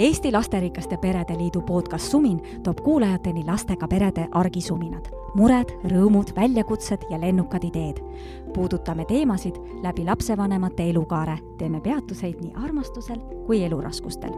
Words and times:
Eesti 0.00 0.32
Lasterikaste 0.32 0.96
Perede 0.96 1.36
Liidu 1.38 1.60
podcast 1.60 2.10
Sumin 2.10 2.40
toob 2.62 2.78
kuulajateni 2.80 3.44
lastega 3.44 3.88
perede 3.88 4.28
argisuminad, 4.32 5.10
mured, 5.36 5.74
rõõmud, 5.92 6.30
väljakutsed 6.36 7.02
ja 7.10 7.18
lennukad 7.20 7.66
ideed. 7.68 8.00
puudutame 8.54 9.04
teemasid 9.04 9.58
läbi 9.82 10.04
lapsevanemate 10.04 10.86
elukaare, 10.90 11.36
teeme 11.58 11.80
peatuseid 11.80 12.40
nii 12.40 12.52
armastusel 12.64 13.18
kui 13.46 13.64
eluraskustel. 13.64 14.32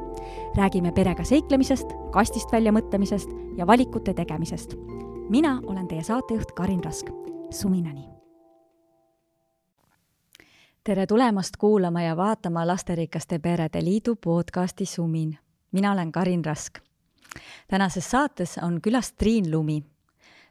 räägime 0.56 0.92
perega 0.92 1.24
seiklemisest, 1.24 1.86
kastist 2.10 2.52
välja 2.52 2.72
mõtlemisest 2.72 3.30
ja 3.56 3.66
valikute 3.66 4.14
tegemisest. 4.14 4.74
mina 5.28 5.60
olen 5.66 5.88
teie 5.88 6.02
saatejuht 6.02 6.52
Karin 6.52 6.84
Rask. 6.84 7.06
suminani! 7.50 8.08
tere 10.84 11.06
tulemast 11.06 11.56
kuulama 11.56 12.02
ja 12.02 12.16
vaatama 12.16 12.66
Lasterikaste 12.66 13.38
Perede 13.38 13.84
Liidu 13.84 14.16
podcasti 14.16 14.86
Sumin. 14.86 15.38
Mina 15.72 15.92
olen 15.92 16.12
Karin 16.12 16.44
Rask. 16.44 16.78
tänases 17.68 18.10
saates 18.10 18.58
on 18.62 18.80
külas 18.80 19.12
Triin 19.12 19.50
Lumi. 19.50 19.82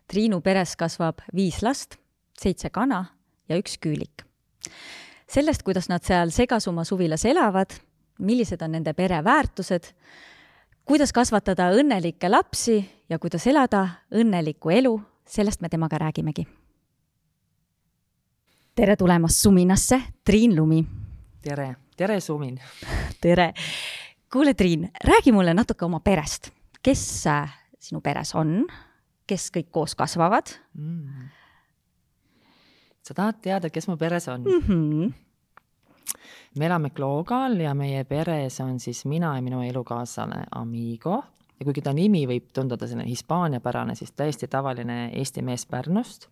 Triinu 0.07 0.41
peres 0.41 0.75
kasvab 0.75 1.20
viis 1.35 1.61
last, 1.63 1.95
seitse 2.39 2.70
kana 2.70 3.05
ja 3.49 3.57
üks 3.57 3.77
küülik. 3.77 4.25
sellest, 5.27 5.63
kuidas 5.63 5.89
nad 5.89 6.03
seal 6.03 6.30
Segasuma 6.30 6.84
suvilas 6.84 7.25
elavad, 7.25 7.70
millised 8.20 8.61
on 8.61 8.71
nende 8.71 8.94
pere 8.94 9.23
väärtused, 9.23 9.94
kuidas 10.85 11.13
kasvatada 11.13 11.72
õnnelikke 11.72 12.30
lapsi 12.30 12.89
ja 13.09 13.19
kuidas 13.19 13.47
elada 13.47 13.88
õnnelikku 14.11 14.69
elu, 14.69 15.02
sellest 15.25 15.61
me 15.61 15.69
temaga 15.69 15.97
räägimegi 15.97 16.47
tere 18.75 18.95
tulemast 18.95 19.36
Suminasse, 19.38 20.02
Triin 20.23 20.55
Lumi. 20.55 20.86
tere, 21.42 21.75
tere 21.97 22.19
Sumin. 22.19 22.59
tere. 23.22 23.53
Kuule, 24.31 24.53
Triin, 24.53 24.91
räägi 25.03 25.31
mulle 25.31 25.53
natuke 25.53 25.85
oma 25.85 25.99
perest. 25.99 26.51
kes 26.83 27.27
äh, 27.27 27.57
sinu 27.79 28.01
peres 28.01 28.35
on, 28.35 28.65
kes 29.27 29.51
kõik 29.53 29.69
koos 29.71 29.95
kasvavad 29.95 30.53
mm.? 30.73 31.27
sa 33.05 33.13
tahad 33.13 33.41
teada, 33.41 33.69
kes 33.69 33.87
mu 33.87 33.97
peres 33.97 34.27
on 34.27 34.43
mm? 34.43 34.63
-hmm. 34.67 35.13
me 36.55 36.65
elame 36.65 36.89
Kloogal 36.89 37.59
ja 37.59 37.73
meie 37.73 38.03
peres 38.03 38.59
on 38.59 38.79
siis 38.79 39.05
mina 39.05 39.35
ja 39.35 39.41
minu 39.41 39.61
elukaaslane 39.61 40.43
Amigo 40.52 41.23
ja 41.59 41.65
kuigi 41.65 41.81
ta 41.81 41.93
nimi 41.93 42.25
võib 42.27 42.52
tunduda 42.53 42.87
selline 42.87 43.09
hispaaniapärane, 43.09 43.95
siis 43.95 44.11
täiesti 44.11 44.47
tavaline 44.47 45.09
Eesti 45.13 45.41
mees 45.41 45.65
Pärnust 45.65 46.27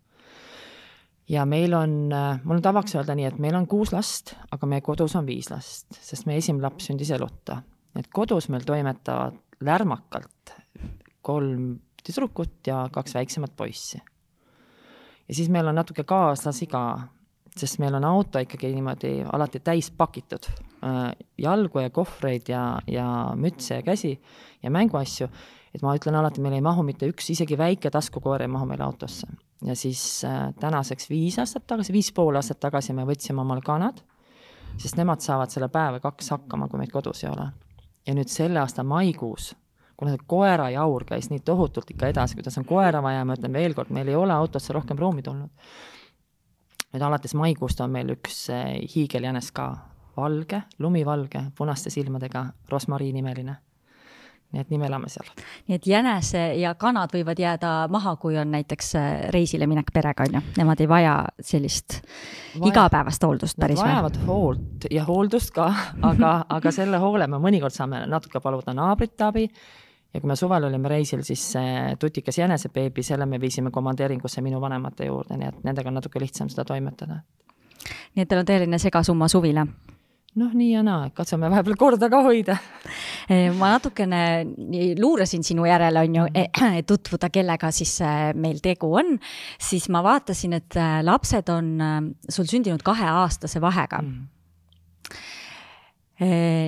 ja 1.30 1.46
meil 1.46 1.74
on, 1.74 2.10
mul 2.44 2.56
on 2.56 2.62
tavaks 2.62 2.96
öelda 2.96 3.16
nii, 3.16 3.26
et 3.26 3.38
meil 3.38 3.56
on 3.56 3.68
kuus 3.68 3.92
last, 3.94 4.34
aga 4.52 4.66
meie 4.66 4.82
kodus 4.82 5.16
on 5.16 5.26
viis 5.26 5.52
last, 5.52 5.88
sest 5.94 6.26
meie 6.26 6.38
esimene 6.38 6.64
laps 6.64 6.86
sündis 6.90 7.12
elutta. 7.12 7.62
Et 8.00 8.08
kodus 8.14 8.50
meil 8.50 8.66
toimetavad 8.68 9.38
lärmakalt 9.66 10.54
kolm 11.22 11.76
tüdrukut 12.04 12.68
ja 12.68 12.88
kaks 12.92 13.16
väiksemat 13.16 13.56
poissi. 13.58 14.02
ja 15.28 15.36
siis 15.36 15.50
meil 15.50 15.68
on 15.68 15.76
natuke 15.76 16.04
kaaslasi 16.04 16.68
ka, 16.68 16.84
sest 17.58 17.80
meil 17.80 17.96
on 18.00 18.08
auto 18.08 18.40
ikkagi 18.40 18.72
niimoodi 18.74 19.14
alati 19.34 19.60
täis 19.60 19.92
pakitud 19.92 20.48
äh, 20.50 21.12
jalgu 21.38 21.84
ja 21.84 21.90
kohvreid 21.90 22.50
ja, 22.50 22.80
ja 22.88 23.34
mütse 23.36 23.82
ja 23.82 23.84
käsi 23.84 24.16
ja 24.64 24.72
mänguasju, 24.72 25.28
et 25.74 25.84
ma 25.86 25.96
ütlen 25.96 26.16
alati, 26.16 26.42
meil 26.42 26.58
ei 26.58 26.66
mahu 26.66 26.84
mitte 26.88 27.10
üks, 27.10 27.30
isegi 27.36 27.58
väike 27.58 27.92
taskukoor 27.92 28.42
ei 28.42 28.52
mahu 28.52 28.66
meil 28.66 28.82
autosse 28.82 29.28
ja 29.66 29.76
siis 29.76 30.24
äh, 30.26 30.54
tänaseks 30.60 31.10
viis 31.10 31.40
aastat 31.40 31.68
tagasi, 31.68 31.94
viis 31.94 32.12
pool 32.16 32.36
aastat 32.40 32.60
tagasi 32.60 32.96
me 32.96 33.06
võtsime 33.08 33.44
omal 33.44 33.62
kanad, 33.66 34.00
sest 34.80 34.98
nemad 35.00 35.24
saavad 35.24 35.52
selle 35.52 35.70
päeva 35.74 36.00
kaks 36.00 36.32
hakkama, 36.36 36.70
kui 36.70 36.80
meid 36.80 36.94
kodus 36.94 37.24
ei 37.26 37.32
ole. 37.32 37.50
Ja 38.10 38.16
nüüd 38.18 38.32
selle 38.32 38.58
aasta 38.64 38.84
maikuus, 38.84 39.52
kuna 39.98 40.16
see 40.16 40.26
koerajaur 40.34 41.06
käis 41.06 41.30
nii 41.30 41.44
tohutult 41.46 41.92
ikka 41.94 42.10
edasi, 42.10 42.40
kuidas 42.40 42.58
on 42.58 42.66
koera 42.66 43.04
vaja, 43.06 43.22
ma 43.28 43.38
ütlen 43.38 43.54
veel 43.54 43.78
kord, 43.78 43.94
meil 43.94 44.10
ei 44.10 44.18
ole 44.18 44.34
autosse 44.34 44.74
rohkem 44.74 44.98
ruumi 44.98 45.22
tulnud. 45.22 45.70
nüüd 46.90 47.06
alates 47.06 47.36
maikuust 47.38 47.82
on 47.86 47.94
meil 47.94 48.10
üks 48.16 48.48
äh, 48.50 48.80
hiigeljänes 48.96 49.52
ka, 49.54 49.70
valge, 50.18 50.64
lumivalge, 50.80 51.44
punaste 51.58 51.94
silmadega, 51.94 52.48
rosmariinimeline 52.72 53.60
nii 54.54 54.62
et 54.64 54.70
nii 54.72 54.80
me 54.82 54.88
elame 54.90 55.10
seal. 55.14 55.28
nii 55.68 55.78
et 55.78 55.88
jänese 55.88 56.42
ja 56.60 56.74
kanad 56.80 57.14
võivad 57.14 57.40
jääda 57.40 57.74
maha, 57.92 58.16
kui 58.22 58.38
on 58.42 58.52
näiteks 58.56 58.96
äh, 58.98 59.10
reisile 59.36 59.68
minek 59.70 59.92
perega, 59.94 60.26
on 60.26 60.40
ju, 60.40 60.42
nemad 60.58 60.82
ei 60.82 60.90
vaja 60.90 61.18
sellist 61.40 62.00
vaja, 62.00 62.72
igapäevast 62.72 63.24
hooldust 63.28 63.60
päris 63.62 63.80
või? 63.80 63.92
vajavad 63.92 64.18
hoolt 64.26 64.88
ja 64.92 65.04
hooldust 65.06 65.54
ka, 65.56 65.70
aga 66.12 66.34
aga 66.58 66.74
selle 66.74 67.02
hoole 67.02 67.28
me 67.30 67.42
mõnikord 67.42 67.76
saame 67.76 68.06
natuke 68.10 68.42
paluda 68.42 68.74
naabrite 68.74 69.28
abi 69.28 69.46
ja 70.14 70.22
kui 70.22 70.28
me 70.32 70.36
suvel 70.40 70.66
olime 70.66 70.90
reisil, 70.90 71.22
siis 71.24 71.44
see 71.54 71.94
tutikas 72.02 72.42
jänesebeebi, 72.42 73.06
selle 73.06 73.30
me 73.30 73.38
viisime 73.42 73.72
komandeeringusse 73.72 74.42
minu 74.42 74.62
vanemate 74.62 75.06
juurde, 75.06 75.38
nii 75.38 75.52
et 75.52 75.62
nendega 75.68 75.94
on 75.94 76.00
natuke 76.02 76.22
lihtsam 76.22 76.50
seda 76.50 76.66
toimetada. 76.66 77.22
nii 78.16 78.26
et 78.26 78.30
teil 78.30 78.42
on 78.42 78.50
tõeline 78.50 78.82
segasumma 78.82 79.30
suvila 79.30 79.68
noh, 80.38 80.52
nii 80.54 80.70
ja 80.74 80.84
naa, 80.86 81.10
katsume 81.16 81.50
vahepeal 81.50 81.78
korda 81.80 82.10
ka 82.12 82.24
hoida. 82.26 82.58
Eh, 83.30 83.52
ma 83.54 83.68
natukene 83.76 84.18
luurasin 84.98 85.44
sinu 85.46 85.68
järele, 85.68 86.02
on 86.02 86.16
ju, 86.16 86.24
mhm. 86.32 86.72
et 86.80 86.88
tutvuda, 86.90 87.30
kellega 87.30 87.70
siis 87.70 87.92
eh, 88.02 88.32
meil 88.34 88.58
tegu 88.64 88.90
on, 88.98 89.20
siis 89.62 89.86
ma 89.94 90.02
vaatasin, 90.02 90.56
et 90.58 90.78
eh, 90.82 90.96
lapsed 91.06 91.52
on 91.54 91.70
sul 92.26 92.50
sündinud 92.50 92.82
kaheaastase 92.86 93.62
vahega 93.62 94.02
mm 94.04 94.36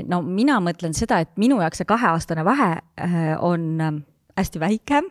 no 0.08 0.22
mina 0.24 0.62
mõtlen 0.64 0.94
seda, 0.96 1.18
et 1.20 1.34
minu 1.36 1.58
jaoks 1.60 1.82
see 1.82 1.88
kaheaastane 1.90 2.46
vahe 2.48 2.70
on 3.44 3.82
hästi 4.40 4.62
väike 4.64 5.02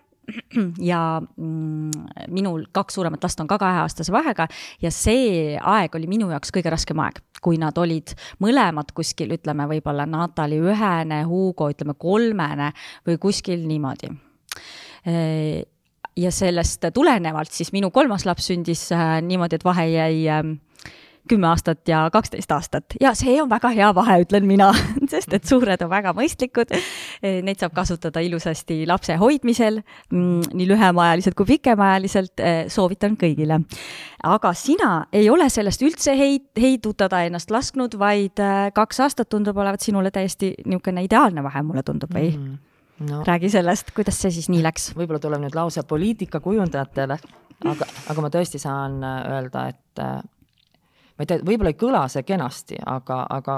ja 0.91 1.01
mm, 1.21 1.91
minul 2.33 2.67
kaks 2.73 2.99
suuremat 2.99 3.25
last 3.25 3.41
on 3.41 3.49
ka 3.51 3.59
kaheaastase 3.61 4.13
vahega 4.13 4.47
ja 4.83 4.93
see 4.95 5.57
aeg 5.57 5.95
oli 5.99 6.11
minu 6.11 6.31
jaoks 6.33 6.53
kõige 6.55 6.73
raskem 6.73 7.01
aeg, 7.05 7.21
kui 7.43 7.59
nad 7.61 7.77
olid 7.79 8.15
mõlemad 8.43 8.93
kuskil, 8.97 9.35
ütleme 9.37 9.67
võib-olla 9.71 10.07
Natali 10.09 10.61
ühene, 10.61 11.23
Hugo 11.29 11.71
ütleme 11.73 11.97
kolmene 11.99 12.73
või 13.07 13.21
kuskil 13.21 13.67
niimoodi. 13.69 14.11
Ja 16.21 16.31
sellest 16.35 16.85
tulenevalt 16.95 17.55
siis 17.55 17.71
minu 17.73 17.89
kolmas 17.95 18.27
laps 18.29 18.51
sündis 18.51 18.89
äh, 18.93 19.21
niimoodi, 19.25 19.57
et 19.57 19.65
vahe 19.65 19.87
jäi 19.89 20.27
ähm, 20.29 20.59
kümme 21.31 21.49
aastat 21.51 21.89
ja 21.89 22.03
kaksteist 22.13 22.53
aastat 22.53 22.97
ja 23.01 23.15
see 23.19 23.37
on 23.43 23.51
väga 23.51 23.71
hea 23.75 23.91
vahe, 23.97 24.21
ütlen 24.25 24.47
mina 24.49 24.71
sest 25.13 25.35
et 25.37 25.47
suured 25.49 25.81
on 25.85 25.91
väga 25.91 26.15
mõistlikud. 26.17 26.75
Neid 27.21 27.61
saab 27.61 27.75
kasutada 27.77 28.23
ilusasti 28.25 28.83
lapse 28.89 29.17
hoidmisel, 29.21 29.81
mm, 30.11 30.53
nii 30.57 30.69
lühemaajaliselt 30.71 31.37
kui 31.39 31.49
pikemaajaliselt, 31.55 32.43
soovitan 32.73 33.17
kõigile. 33.21 33.61
aga 34.23 34.53
sina 34.55 35.07
ei 35.13 35.31
ole 35.31 35.49
sellest 35.51 35.83
üldse 35.83 36.15
heid-, 36.17 36.51
heidutada 36.61 37.23
ennast 37.27 37.51
lasknud, 37.51 37.97
vaid 37.99 38.41
äh, 38.43 38.71
kaks 38.75 39.01
aastat 39.07 39.31
tundub 39.33 39.57
olevat 39.57 39.81
sinule 39.81 40.11
täiesti 40.11 40.55
niisugune 40.65 41.05
ideaalne 41.07 41.43
vahe, 41.45 41.63
mulle 41.63 41.83
tundub, 41.87 42.13
või 42.15 42.33
mm? 42.35 42.43
-hmm 42.45 42.59
no, 43.01 43.23
räägi 43.25 43.49
sellest, 43.49 43.95
kuidas 43.97 44.19
see 44.21 44.31
siis 44.31 44.51
nii 44.53 44.63
läks? 44.65 44.91
võib-olla 44.97 45.21
tuleb 45.23 45.41
nüüd 45.41 45.57
lause 45.57 45.83
poliitikakujundajatele, 45.89 47.17
aga, 47.73 47.89
aga 48.13 48.25
ma 48.25 48.31
tõesti 48.33 48.61
saan 48.61 49.01
äh, 49.05 49.23
öelda, 49.37 49.67
et 49.73 50.03
äh, 50.05 50.21
ma 51.21 51.27
ei 51.27 51.29
tea, 51.29 51.43
võib-olla 51.45 51.75
ei 51.75 51.77
kõla 51.77 52.07
see 52.09 52.25
kenasti, 52.25 52.79
aga, 52.89 53.19
aga 53.29 53.57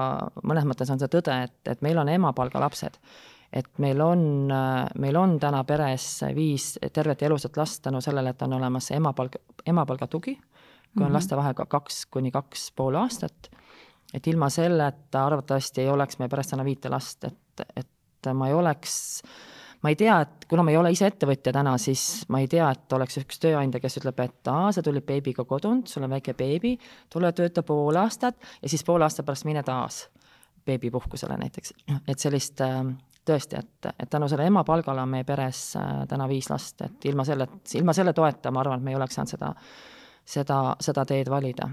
mõnes 0.51 0.65
mõttes 0.67 0.91
on 0.91 0.99
see 0.99 1.11
tõde, 1.13 1.37
et, 1.47 1.55
et 1.71 1.85
meil 1.87 2.01
on 2.03 2.11
emapalga 2.11 2.59
lapsed. 2.59 2.99
et 3.53 3.79
meil 3.79 4.01
on, 4.01 4.49
meil 4.99 5.17
on 5.21 5.37
täna 5.39 5.61
peres 5.69 6.25
viis 6.35 6.79
tervet 6.93 7.21
ja 7.21 7.29
elusat 7.29 7.57
last 7.57 7.83
tänu 7.85 8.01
sellele, 8.01 8.33
et 8.33 8.43
on 8.43 8.57
olemas 8.59 8.91
emapalk, 8.91 9.37
emapalga 9.67 10.07
tugi, 10.07 10.35
kui 10.35 10.43
on 10.43 11.03
mm 11.03 11.07
-hmm. 11.07 11.15
laste 11.15 11.37
vahega 11.37 11.67
kaks 11.67 12.07
kuni 12.07 12.31
kaks 12.31 12.73
pool 12.77 12.95
aastat, 12.95 13.51
et 14.15 14.27
ilma 14.27 14.51
selleta 14.51 15.27
arvatavasti 15.27 15.81
ei 15.81 15.89
oleks 15.89 16.19
meie 16.19 16.29
peres 16.29 16.49
täna 16.49 16.65
viite 16.65 16.89
last, 16.89 17.25
et, 17.25 17.67
et 17.77 18.35
ma 18.35 18.49
ei 18.49 18.55
oleks 18.55 19.23
äh, 19.25 19.31
ma 19.83 19.91
ei 19.91 19.97
tea, 19.99 20.21
et 20.23 20.47
kuna 20.49 20.63
ma 20.63 20.73
ei 20.73 20.79
ole 20.79 20.93
ise 20.95 21.09
ettevõtja 21.11 21.53
täna, 21.55 21.75
siis 21.81 22.25
ma 22.33 22.41
ei 22.43 22.49
tea, 22.51 22.71
et 22.71 22.97
oleks 22.97 23.19
üks 23.23 23.41
tööandja, 23.43 23.81
kes 23.83 23.99
ütleb, 24.01 24.21
et 24.25 24.51
aa, 24.51 24.73
sa 24.75 24.83
tulid 24.85 25.07
beebiga 25.07 25.45
kodunt, 25.49 25.91
sul 25.91 26.07
on 26.07 26.15
väike 26.15 26.35
beebi, 26.39 26.77
tule 27.13 27.33
tööta 27.37 27.65
pool 27.67 27.99
aastat 28.01 28.39
ja 28.63 28.71
siis 28.71 28.85
poole 28.87 29.07
aasta 29.07 29.27
pärast 29.27 29.49
mine 29.49 29.65
taas 29.67 30.05
beebipuhkusele 30.67 31.37
näiteks. 31.39 31.75
et 32.09 32.19
sellist 32.19 32.61
ähm, 32.63 32.95
tõesti, 33.27 33.59
et, 33.59 33.93
et 33.99 34.11
tänu 34.11 34.29
selle 34.31 34.47
ema 34.47 34.65
palgale 34.65 35.03
on 35.03 35.11
meie 35.11 35.25
peres 35.27 35.73
äh, 35.77 36.05
täna 36.09 36.29
viis 36.31 36.51
last, 36.51 36.83
et 36.87 37.11
ilma 37.11 37.25
selle, 37.27 37.49
ilma 37.75 37.93
selle 37.97 38.13
toeta 38.13 38.51
ma 38.51 38.63
arvan, 38.63 38.79
et 38.79 38.85
me 38.85 38.95
ei 38.95 39.01
oleks 39.01 39.19
saanud 39.19 39.35
seda, 39.35 39.55
seda, 40.25 40.61
seda 40.81 41.07
teed 41.09 41.31
valida 41.31 41.71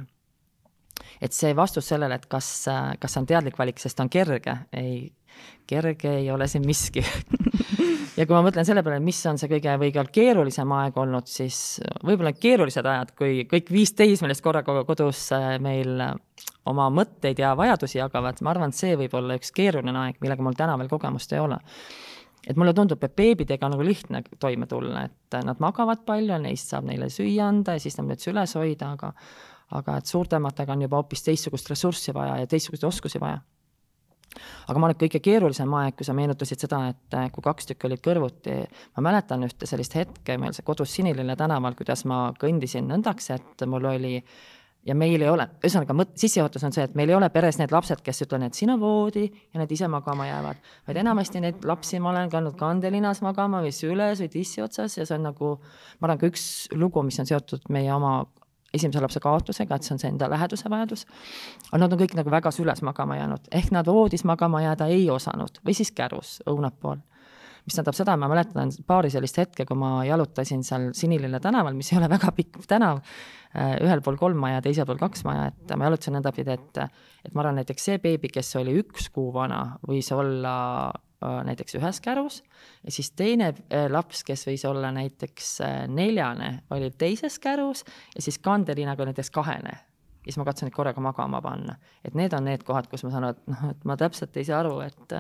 et 1.22 1.36
see 1.36 1.56
vastus 1.56 1.88
sellele, 1.92 2.16
et 2.20 2.28
kas, 2.32 2.50
kas 3.00 3.14
see 3.14 3.22
on 3.22 3.30
teadlik 3.30 3.58
valik, 3.60 3.80
sest 3.80 3.98
ta 3.98 4.06
on 4.06 4.12
kerge, 4.14 4.56
ei, 4.74 5.10
kerge 5.68 6.18
ei 6.22 6.32
ole 6.32 6.48
siin 6.48 6.66
miski 6.68 7.04
ja 8.20 8.26
kui 8.28 8.36
ma 8.36 8.42
mõtlen 8.44 8.68
selle 8.68 8.84
peale, 8.84 9.00
mis 9.04 9.20
on 9.30 9.40
see 9.40 9.50
kõige 9.52 9.76
või 9.82 9.94
keerulisem 10.12 10.72
aeg 10.76 10.98
olnud, 11.00 11.28
siis 11.30 11.80
võib-olla 12.06 12.34
keerulised 12.36 12.86
ajad, 12.86 13.14
kui 13.18 13.46
kõik 13.50 13.72
viis 13.74 13.94
teismelist 13.96 14.44
korraga 14.44 14.84
kodus 14.88 15.30
äh, 15.36 15.56
meil 15.64 16.02
oma 16.70 16.90
mõtteid 16.94 17.40
ja 17.40 17.56
vajadusi 17.58 18.00
jagavad, 18.00 18.42
ma 18.44 18.54
arvan, 18.54 18.74
et 18.74 18.80
see 18.80 18.98
võib 19.00 19.16
olla 19.18 19.38
üks 19.40 19.54
keeruline 19.56 20.06
aeg, 20.06 20.20
millega 20.24 20.46
mul 20.46 20.58
täna 20.58 20.78
veel 20.80 20.92
kogemust 20.92 21.34
ei 21.34 21.44
ole. 21.44 21.60
et 22.48 22.58
mulle 22.58 22.74
tundub, 22.74 23.04
et 23.04 23.16
beebidega 23.16 23.68
on 23.68 23.76
nagu 23.76 23.84
lihtne 23.86 24.24
toime 24.40 24.66
tulla, 24.68 25.04
et 25.06 25.40
nad 25.46 25.60
magavad 25.62 26.06
palju, 26.06 26.38
neist 26.42 26.72
saab 26.72 26.88
neile 26.88 27.10
süüa 27.14 27.48
anda 27.48 27.76
ja 27.76 27.84
siis 27.84 27.98
saab 27.98 28.08
neid 28.10 28.24
süles 28.24 28.56
hoida, 28.58 28.94
aga 28.96 29.14
aga 29.78 30.00
et 30.00 30.10
suurtematega 30.10 30.74
on 30.74 30.84
juba 30.88 31.00
hoopis 31.00 31.24
teistsugust 31.26 31.70
ressurssi 31.70 32.14
vaja 32.16 32.40
ja 32.42 32.50
teistsuguseid 32.50 32.88
oskusi 32.90 33.22
vaja. 33.22 33.40
Aga 34.70 34.78
ma 34.78 34.86
arvan, 34.86 34.94
et 34.94 35.02
kõige 35.02 35.20
keerulisem 35.26 35.72
aeg, 35.80 35.96
kui 35.98 36.06
sa 36.06 36.14
meenutasid 36.14 36.62
seda, 36.62 36.84
et 36.92 37.18
äh, 37.18 37.32
kui 37.34 37.42
kaks 37.46 37.72
tükki 37.72 37.88
olid 37.90 38.04
kõrvuti, 38.06 38.60
ma 38.98 39.04
mäletan 39.08 39.42
ühte 39.48 39.66
sellist 39.70 39.96
hetke 39.98 40.38
meil 40.38 40.54
kodus 40.66 40.94
Sinilille 40.94 41.36
tänaval, 41.40 41.74
kuidas 41.78 42.06
ma 42.10 42.28
kõndisin 42.38 42.86
nõndaks, 42.92 43.32
et 43.34 43.66
mul 43.66 43.90
oli 43.90 44.14
ja 44.86 44.96
meil 44.96 45.22
ei 45.22 45.30
ole, 45.30 45.46
ühesõnaga 45.60 45.96
mõt-, 45.98 46.16
sissejuhatus 46.20 46.64
on 46.68 46.76
see, 46.76 46.86
et 46.88 46.96
meil 46.98 47.12
ei 47.12 47.18
ole 47.18 47.30
peres 47.34 47.60
need 47.60 47.74
lapsed, 47.74 48.02
kes 48.06 48.24
ütlevad, 48.26 48.50
et 48.50 48.60
siin 48.60 48.72
on 48.74 48.80
voodi 48.82 49.26
ja 49.28 49.62
need 49.62 49.74
ise 49.76 49.90
magama 49.92 50.28
jäävad, 50.30 50.62
vaid 50.88 51.02
enamasti 51.02 51.42
neid 51.44 51.66
lapsi 51.68 52.00
ma 52.02 52.14
olen 52.14 52.32
kandnud 52.32 52.58
kandelinas 52.60 53.24
magama 53.26 53.64
või 53.66 53.74
süles 53.76 54.24
või 54.24 54.32
tissi 54.34 54.64
otsas 54.64 54.98
ja 54.98 55.08
see 55.08 55.18
on 55.18 55.28
nagu, 55.32 55.56
ma 56.00 56.10
arvan, 56.10 56.22
ka 56.22 56.30
üks 56.32 56.46
lugu, 56.78 57.04
mis 57.06 57.20
on 57.22 57.30
seotud 57.30 57.68
meie 57.74 57.92
oma 57.94 58.22
esimese 58.74 59.02
lapse 59.02 59.20
kaotusega, 59.24 59.76
et 59.76 59.86
see 59.86 59.96
on 59.96 60.02
see 60.02 60.12
enda 60.12 60.30
läheduse 60.32 60.70
vajadus. 60.72 61.06
aga 61.72 61.82
nad 61.84 61.94
on 61.94 62.02
kõik 62.02 62.16
nagu 62.20 62.32
väga 62.34 62.52
süles 62.56 62.84
magama 62.86 63.18
jäänud, 63.20 63.50
ehk 63.52 63.72
nad 63.76 63.88
voodis 63.88 64.26
magama 64.28 64.62
jääda 64.64 64.90
ei 64.94 65.10
osanud 65.10 65.62
või 65.66 65.78
siis 65.78 65.92
kärus 65.92 66.40
õunapool. 66.50 67.02
mis 67.66 67.76
tähendab 67.76 67.98
seda, 67.98 68.16
ma 68.18 68.30
mäletan 68.32 68.72
paari 68.88 69.10
sellist 69.14 69.38
hetke, 69.38 69.66
kui 69.66 69.78
ma 69.78 70.04
jalutasin 70.06 70.64
seal 70.64 70.90
Sinilille 70.94 71.40
tänaval, 71.40 71.76
mis 71.78 71.92
ei 71.94 72.00
ole 72.00 72.10
väga 72.10 72.32
pikk 72.34 72.64
tänav, 72.68 73.02
äh, 73.56 73.76
ühel 73.84 74.02
pool 74.02 74.18
kolm 74.18 74.38
maja, 74.38 74.62
teisel 74.62 74.88
pool 74.90 74.98
kaks 74.98 75.26
maja, 75.28 75.52
et 75.52 75.76
ma 75.78 75.90
jalutasin 75.90 76.18
nõndapidi, 76.18 76.56
et 76.56 76.84
et 77.26 77.34
ma 77.36 77.44
arvan, 77.44 77.60
näiteks 77.60 77.86
see 77.86 78.00
beebi, 78.00 78.30
kes 78.32 78.56
oli 78.56 78.78
üks 78.80 79.10
kuu 79.14 79.34
vana, 79.34 79.78
võis 79.88 80.08
olla 80.16 80.94
näiteks 81.22 81.76
ühes 81.76 82.00
kärus 82.02 82.44
ja 82.84 82.92
siis 82.92 83.12
teine 83.12 83.52
äh, 83.52 83.88
laps, 83.92 84.24
kes 84.24 84.46
võis 84.48 84.64
olla 84.70 84.92
näiteks 84.96 85.52
äh, 85.66 85.76
neljane, 85.92 86.62
oli 86.72 86.92
teises 86.98 87.40
kärus 87.44 87.84
ja 88.16 88.24
siis 88.24 88.40
kandelinaga 88.40 89.06
näiteks 89.10 89.32
kahene. 89.36 89.76
ja 89.76 90.32
siis 90.32 90.38
ma 90.38 90.48
katsusin 90.48 90.70
neid 90.70 90.78
korraga 90.78 91.02
magama 91.02 91.42
panna. 91.42 91.76
et 92.06 92.16
need 92.16 92.34
on 92.34 92.48
need 92.48 92.64
kohad, 92.64 92.88
kus 92.88 93.04
ma 93.04 93.12
saan 93.12 93.30
aru, 93.30 93.36
et 93.38 93.54
noh, 93.54 93.70
et 93.72 93.86
ma 93.86 93.98
täpselt 93.98 94.38
ei 94.38 94.48
saa 94.48 94.64
aru, 94.64 94.80
et 94.86 95.20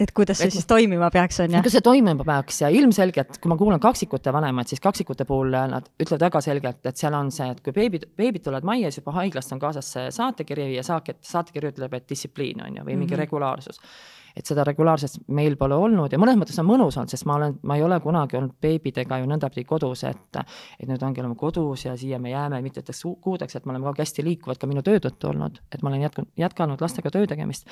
et 0.00 0.12
kuidas 0.12 0.40
see 0.40 0.50
et, 0.50 0.56
siis 0.56 0.66
toimima 0.66 1.08
peaks, 1.14 1.38
on 1.40 1.54
ju? 1.54 1.60
kuidas 1.60 1.78
see 1.78 1.86
toimima 1.86 2.26
peaks 2.26 2.60
ja 2.64 2.68
ilmselgelt, 2.74 3.38
kui 3.38 3.52
ma 3.52 3.56
kuulan 3.60 3.80
kaksikute 3.80 4.34
vanemaid, 4.34 4.68
siis 4.68 4.82
kaksikute 4.82 5.24
puhul 5.28 5.54
nad 5.54 5.86
ütlevad 6.02 6.26
väga 6.26 6.42
selgelt, 6.44 6.82
et 6.90 6.98
seal 6.98 7.14
on 7.14 7.30
see, 7.30 7.48
et 7.54 7.62
kui 7.64 7.72
beebid, 7.76 8.10
beebid 8.18 8.44
tulevad 8.44 8.66
majja, 8.66 8.90
siis 8.90 9.04
juba 9.04 9.14
haiglast 9.20 9.54
on 9.54 9.62
kaasas 9.62 9.94
see 9.94 10.10
saatekiri 10.18 10.72
ja 10.74 10.84
saak-, 10.86 11.14
saatekiri 11.22 11.70
ütleb, 11.70 11.96
et 11.96 12.10
distsipliin 12.10 12.66
on 12.66 12.80
ju, 12.80 12.84
või 12.84 12.96
mingi 12.96 13.14
mm 13.14 13.14
-hmm. 13.14 13.24
regulaarsus 13.24 13.80
et 14.36 14.46
seda 14.46 14.64
regulaarselt 14.68 15.22
meil 15.32 15.56
pole 15.56 15.76
olnud 15.80 16.12
ja 16.12 16.20
mõnes 16.20 16.38
mõttes 16.40 16.58
on 16.60 16.68
mõnus 16.68 16.98
olnud, 16.98 17.12
sest 17.12 17.26
ma 17.28 17.38
olen, 17.38 17.56
ma 17.66 17.78
ei 17.78 17.84
ole 17.86 17.98
kunagi 18.04 18.38
olnud 18.38 18.56
beebidega 18.62 19.20
ju 19.22 19.30
nõndapidi 19.30 19.64
kodus, 19.68 20.04
et 20.08 20.40
et 20.40 20.88
nüüd 20.88 21.02
ongi 21.02 21.22
oleme 21.22 21.38
kodus 21.40 21.86
ja 21.86 21.96
siia 21.96 22.18
me 22.22 22.30
jääme 22.30 22.60
mitmeteks 22.64 23.04
kuudeks, 23.20 23.56
et 23.56 23.66
me 23.66 23.72
oleme 23.72 23.86
kogu 23.86 23.96
aeg 23.96 24.04
hästi 24.04 24.24
liikuvad 24.26 24.60
ka 24.60 24.68
minu 24.70 24.84
töö 24.86 25.00
tõttu 25.00 25.30
olnud, 25.30 25.62
et 25.72 25.82
ma 25.82 25.92
olen 25.92 26.04
jätkunud, 26.06 26.32
jätkanud 26.36 26.84
lastega 26.84 27.12
töö 27.14 27.26
tegemist 27.30 27.68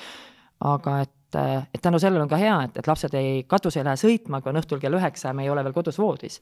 aga 0.63 1.01
et, 1.03 1.37
et 1.73 1.81
tänu 1.83 1.99
sellele 1.99 2.23
on 2.23 2.31
ka 2.31 2.39
hea, 2.39 2.55
et, 2.67 2.77
et 2.79 2.87
lapsed 2.87 3.13
ei, 3.19 3.43
katus 3.49 3.75
ei 3.77 3.83
lähe 3.83 3.99
sõitma, 3.99 4.39
kui 4.41 4.53
on 4.53 4.59
õhtul 4.61 4.79
kell 4.81 4.95
üheksa 4.95 5.29
ja 5.29 5.35
me 5.35 5.43
ei 5.43 5.51
ole 5.51 5.63
veel 5.65 5.75
kodus 5.75 5.99
voodis. 5.99 6.39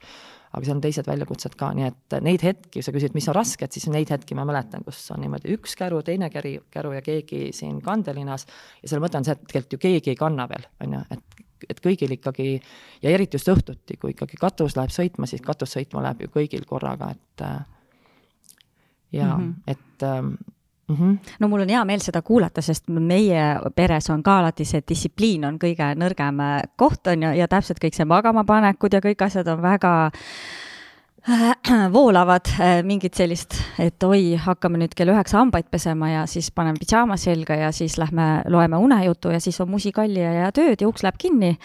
aga 0.54 0.66
seal 0.66 0.76
on 0.76 0.84
teised 0.84 1.08
väljakutsed 1.10 1.56
ka, 1.58 1.72
nii 1.74 1.88
et 1.88 2.18
neid 2.22 2.44
hetki, 2.46 2.84
sa 2.86 2.94
küsid, 2.94 3.16
mis 3.18 3.28
on 3.32 3.36
rasked, 3.36 3.74
siis 3.74 3.88
neid 3.90 4.12
hetki 4.14 4.38
ma 4.38 4.46
mäletan, 4.46 4.84
kus 4.86 5.02
on 5.16 5.24
niimoodi 5.24 5.56
üks 5.56 5.74
käru, 5.80 6.04
teine 6.06 6.30
käri, 6.30 6.60
käru 6.72 6.94
ja 6.94 7.02
keegi 7.02 7.48
siin 7.58 7.82
kandelinas 7.82 8.46
ja 8.84 8.92
selle 8.92 9.02
mõte 9.06 9.18
on 9.18 9.26
see, 9.26 9.34
et 9.34 9.48
tegelikult 9.50 9.78
ju 9.78 9.84
keegi 9.88 10.14
ei 10.14 10.20
kanna 10.20 10.48
veel, 10.52 10.70
on 10.84 11.00
ju, 11.00 11.08
et 11.16 11.42
et 11.70 11.80
kõigil 11.80 12.12
ikkagi 12.18 12.48
ja 13.04 13.12
eriti 13.14 13.38
just 13.38 13.48
õhtuti, 13.48 13.96
kui 13.96 14.12
ikkagi 14.12 14.36
katus 14.36 14.76
läheb 14.76 14.92
sõitma, 14.92 15.30
siis 15.32 15.40
katus 15.40 15.78
sõitma 15.78 16.02
läheb 16.04 16.26
ju 16.26 16.32
kõigil 16.34 16.66
korraga, 16.68 17.14
et 17.16 17.44
ja 19.14 19.38
mm, 19.38 19.44
-hmm. 19.44 19.54
et 19.68 20.04
ähm, 20.04 20.34
Mm 20.88 20.96
-hmm. 20.96 21.18
no 21.40 21.48
mul 21.48 21.62
on 21.62 21.70
hea 21.70 21.86
meel 21.86 22.00
seda 22.00 22.22
kuulata, 22.22 22.62
sest 22.62 22.90
meie 22.90 23.60
peres 23.76 24.10
on 24.10 24.24
ka 24.24 24.40
alati 24.40 24.66
see 24.66 24.82
distsipliin 24.88 25.46
on 25.46 25.60
kõige 25.60 25.94
nõrgem 25.96 26.42
äh, 26.44 26.62
koht 26.76 27.08
on 27.08 27.24
ju, 27.24 27.30
ja 27.40 27.48
täpselt 27.48 27.80
kõik 27.80 27.96
see 27.96 28.06
magamapanekud 28.06 28.94
ja 28.94 29.00
kõik 29.00 29.24
asjad 29.24 29.48
on 29.48 29.62
väga 29.62 30.12
äh, 31.30 31.56
voolavad, 31.96 32.52
äh, 32.60 32.84
mingit 32.84 33.14
sellist, 33.14 33.56
et 33.80 34.04
oi, 34.04 34.36
hakkame 34.36 34.78
nüüd 34.78 34.94
kell 34.96 35.08
üheksa 35.08 35.38
hambaid 35.38 35.72
pesema 35.72 36.10
ja 36.10 36.26
siis 36.28 36.52
paneme 36.52 36.78
pidžaama 36.80 37.18
selga 37.18 37.56
ja 37.56 37.72
siis 37.72 37.98
lähme 37.98 38.44
loeme 38.46 38.78
unejutu 38.78 39.30
ja 39.30 39.40
siis 39.40 39.62
on 39.62 39.70
musikallija 39.70 40.34
ja 40.34 40.52
tööd 40.52 40.82
ja 40.82 40.88
uks 40.88 41.04
läheb 41.04 41.16
kinni. 41.18 41.58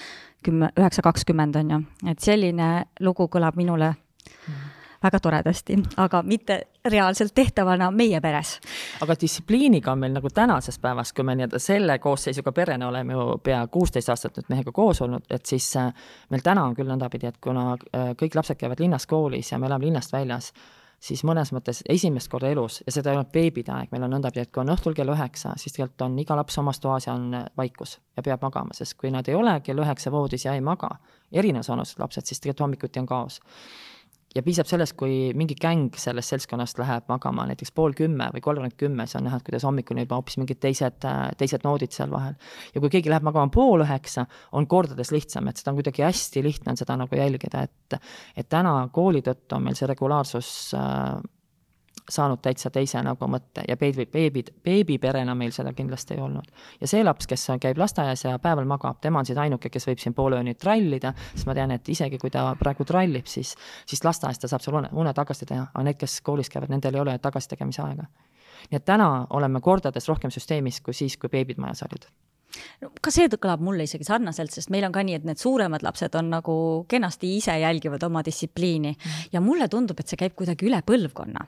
kümme, 0.44 0.70
üheksa 0.78 1.02
kakskümmend 1.02 1.56
on 1.56 1.70
ju, 1.70 1.82
et 2.06 2.20
selline 2.20 2.84
lugu 3.00 3.26
kõlab 3.26 3.56
minule 3.56 3.88
mm. 3.90 4.54
-hmm 4.54 4.67
väga 5.02 5.20
toredasti, 5.20 5.76
aga 5.96 6.22
mitte 6.22 6.60
reaalselt 6.84 7.34
tehtavana 7.34 7.90
meie 7.90 8.20
peres. 8.20 8.58
aga 9.02 9.14
distsipliiniga 9.20 9.92
on 9.92 9.98
meil 9.98 10.12
nagu 10.12 10.30
tänases 10.34 10.78
päevas, 10.78 11.12
kui 11.12 11.24
me 11.24 11.34
nii-öelda 11.38 11.58
selle 11.62 11.98
koosseisuga 11.98 12.52
perena 12.52 12.88
oleme 12.88 13.12
ju 13.12 13.38
pea 13.42 13.66
kuusteist 13.66 14.08
aastat 14.08 14.36
nüüd 14.38 14.50
mehega 14.54 14.72
koos 14.72 15.02
olnud, 15.02 15.24
et 15.30 15.46
siis 15.46 15.70
äh, 15.76 15.92
meil 16.30 16.42
täna 16.42 16.64
on 16.64 16.74
küll 16.74 16.90
nõndapidi, 16.90 17.30
et 17.30 17.38
kuna 17.40 17.70
äh, 17.74 18.12
kõik 18.18 18.34
lapsed 18.34 18.58
käivad 18.58 18.80
linnas 18.80 19.06
koolis 19.06 19.52
ja 19.52 19.58
me 19.58 19.66
elame 19.70 19.86
linnast 19.86 20.12
väljas, 20.12 20.52
siis 20.98 21.22
mõnes 21.24 21.52
mõttes 21.54 21.82
esimest 21.88 22.30
korda 22.30 22.50
elus 22.50 22.80
ja 22.86 22.92
seda 22.92 23.12
ei 23.12 23.20
olnud 23.20 23.30
beebide 23.32 23.72
aeg, 23.72 23.92
meil 23.92 24.06
on 24.06 24.16
nõndapidi, 24.16 24.46
et 24.46 24.52
kui 24.52 24.64
on 24.64 24.72
õhtul 24.74 24.96
kell 24.98 25.14
üheksa, 25.14 25.54
siis 25.56 25.76
tegelikult 25.76 26.08
on 26.08 26.18
iga 26.18 26.36
laps 26.38 26.58
omas 26.58 26.80
toas 26.82 27.06
ja 27.06 27.14
on 27.14 27.34
äh, 27.38 27.44
vaikus 27.56 27.98
ja 28.16 28.24
peab 28.26 28.42
magama, 28.42 28.74
sest 28.74 28.98
kui 28.98 29.12
nad 29.14 29.28
ei 29.28 29.38
ole 29.38 29.60
kell 29.62 29.84
üheksa 29.84 30.10
voodis 30.14 30.48
ja 30.48 30.56
ei 30.58 30.64
maga, 30.64 30.96
erinevas 31.32 31.70
vanuses 31.70 31.98
lapsed, 32.02 32.26
siis 32.26 32.42
tegelikult 32.42 32.66
hommikuti 32.66 33.04
on 33.04 33.06
kaos 33.06 33.38
ja 34.36 34.42
piisab 34.44 34.68
sellest, 34.68 34.94
kui 34.98 35.30
mingi 35.38 35.56
gäng 35.58 35.94
sellest 35.98 36.34
seltskonnast 36.34 36.78
läheb 36.80 37.08
magama 37.08 37.46
näiteks 37.48 37.72
pool 37.74 37.94
kümme 37.96 38.28
või 38.34 38.42
kolmkümmend 38.44 38.76
kümme, 38.80 39.06
siis 39.06 39.20
on 39.20 39.26
näha, 39.28 39.38
et 39.40 39.46
kuidas 39.46 39.64
hommikul 39.64 39.96
on 39.96 40.04
juba 40.04 40.18
hoopis 40.20 40.38
mingid 40.40 40.60
teised, 40.62 41.06
teised 41.40 41.64
noodid 41.64 41.96
seal 41.96 42.12
vahel. 42.12 42.36
ja 42.74 42.82
kui 42.82 42.92
keegi 42.92 43.12
läheb 43.12 43.24
magama 43.26 43.50
pool 43.54 43.84
üheksa, 43.86 44.26
on 44.52 44.68
kordades 44.68 45.12
lihtsam, 45.14 45.48
et 45.48 45.60
seda 45.60 45.72
on 45.72 45.80
kuidagi 45.80 46.04
hästi 46.04 46.44
lihtne 46.44 46.74
on 46.74 46.80
seda 46.80 46.98
nagu 47.00 47.16
jälgida, 47.16 47.64
et 47.64 47.98
et 48.36 48.48
täna 48.48 48.74
kooli 48.92 49.22
tõttu 49.24 49.56
on 49.56 49.64
meil 49.64 49.76
see 49.78 49.88
regulaarsus 49.88 50.50
äh, 50.76 51.16
saanud 52.08 52.40
täitsa 52.42 52.70
teise 52.70 53.02
nagu 53.04 53.28
mõtte 53.30 53.64
ja 53.68 53.76
beebi, 53.76 54.06
beebid, 54.12 54.52
beebiperena 54.64 55.34
meil 55.38 55.52
seda 55.54 55.72
kindlasti 55.76 56.16
ei 56.16 56.22
olnud. 56.24 56.52
ja 56.80 56.88
see 56.90 57.04
laps, 57.04 57.26
kes 57.26 57.46
käib 57.60 57.78
lasteaias 57.78 58.24
ja 58.24 58.38
päeval 58.42 58.68
magab, 58.68 59.00
tema 59.00 59.22
on 59.22 59.26
siis 59.26 59.38
ainuke, 59.38 59.70
kes 59.70 59.88
võib 59.88 60.02
siin 60.02 60.14
poole 60.14 60.38
ööni 60.40 60.54
trallida, 60.54 61.14
sest 61.34 61.46
ma 61.46 61.56
tean, 61.58 61.74
et 61.74 61.88
isegi 61.88 62.18
kui 62.18 62.30
ta 62.30 62.46
praegu 62.60 62.86
trallib, 62.88 63.26
siis, 63.26 63.54
siis 63.86 64.04
lasteaias 64.04 64.38
ta 64.38 64.48
saab 64.48 64.64
seal 64.64 64.80
une, 64.80 64.92
une 64.92 65.14
tagasi 65.14 65.46
teha, 65.46 65.68
aga 65.74 65.84
need, 65.84 65.98
kes 66.00 66.20
koolis 66.26 66.50
käivad, 66.52 66.72
nendel 66.72 66.98
ei 66.98 67.04
ole 67.04 67.18
tagasitegemise 67.18 67.82
aega. 67.84 68.08
nii 68.70 68.76
et 68.76 68.84
täna 68.84 69.26
oleme 69.30 69.60
kordades 69.60 70.08
rohkem 70.08 70.34
süsteemis 70.34 70.80
kui 70.80 70.94
siis, 70.94 71.16
kui 71.16 71.30
beebid 71.32 71.60
majas 71.62 71.84
olid 71.86 72.08
no 72.82 72.90
ka 73.02 73.12
see 73.14 73.28
kõlab 73.28 73.62
mulle 73.64 73.86
isegi 73.88 74.06
sarnaselt, 74.06 74.52
sest 74.54 74.72
meil 74.74 74.86
on 74.88 74.94
ka 74.94 75.02
nii, 75.04 75.18
et 75.20 75.26
need 75.28 75.40
suuremad 75.40 75.84
lapsed 75.84 76.14
on 76.18 76.30
nagu 76.32 76.56
kenasti 76.90 77.34
ise 77.36 77.54
jälgivad 77.60 78.02
oma 78.06 78.22
distsipliini 78.26 78.92
mm. 78.94 79.28
ja 79.34 79.42
mulle 79.44 79.68
tundub, 79.72 80.00
et 80.00 80.10
see 80.10 80.20
käib 80.20 80.36
kuidagi 80.38 80.68
üle 80.68 80.80
põlvkonna. 80.86 81.46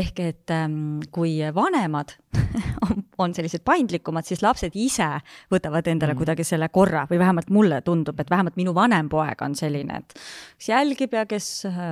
ehk 0.00 0.22
et 0.24 0.54
ähm, 0.54 1.00
kui 1.12 1.38
vanemad 1.54 2.16
on 3.22 3.34
sellised 3.36 3.64
paindlikumad, 3.66 4.26
siis 4.26 4.42
lapsed 4.42 4.76
ise 4.78 5.08
võtavad 5.52 5.88
endale 5.92 6.14
mm. 6.14 6.22
kuidagi 6.22 6.46
selle 6.46 6.70
korra 6.72 7.06
või 7.10 7.20
vähemalt 7.22 7.50
mulle 7.52 7.80
tundub, 7.86 8.20
et 8.20 8.30
vähemalt 8.30 8.58
minu 8.60 8.74
vanem 8.76 9.10
poeg 9.12 9.42
on 9.44 9.56
selline, 9.58 10.02
et 10.02 10.14
kes 10.58 10.72
jälgib 10.72 11.16
ja 11.18 11.26
kes 11.30 11.50
äh, 11.70 11.90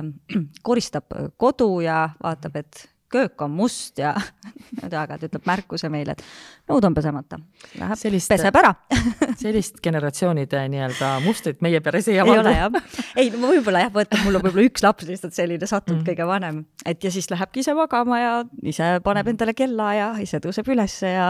koristab 0.63 1.13
kodu 1.37 1.75
ja 1.85 2.07
vaatab, 2.23 2.63
et 2.63 2.87
köök 3.11 3.41
on 3.41 3.51
must 3.51 3.99
ja 3.99 4.13
aeg-ajalt 4.83 5.25
ütleb 5.29 5.47
märkuse 5.49 5.89
meile, 5.91 6.15
et 6.15 6.69
nõud 6.69 6.85
on 6.85 6.95
pesemata. 6.95 7.39
Läheb, 7.79 8.01
peseb 8.29 8.59
ära 8.61 8.73
sellist 9.43 9.81
generatsioonide 9.83 10.61
nii-öelda 10.73 11.11
mustrit 11.25 11.63
meie 11.65 11.81
peres 11.85 12.07
ei 12.11 12.19
avalda. 12.21 12.53
ei 12.53 12.61
ole 12.63 12.79
jah. 12.79 13.03
ei, 13.15 13.31
no 13.33 13.51
võib-olla 13.53 13.83
jah, 13.85 13.93
võtta, 13.95 14.21
mul 14.25 14.39
on 14.39 14.45
võib-olla 14.45 14.67
üks 14.69 14.85
laps 14.85 15.09
lihtsalt 15.09 15.37
selline 15.37 15.69
sattunud 15.69 16.01
mm. 16.01 16.07
kõige 16.11 16.29
vanem, 16.29 16.63
et 16.85 17.03
ja 17.03 17.11
siis 17.13 17.29
lähebki 17.31 17.63
ise 17.63 17.75
magama 17.77 18.21
ja 18.21 18.33
ise 18.63 18.95
paneb 19.05 19.25
mm. 19.25 19.35
endale 19.35 19.57
kellaaja, 19.57 20.13
ise 20.23 20.41
tõuseb 20.43 20.69
ülesse 20.75 21.13
ja, 21.13 21.29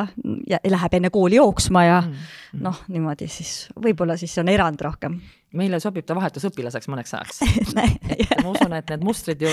ja 0.50 0.62
läheb 0.68 1.00
enne 1.00 1.14
kooli 1.14 1.40
jooksma 1.40 1.86
ja 1.88 2.00
mm. 2.04 2.64
noh, 2.66 2.84
niimoodi 2.92 3.30
siis 3.32 3.68
võib-olla 3.80 4.20
siis 4.20 4.36
on 4.42 4.52
erand 4.52 4.82
rohkem 4.84 5.20
meile 5.58 5.80
sobib 5.82 6.06
ta 6.06 6.16
vahetusõpilaseks 6.18 6.90
mõneks 6.92 7.16
ajaks 7.18 7.40
ma 8.44 8.52
usun, 8.52 8.76
et 8.78 8.92
need 8.94 9.06
mustrid 9.06 9.42
ju, 9.42 9.52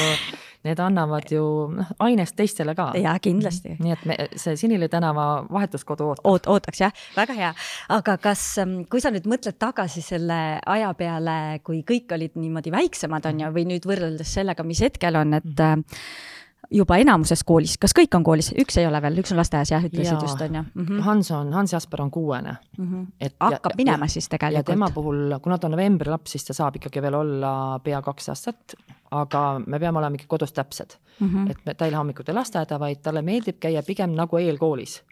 need 0.67 0.81
annavad 0.83 1.31
ju 1.33 1.43
noh, 1.73 1.93
ainest 2.05 2.37
teistele 2.37 2.75
ka. 2.77 2.91
jaa, 3.01 3.17
kindlasti. 3.23 3.77
nii 3.81 3.95
et 3.95 4.05
me, 4.09 4.19
see 4.37 4.59
Sinili 4.61 4.91
tänava 4.93 5.47
vahetuskodu 5.51 6.11
ootab 6.13 6.25
Oot,. 6.33 6.51
ootaks 6.53 6.83
jah, 6.85 7.03
väga 7.17 7.37
hea. 7.39 7.51
aga 7.97 8.17
kas, 8.23 8.45
ähm, 8.63 8.79
kui 8.91 9.01
sa 9.01 9.13
nüüd 9.15 9.29
mõtled 9.31 9.59
tagasi 9.63 10.05
selle 10.05 10.41
aja 10.61 10.93
peale, 10.99 11.37
kui 11.65 11.83
kõik 11.87 12.13
olid 12.17 12.37
niimoodi 12.37 12.75
väiksemad, 12.75 13.31
on 13.31 13.45
ju, 13.45 13.53
või 13.57 13.69
nüüd 13.73 13.89
võrreldes 13.89 14.37
sellega, 14.39 14.67
mis 14.67 14.83
hetkel 14.85 15.17
on, 15.23 15.39
et 15.41 15.53
mm 15.53 15.85
-hmm 15.85 16.35
juba 16.71 16.97
enamuses 17.03 17.45
koolis, 17.47 17.77
kas 17.79 17.95
kõik 17.97 18.15
on 18.19 18.25
koolis, 18.27 18.51
üks 18.59 18.79
ei 18.81 18.87
ole 18.89 19.01
veel, 19.03 19.21
üks 19.23 19.33
on 19.33 19.41
lasteaias 19.41 19.73
jah, 19.73 19.85
ütlesid 19.87 20.23
just, 20.23 20.41
on 20.41 20.55
ju 20.55 20.63
mm 20.63 20.85
-hmm.? 20.85 21.03
Hans 21.07 21.31
on, 21.31 21.53
Hans 21.53 21.73
Jasper 21.73 22.03
on 22.03 22.11
kuuene 22.11 22.57
mm. 22.79 22.85
-hmm. 22.85 23.07
et 23.21 23.35
hakkab 23.41 23.73
ja, 23.73 23.77
minema 23.77 24.05
ja, 24.05 24.09
siis 24.09 24.29
tegelikult. 24.29 24.69
ja 24.69 24.73
tema 24.73 24.91
puhul, 24.95 25.39
kuna 25.43 25.59
ta 25.59 25.67
on 25.67 25.71
novembri 25.71 26.11
laps, 26.11 26.31
siis 26.31 26.45
ta 26.45 26.55
saab 26.55 26.77
ikkagi 26.77 27.03
veel 27.03 27.15
olla 27.15 27.81
pea 27.85 28.03
kaks 28.03 28.29
aastat, 28.29 28.75
aga 29.11 29.61
me 29.67 29.79
peame 29.79 29.99
olema 29.99 30.15
ikka 30.15 30.27
kodus 30.29 30.53
täpsed 30.53 30.97
mm. 31.21 31.29
-hmm. 31.29 31.51
et 31.51 31.59
me, 31.67 31.75
ta 31.75 31.85
ei 31.85 31.91
lähe 31.91 31.99
hommikuti 31.99 32.33
lasteaeda, 32.33 32.81
vaid 32.81 33.03
talle 33.03 33.23
meeldib 33.23 33.57
käia 33.61 33.83
pigem 33.83 34.11
nagu 34.11 34.37
eelkoolis 34.37 35.03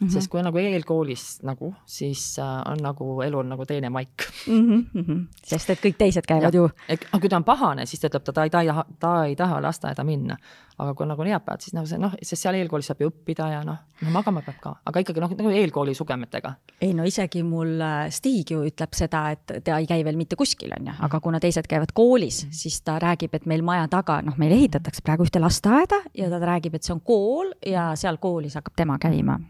Mm 0.00 0.08
-hmm. 0.08 0.12
sest 0.12 0.30
kui 0.30 0.38
on 0.38 0.44
nagu 0.44 0.58
eelkoolis 0.58 1.42
nagu, 1.42 1.74
siis 1.86 2.38
äh, 2.38 2.72
on 2.72 2.78
nagu 2.82 3.22
elu 3.22 3.38
on 3.38 3.48
nagu 3.48 3.66
teine 3.66 3.90
maik 3.90 4.10
mm. 4.46 4.86
-hmm. 4.94 5.26
sest 5.44 5.70
et 5.70 5.78
kõik 5.78 5.94
teised 5.98 6.26
käivad 6.28 6.54
ja. 6.54 6.60
ju. 6.60 6.70
aga 6.88 7.20
kui 7.20 7.28
ta 7.28 7.36
on 7.36 7.44
pahane, 7.44 7.86
siis 7.86 8.00
ta 8.00 8.08
ütleb, 8.08 8.32
ta 8.34 8.44
ei 8.44 8.50
taha, 8.50 8.84
ta 8.98 9.24
ei 9.24 9.36
taha 9.36 9.62
lasteaeda 9.62 10.04
minna. 10.04 10.36
Aga 10.78 10.94
kui 10.94 11.08
nagu 11.10 11.24
neljapäevad, 11.26 11.64
siis 11.64 11.74
nagu 11.76 11.88
see 11.90 11.98
noh, 12.00 12.14
sest 12.22 12.44
seal 12.44 12.58
eelkoolis 12.58 12.90
saab 12.90 13.02
ju 13.02 13.10
õppida 13.10 13.48
ja 13.52 13.62
noh, 13.66 13.80
no 14.04 14.14
magama 14.14 14.42
peab 14.46 14.60
ka, 14.62 14.74
aga 14.90 15.02
ikkagi 15.02 15.22
noh, 15.24 15.34
nagu 15.38 15.52
eelkooli 15.54 15.94
sugemetega. 15.98 16.54
ei 16.80 16.94
no 16.96 17.06
isegi 17.08 17.42
mul 17.46 17.74
äh, 17.82 18.06
Stig 18.14 18.54
ju 18.54 18.62
ütleb 18.68 18.94
seda, 18.96 19.24
et 19.34 19.58
ta 19.66 19.78
ei 19.78 19.88
käi 19.90 20.04
veel 20.06 20.18
mitte 20.20 20.38
kuskil, 20.38 20.72
on 20.78 20.90
ju, 20.92 20.96
aga 21.08 21.20
kuna 21.24 21.42
teised 21.42 21.68
käivad 21.70 21.92
koolis, 21.96 22.44
siis 22.54 22.80
ta 22.86 22.98
räägib, 23.02 23.34
et 23.34 23.46
meil 23.50 23.66
maja 23.66 23.88
taga, 23.92 24.20
noh, 24.24 24.38
meil 24.40 24.54
ehitatakse 24.56 25.04
praegu 25.06 25.26
ühte 25.26 25.42
lasteaeda 25.42 26.02
ja 26.18 26.30
ta 26.30 26.42
räägib, 26.44 26.78
et 26.78 26.86
see 26.86 26.94
on 26.96 27.04
kool 27.04 27.52
ja 27.66 27.90
seal 27.98 28.20
koolis 28.22 28.58
hakkab 28.58 28.78
tema 28.78 28.98
käima 29.02 29.40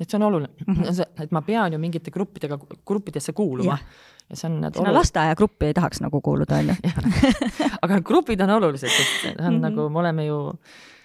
et 0.00 0.10
see 0.10 0.16
on 0.18 0.22
oluline 0.28 0.48
mm, 0.66 0.74
-hmm. 0.74 1.22
et 1.22 1.30
ma 1.30 1.42
pean 1.42 1.72
ju 1.72 1.78
mingite 1.78 2.10
gruppidega, 2.10 2.58
gruppidesse 2.86 3.32
kuuluma. 3.32 3.78
ja 4.30 4.36
see 4.36 4.50
on. 4.50 4.72
sinna 4.74 4.94
lasteaiagruppi 4.94 5.66
ei 5.66 5.74
tahaks 5.74 6.00
nagu 6.00 6.20
kuuluda, 6.20 6.56
on 6.56 6.68
ju. 6.68 6.74
aga 7.82 8.00
grupid 8.00 8.40
on 8.40 8.50
olulised, 8.50 8.88
sest 8.88 9.22
see 9.22 9.34
on 9.38 9.44
mm 9.44 9.58
-hmm. 9.58 9.60
nagu, 9.60 9.88
me 9.88 9.98
oleme 9.98 10.26
ju. 10.26 10.54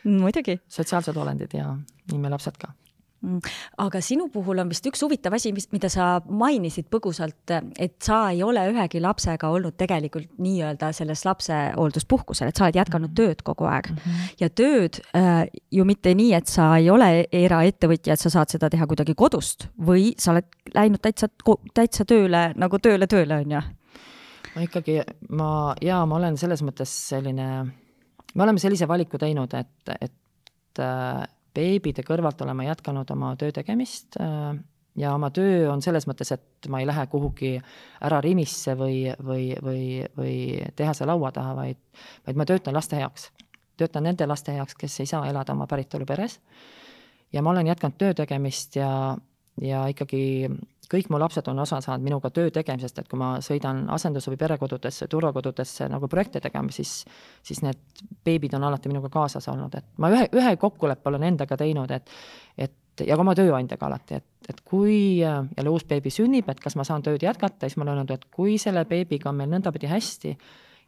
muidugi. 0.04 0.60
sotsiaalsed 0.68 1.18
olendid 1.18 1.54
ja 1.54 1.78
nii 2.12 2.20
me 2.20 2.30
lapsed 2.30 2.58
ka. 2.58 2.74
Aga 3.82 4.02
sinu 4.04 4.28
puhul 4.34 4.62
on 4.64 4.72
vist 4.72 4.86
üks 4.90 5.04
huvitav 5.06 5.36
asi, 5.38 5.52
mis, 5.56 5.68
mida 5.74 5.90
sa 5.92 6.20
mainisid 6.26 6.88
põgusalt, 6.94 7.54
et 7.80 7.96
sa 8.04 8.22
ei 8.34 8.44
ole 8.46 8.64
ühegi 8.72 9.02
lapsega 9.04 9.50
olnud 9.54 9.78
tegelikult 9.80 10.30
nii-öelda 10.42 10.92
selles 10.96 11.26
lapsehoolduspuhkusel, 11.28 12.50
et 12.50 12.60
sa 12.60 12.68
oled 12.68 12.80
jätkanud 12.80 13.12
mhm. 13.12 13.18
tööd 13.20 13.46
kogu 13.46 13.70
aeg 13.70 13.92
mm. 13.92 14.02
-hmm. 14.04 14.34
ja 14.42 14.50
tööd 14.50 15.02
äh, 15.18 15.46
ju 15.72 15.86
mitte 15.86 16.14
nii, 16.16 16.34
et 16.38 16.52
sa 16.52 16.76
ei 16.78 16.90
ole 16.90 17.26
eraettevõtja, 17.32 18.14
et 18.14 18.22
sa 18.22 18.30
saad 18.30 18.54
seda 18.54 18.70
teha 18.70 18.88
kuidagi 18.88 19.16
kodust 19.16 19.70
või 19.80 20.14
sa 20.18 20.34
oled 20.36 20.48
läinud 20.76 21.02
täitsa, 21.02 21.30
täitsa 21.74 22.06
tööle 22.06 22.52
nagu 22.56 22.80
tööle, 22.80 23.08
tööle, 23.08 23.42
on 23.42 23.58
ju? 23.58 23.64
ma 24.56 24.64
ikkagi, 24.64 25.02
ma, 25.36 25.50
jaa, 25.84 26.04
ma 26.08 26.20
olen 26.20 26.38
selles 26.40 26.64
mõttes 26.64 26.92
selline, 27.10 27.48
me 28.36 28.46
oleme 28.46 28.62
sellise 28.62 28.88
valiku 28.88 29.20
teinud, 29.20 29.54
et, 29.54 29.96
et 30.00 30.82
äh, 30.84 31.26
beebide 31.56 32.04
kõrvalt 32.06 32.42
olen 32.44 32.58
ma 32.58 32.70
jätkanud 32.70 33.12
oma 33.16 33.34
töö 33.40 33.54
tegemist 33.56 34.20
äh, 34.22 34.56
ja 34.96 35.14
oma 35.16 35.30
töö 35.36 35.70
on 35.72 35.82
selles 35.84 36.08
mõttes, 36.08 36.32
et 36.36 36.70
ma 36.72 36.80
ei 36.82 36.88
lähe 36.88 37.06
kuhugi 37.12 37.56
ära 38.06 38.22
Rimisse 38.24 38.76
või, 38.80 39.00
või, 39.24 39.50
või, 39.64 39.84
või 40.18 40.36
tehase 40.76 41.08
laua 41.08 41.32
taha, 41.36 41.56
vaid, 41.58 41.82
vaid 42.28 42.40
ma 42.40 42.48
töötan 42.48 42.76
laste 42.76 43.00
heaks. 43.00 43.32
töötan 43.78 44.08
nende 44.08 44.28
laste 44.28 44.56
heaks, 44.56 44.76
kes 44.80 45.00
ei 45.00 45.06
saa 45.06 45.28
elada 45.30 45.54
oma 45.54 45.68
päritoluperes. 45.68 46.40
ja 47.34 47.42
ma 47.42 47.52
olen 47.52 47.68
jätkanud 47.68 47.98
töö 47.98 48.14
tegemist 48.14 48.76
ja, 48.76 49.18
ja 49.62 49.88
ikkagi 49.88 50.50
kõik 50.92 51.10
mu 51.10 51.20
lapsed 51.22 51.48
on 51.52 51.60
osa 51.64 51.80
saanud 51.84 52.06
minuga 52.06 52.30
töö 52.34 52.52
tegemisest, 52.54 53.00
et 53.00 53.10
kui 53.12 53.20
ma 53.20 53.36
sõidan 53.46 53.86
asendus- 53.94 54.28
või 54.32 54.40
perekodudesse, 54.42 55.08
turvakodudesse 55.12 55.90
nagu 55.92 56.08
projekte 56.12 56.42
tegema, 56.44 56.72
siis, 56.72 57.04
siis 57.44 57.62
need 57.66 58.04
beebid 58.26 58.54
on 58.58 58.64
alati 58.64 58.90
minuga 58.92 59.10
kaasas 59.14 59.48
olnud, 59.52 59.76
et 59.76 59.86
ma 59.98 60.12
ühe, 60.14 60.28
ühe 60.34 60.56
kokkuleppe 60.62 61.10
olen 61.10 61.24
endaga 61.32 61.58
teinud, 61.58 61.92
et, 61.92 62.12
et 62.58 63.06
ja 63.06 63.16
ka 63.16 63.26
oma 63.26 63.36
tööandjaga 63.36 63.90
alati, 63.90 64.20
et, 64.22 64.50
et 64.50 64.62
kui 64.68 65.20
jälle 65.20 65.72
uus 65.72 65.86
beebi 65.90 66.14
sünnib, 66.14 66.50
et 66.50 66.62
kas 66.64 66.78
ma 66.80 66.86
saan 66.88 67.04
tööd 67.04 67.24
jätkata, 67.24 67.68
siis 67.68 67.78
ma 67.78 67.84
olen 67.84 67.98
öelnud, 67.98 68.14
et 68.16 68.30
kui 68.32 68.58
selle 68.62 68.86
beebiga 68.88 69.32
on 69.32 69.42
meil 69.42 69.52
nõndapidi 69.52 69.90
hästi, 69.92 70.36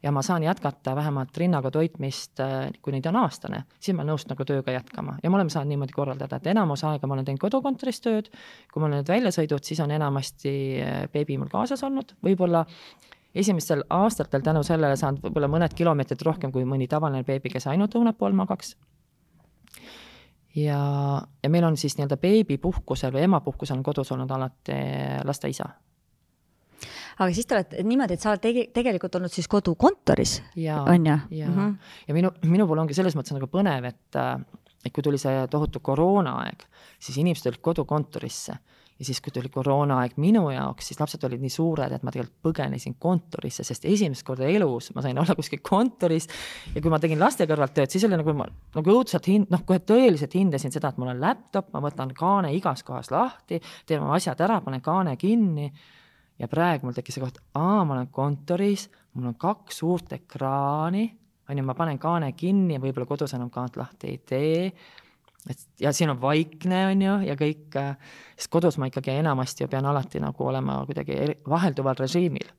ja 0.02 0.12
ma 0.12 0.22
saan 0.22 0.42
jätkata 0.42 0.96
vähemalt 0.96 1.36
rinnaga 1.36 1.70
toitmist, 1.70 2.40
äh, 2.40 2.70
kuni 2.82 3.00
ta 3.02 3.08
on 3.08 3.16
aastane, 3.16 3.62
siis 3.80 3.96
ma 3.96 4.02
olen 4.02 4.12
nõus 4.14 4.26
nagu 4.30 4.44
tööga 4.46 4.72
jätkama. 4.72 5.16
Ja 5.22 5.30
me 5.30 5.38
oleme 5.40 5.50
saanud 5.50 5.72
niimoodi 5.72 5.94
korraldada, 5.96 6.38
et 6.38 6.46
enamus 6.52 6.84
aega 6.86 7.06
ma 7.06 7.16
olen 7.16 7.26
teinud 7.26 7.42
kodukontoris 7.42 8.00
tööd, 8.04 8.30
kui 8.72 8.82
mul 8.82 8.92
on 8.92 9.00
need 9.00 9.10
väljasõidud, 9.10 9.64
siis 9.66 9.80
on 9.82 9.94
enamasti 9.94 10.52
äh, 10.82 11.00
beebi 11.12 11.38
mul 11.38 11.50
kaasas 11.52 11.82
olnud, 11.86 12.14
võib-olla 12.24 12.64
esimestel 13.34 13.82
aastatel 13.90 14.44
tänu 14.44 14.62
sellele 14.66 14.96
saanud 14.96 15.22
võib-olla 15.24 15.50
mõned 15.50 15.74
kilomeetrid 15.76 16.22
rohkem 16.26 16.54
kui 16.54 16.64
mõni 16.66 16.88
tavaline 16.88 17.24
beebi, 17.26 17.50
kes 17.52 17.66
ainult 17.66 17.94
õunab 17.98 18.18
pool 18.18 18.32
magaks. 18.38 18.76
ja, 20.54 20.78
ja 21.42 21.50
meil 21.50 21.64
on 21.64 21.76
siis 21.76 21.98
nii-öelda 21.98 22.16
beebipuhkusel 22.22 23.12
või 23.12 23.26
emapuhkusel 23.26 23.76
on 23.76 23.82
kodus 23.82 24.12
olnud 24.12 24.30
alati 24.30 24.78
laste 25.24 25.50
isa 25.50 25.68
aga 27.18 27.34
siis 27.34 27.48
te 27.48 27.56
olete 27.56 27.82
niimoodi, 27.86 28.16
et 28.16 28.24
sa 28.24 28.32
oled 28.32 28.42
tege, 28.42 28.68
tegelikult 28.74 29.18
olnud 29.18 29.34
siis 29.34 29.50
kodukontoris, 29.50 30.38
on 30.78 31.06
ju? 31.06 31.18
ja 31.40 31.48
mm, 31.48 31.58
-hmm. 31.58 31.76
ja 32.08 32.14
minu, 32.14 32.32
minu 32.46 32.66
puhul 32.66 32.84
ongi 32.84 32.94
selles 32.94 33.16
mõttes 33.18 33.34
nagu 33.36 33.50
põnev, 33.50 33.88
et, 33.90 34.18
et 34.84 34.92
kui 34.94 35.02
tuli 35.02 35.18
see 35.18 35.46
tohutu 35.50 35.80
koroonaaeg, 35.80 36.66
siis 36.98 37.18
inimesed 37.18 37.50
tulid 37.50 37.62
kodukontorisse 37.62 38.58
ja 38.98 39.04
siis, 39.04 39.20
kui 39.22 39.30
tuli 39.34 39.48
koroonaaeg 39.48 40.16
minu 40.18 40.48
jaoks, 40.50 40.88
siis 40.90 41.00
lapsed 41.00 41.22
olid 41.28 41.42
nii 41.42 41.52
suured, 41.52 41.92
et 41.94 42.02
ma 42.02 42.10
tegelikult 42.14 42.48
põgenesin 42.48 42.96
kontorisse, 42.98 43.64
sest 43.66 43.84
esimest 43.86 44.24
korda 44.26 44.48
elus 44.50 44.90
ma 44.94 45.04
sain 45.04 45.18
olla 45.18 45.36
kuskil 45.38 45.62
kontoris 45.62 46.26
ja 46.74 46.82
kui 46.82 46.90
ma 46.90 46.98
tegin 47.02 47.20
laste 47.20 47.46
kõrvalt 47.46 47.76
tööd, 47.76 47.92
siis 47.94 48.04
oli 48.08 48.18
nagu 48.18 48.34
ma 48.34 48.48
nagu 48.74 48.96
õudselt 48.96 49.28
hind-, 49.30 49.52
noh, 49.54 49.62
kohe 49.66 49.78
tõeliselt 49.86 50.34
hindasin 50.34 50.74
seda, 50.74 50.90
et 50.90 50.98
mul 50.98 51.12
on 51.14 51.22
laptop, 51.22 51.70
ma 51.74 51.82
võtan 51.84 52.10
kaane 52.16 52.50
igas 52.56 52.82
kohas 52.86 53.12
lahti, 53.14 53.60
teen 53.86 54.02
oma 54.02 54.18
asjad 54.18 54.40
ära, 54.48 54.60
panen 54.64 54.82
kaane 54.82 55.14
kinni 55.20 55.70
ja 56.38 56.48
praegu 56.48 56.86
mul 56.86 56.96
tekkis 56.96 57.18
see 57.18 57.24
koht, 57.24 57.40
aa, 57.58 57.82
ma 57.84 57.96
olen 57.96 58.10
kontoris, 58.14 58.88
mul 59.14 59.32
on 59.32 59.38
kaks 59.40 59.82
suurt 59.82 60.12
ekraani, 60.16 61.08
on 61.48 61.58
ju, 61.58 61.64
ma 61.64 61.74
panen 61.78 61.98
kaane 62.00 62.32
kinni 62.38 62.76
ja 62.76 62.82
võib-olla 62.82 63.08
kodus 63.08 63.34
enam 63.36 63.50
kaant 63.50 63.78
lahti 63.80 64.12
ei 64.12 64.18
tee, 64.28 64.62
et 65.48 65.66
ja 65.80 65.92
siin 65.92 66.12
on 66.12 66.20
vaikne, 66.20 66.84
on 66.92 67.02
ju, 67.02 67.16
ja 67.28 67.36
kõik, 67.38 67.76
sest 68.36 68.50
kodus 68.52 68.78
ma 68.80 68.88
ikkagi 68.90 69.16
enamasti 69.18 69.64
ju 69.64 69.70
pean 69.72 69.86
alati 69.88 70.20
nagu 70.22 70.48
olema 70.50 70.80
kuidagi 70.86 71.18
vahelduval 71.48 71.98
režiimil. 71.98 72.50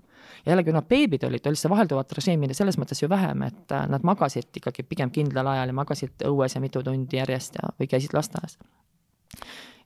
jällegi, 0.45 0.71
nad 0.71 0.87
beebid 0.87 1.23
olid, 1.27 1.47
oli 1.47 1.59
seda 1.59 1.73
vahelduvat 1.73 2.13
režiimi 2.15 2.47
selles 2.55 2.77
mõttes 2.79 3.01
ju 3.01 3.09
vähem, 3.11 3.43
et 3.43 3.73
äh, 3.75 3.87
nad 3.91 4.05
magasid 4.07 4.55
ikkagi 4.55 4.85
pigem 4.87 5.11
kindlal 5.11 5.47
ajal 5.51 5.73
ja 5.73 5.75
magasid 5.75 6.25
õues 6.25 6.55
ja 6.55 6.61
mitu 6.63 6.83
tundi 6.83 7.19
järjest 7.19 7.59
ja, 7.59 7.73
või 7.79 7.89
käisid 7.91 8.15
lasteaias. 8.15 8.57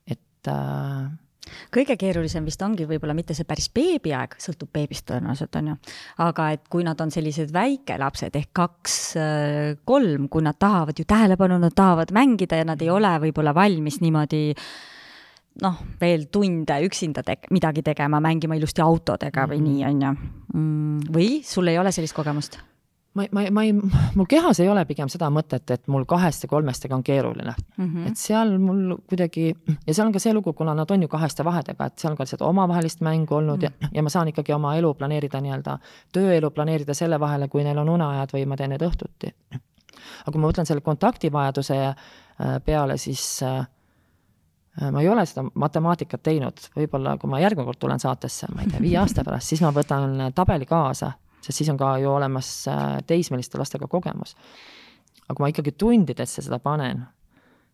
et 0.07 0.47
äh, 0.47 1.09
kõige 1.73 1.97
keerulisem 1.99 2.45
vist 2.47 2.61
ongi 2.65 2.87
võib-olla 2.89 3.15
mitte 3.17 3.35
see 3.37 3.47
päris 3.47 3.69
beebiaeg, 3.73 4.37
sõltub 4.41 4.71
beebist 4.73 5.07
tõenäoliselt, 5.09 5.55
on 5.59 5.73
ju, 5.73 5.75
aga 6.25 6.49
et 6.55 6.65
kui 6.71 6.85
nad 6.87 6.99
on 7.03 7.11
sellised 7.13 7.53
väikelapsed 7.53 8.35
ehk 8.39 8.51
kaks-kolm, 8.57 10.29
kui 10.31 10.45
nad 10.45 10.59
tahavad 10.59 10.99
ju 10.99 11.07
tähelepanu, 11.09 11.59
nad 11.61 11.75
tahavad 11.75 12.13
mängida 12.15 12.61
ja 12.61 12.67
nad 12.67 12.81
ei 12.81 12.91
ole 12.93 13.13
võib-olla 13.27 13.55
valmis 13.55 13.99
niimoodi 14.03 14.43
noh, 15.61 15.79
veel 16.01 16.27
tunde 16.33 16.79
üksinda 16.87 17.23
te 17.25 17.37
midagi 17.53 17.83
tegema, 17.85 18.21
mängima 18.23 18.57
ilusti 18.57 18.81
autodega 18.81 19.47
või 19.51 19.61
nii, 19.63 19.81
on 19.89 20.05
ju. 20.05 20.13
Mm, 20.53 21.09
või 21.13 21.41
sul 21.45 21.69
ei 21.69 21.79
ole 21.81 21.93
sellist 21.93 22.17
kogemust? 22.17 22.57
Ma, 23.13 23.25
ma, 23.31 23.43
ma 23.51 23.63
ei, 23.63 23.73
mul 24.15 24.27
kehas 24.29 24.59
ei 24.59 24.69
ole 24.69 24.83
pigem 24.89 25.09
seda 25.11 25.29
mõtet, 25.33 25.65
et 25.73 25.87
mul 25.91 26.05
kahest 26.09 26.45
ja 26.45 26.49
kolmestega 26.51 26.95
on 26.95 27.03
keeruline 27.05 27.53
mm. 27.53 27.85
-hmm. 27.85 28.07
et 28.07 28.17
seal 28.17 28.55
mul 28.59 28.97
kuidagi, 29.09 29.53
ja 29.87 29.93
seal 29.93 30.07
on 30.07 30.13
ka 30.13 30.21
see 30.23 30.33
lugu, 30.33 30.53
kuna 30.53 30.73
nad 30.73 30.91
on 30.91 31.01
ju 31.01 31.07
kaheste 31.07 31.45
vahedega, 31.45 31.85
et 31.85 31.99
seal 31.99 32.13
on 32.13 32.17
ka 32.17 32.25
seda 32.29 32.45
omavahelist 32.45 33.01
mängu 33.01 33.35
olnud 33.35 33.61
mm 33.61 33.67
-hmm. 33.67 33.81
ja, 33.81 33.89
ja 33.93 34.03
ma 34.03 34.09
saan 34.09 34.27
ikkagi 34.27 34.53
oma 34.53 34.75
elu 34.75 34.93
planeerida 34.93 35.41
nii-öelda, 35.41 35.77
tööelu 36.13 36.51
planeerida 36.51 36.93
selle 36.93 37.19
vahele, 37.19 37.47
kui 37.47 37.63
neil 37.63 37.77
on 37.77 37.89
uneajad 37.89 38.33
või 38.33 38.45
ma 38.45 38.57
teen 38.57 38.69
need 38.69 38.81
õhtuti. 38.81 39.33
aga 40.25 40.31
kui 40.31 40.41
ma 40.41 40.47
mõtlen 40.47 40.65
selle 40.65 40.81
kontaktivajaduse 40.81 41.85
äh, 41.85 41.95
peale, 42.65 42.97
siis 42.97 43.43
äh, 43.43 43.67
ma 44.91 45.01
ei 45.01 45.09
ole 45.09 45.25
seda 45.25 45.43
matemaatikat 45.53 46.23
teinud, 46.23 46.57
võib-olla 46.75 47.17
kui 47.17 47.29
ma 47.29 47.39
järgmine 47.39 47.65
kord 47.65 47.77
tulen 47.79 47.99
saatesse, 47.99 48.47
ma 48.55 48.61
ei 48.61 48.67
tea, 48.67 48.81
viie 48.81 48.97
aasta 48.97 49.23
pärast, 49.23 49.47
siis 49.47 49.61
ma 49.61 49.71
võtan 49.71 50.31
tabeli 50.35 50.65
kaasa 50.65 51.11
sest 51.43 51.59
siis 51.59 51.71
on 51.73 51.79
ka 51.79 51.95
ju 52.01 52.11
olemas 52.13 52.53
äh, 52.71 53.01
teismeliste 53.07 53.59
lastega 53.59 53.89
kogemus. 53.91 54.35
aga 55.23 55.35
kui 55.35 55.43
ma 55.45 55.51
ikkagi 55.51 55.75
tundidesse 55.79 56.43
seda 56.43 56.59
panen, 56.59 57.05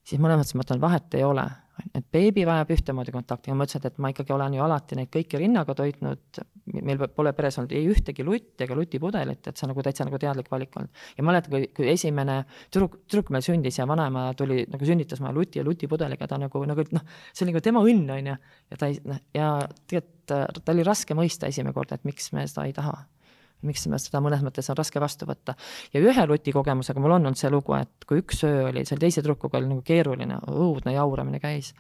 siis 0.05 0.21
mõnes 0.21 0.39
mõttes 0.41 0.55
ma 0.57 0.65
ütlen, 0.65 0.81
vahet 0.81 1.15
ei 1.17 1.23
ole, 1.25 1.45
et 1.95 2.05
beebi 2.11 2.43
vajab 2.47 2.71
ühtemoodi 2.75 3.13
kontakti. 3.13 3.51
Ja 3.51 3.55
ma 3.57 3.65
ütlesin, 3.67 3.87
et 3.87 3.99
ma 4.01 4.11
ikkagi 4.11 4.33
olen 4.35 4.55
ju 4.57 4.63
alati 4.65 4.97
neid 4.99 5.11
kõiki 5.13 5.39
rinnaga 5.41 5.75
toitnud, 5.77 6.39
meil 6.75 7.03
pole 7.15 7.33
peres 7.37 7.59
olnud 7.59 7.73
ei 7.75 7.87
ühtegi 7.89 8.25
lutti 8.25 8.65
ega 8.65 8.77
lutipudelit, 8.77 9.41
et 9.47 9.57
see 9.57 9.65
on 9.65 9.73
nagu 9.73 9.85
täitsa 9.85 10.07
nagu 10.07 10.19
teadlik 10.21 10.49
valik 10.51 10.75
olnud. 10.79 11.03
ja 11.17 11.25
mäletan, 11.25 11.53
kui, 11.55 11.69
kui 11.75 11.89
esimene 11.91 12.41
tüdruk, 12.69 12.99
tüdruk 13.07 13.31
meil 13.33 13.45
sündis 13.45 13.79
ja 13.79 13.87
vanaema 13.89 14.29
tuli 14.37 14.65
nagu 14.69 14.89
sünnitas 14.89 15.23
ma 15.25 15.33
luti 15.35 15.61
ja 15.61 15.65
lutipudeliga, 15.65 16.27
ta 16.29 16.37
nagu, 16.41 16.63
nagu 16.69 16.85
noh, 16.95 17.05
see 17.33 17.45
oli 17.45 17.55
nagu 17.55 17.63
tema 17.65 17.85
õnn, 17.85 18.09
on 18.17 18.33
ju, 18.33 18.39
ja 18.73 18.81
ta 18.81 18.91
ei, 18.91 18.99
noh, 19.09 19.23
ja 19.35 19.53
tegelikult 19.87 20.17
ta 20.29 20.73
oli 20.75 20.83
raske 20.85 21.15
mõista 21.17 21.49
esimene 21.49 21.73
kord, 21.73 21.95
et 21.95 22.03
miks 22.05 22.29
me 22.35 22.45
seda 22.45 22.67
ei 22.69 22.75
taha 22.75 22.99
miks 23.67 23.83
seda 23.83 24.21
mõnes 24.23 24.43
mõttes 24.45 24.69
on 24.71 24.77
raske 24.79 25.01
vastu 25.01 25.27
võtta. 25.27 25.55
ja 25.93 26.01
ühe 26.01 26.25
luti 26.27 26.53
kogemusega 26.55 27.01
mul 27.01 27.15
on 27.17 27.25
olnud 27.25 27.39
see 27.39 27.51
lugu, 27.51 27.75
et 27.75 28.05
kui 28.07 28.21
üks 28.23 28.43
öö 28.47 28.69
oli 28.69 28.85
seal 28.87 29.01
teise 29.01 29.23
tüdrukuga 29.23 29.59
oli 29.59 29.67
nagu 29.71 29.83
keeruline, 29.85 30.39
õudne 30.47 30.93
jauramine 30.95 31.41
käis. 31.43 31.73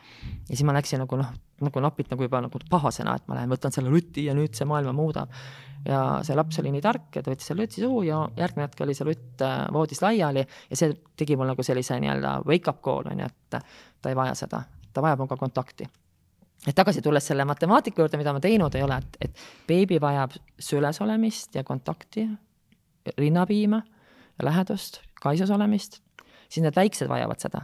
ja 0.49 0.55
siis 0.55 0.65
ma 0.67 0.75
läksin 0.75 1.03
nagu 1.03 1.19
noh, 1.19 1.31
nagu 1.63 1.83
napilt 1.83 2.11
nagu 2.11 2.27
juba 2.27 2.41
nagu 2.43 2.61
pahasena, 2.71 3.15
et 3.15 3.27
ma 3.27 3.39
lähen 3.39 3.53
võtan 3.53 3.75
selle 3.75 3.91
luti 3.93 4.25
ja 4.27 4.35
nüüd 4.35 4.55
see 4.57 4.67
maailma 4.67 4.93
muudab. 4.95 5.31
ja 5.87 6.19
see 6.27 6.35
laps 6.35 6.59
oli 6.59 6.73
nii 6.75 6.83
tark, 6.83 7.07
et 7.15 7.27
võttis 7.31 7.47
selle 7.51 7.63
luti 7.63 7.83
suhu 7.83 8.03
ja 8.07 8.25
järgmine 8.37 8.67
hetk 8.67 8.83
oli 8.83 8.97
see 8.97 9.07
lutt 9.07 9.45
äh, 9.45 9.63
voodis 9.73 10.03
laiali 10.03 10.43
ja 10.43 10.75
see 10.81 10.91
tegi 11.15 11.39
mul 11.39 11.53
nagu 11.53 11.63
sellise 11.63 11.99
nii-öelda 12.03 12.41
wake 12.49 12.67
up 12.71 12.83
call 12.83 13.07
on 13.07 13.23
ju, 13.23 13.31
et 13.31 13.63
ta 14.01 14.11
ei 14.11 14.19
vaja 14.19 14.35
seda, 14.35 14.65
ta 14.93 15.05
vajab 15.05 15.23
minuga 15.23 15.39
kontakti 15.39 15.87
et 16.67 16.75
tagasi 16.75 17.01
tulles 17.01 17.27
selle 17.27 17.45
matemaatika 17.47 18.01
juurde, 18.01 18.19
mida 18.19 18.33
ma 18.35 18.41
teinud 18.43 18.75
ei 18.75 18.83
ole, 18.83 18.99
et, 18.99 19.17
et 19.21 19.43
beebi 19.67 19.99
vajab 20.01 20.35
süles 20.59 21.01
olemist 21.01 21.55
ja 21.55 21.63
kontakti, 21.63 22.27
rinnapiima 23.17 23.81
lähedust, 24.43 25.01
kaisus 25.21 25.51
olemist, 25.51 25.99
siis 26.49 26.63
need 26.63 26.75
väiksed 26.75 27.09
vajavad 27.09 27.39
seda. 27.39 27.61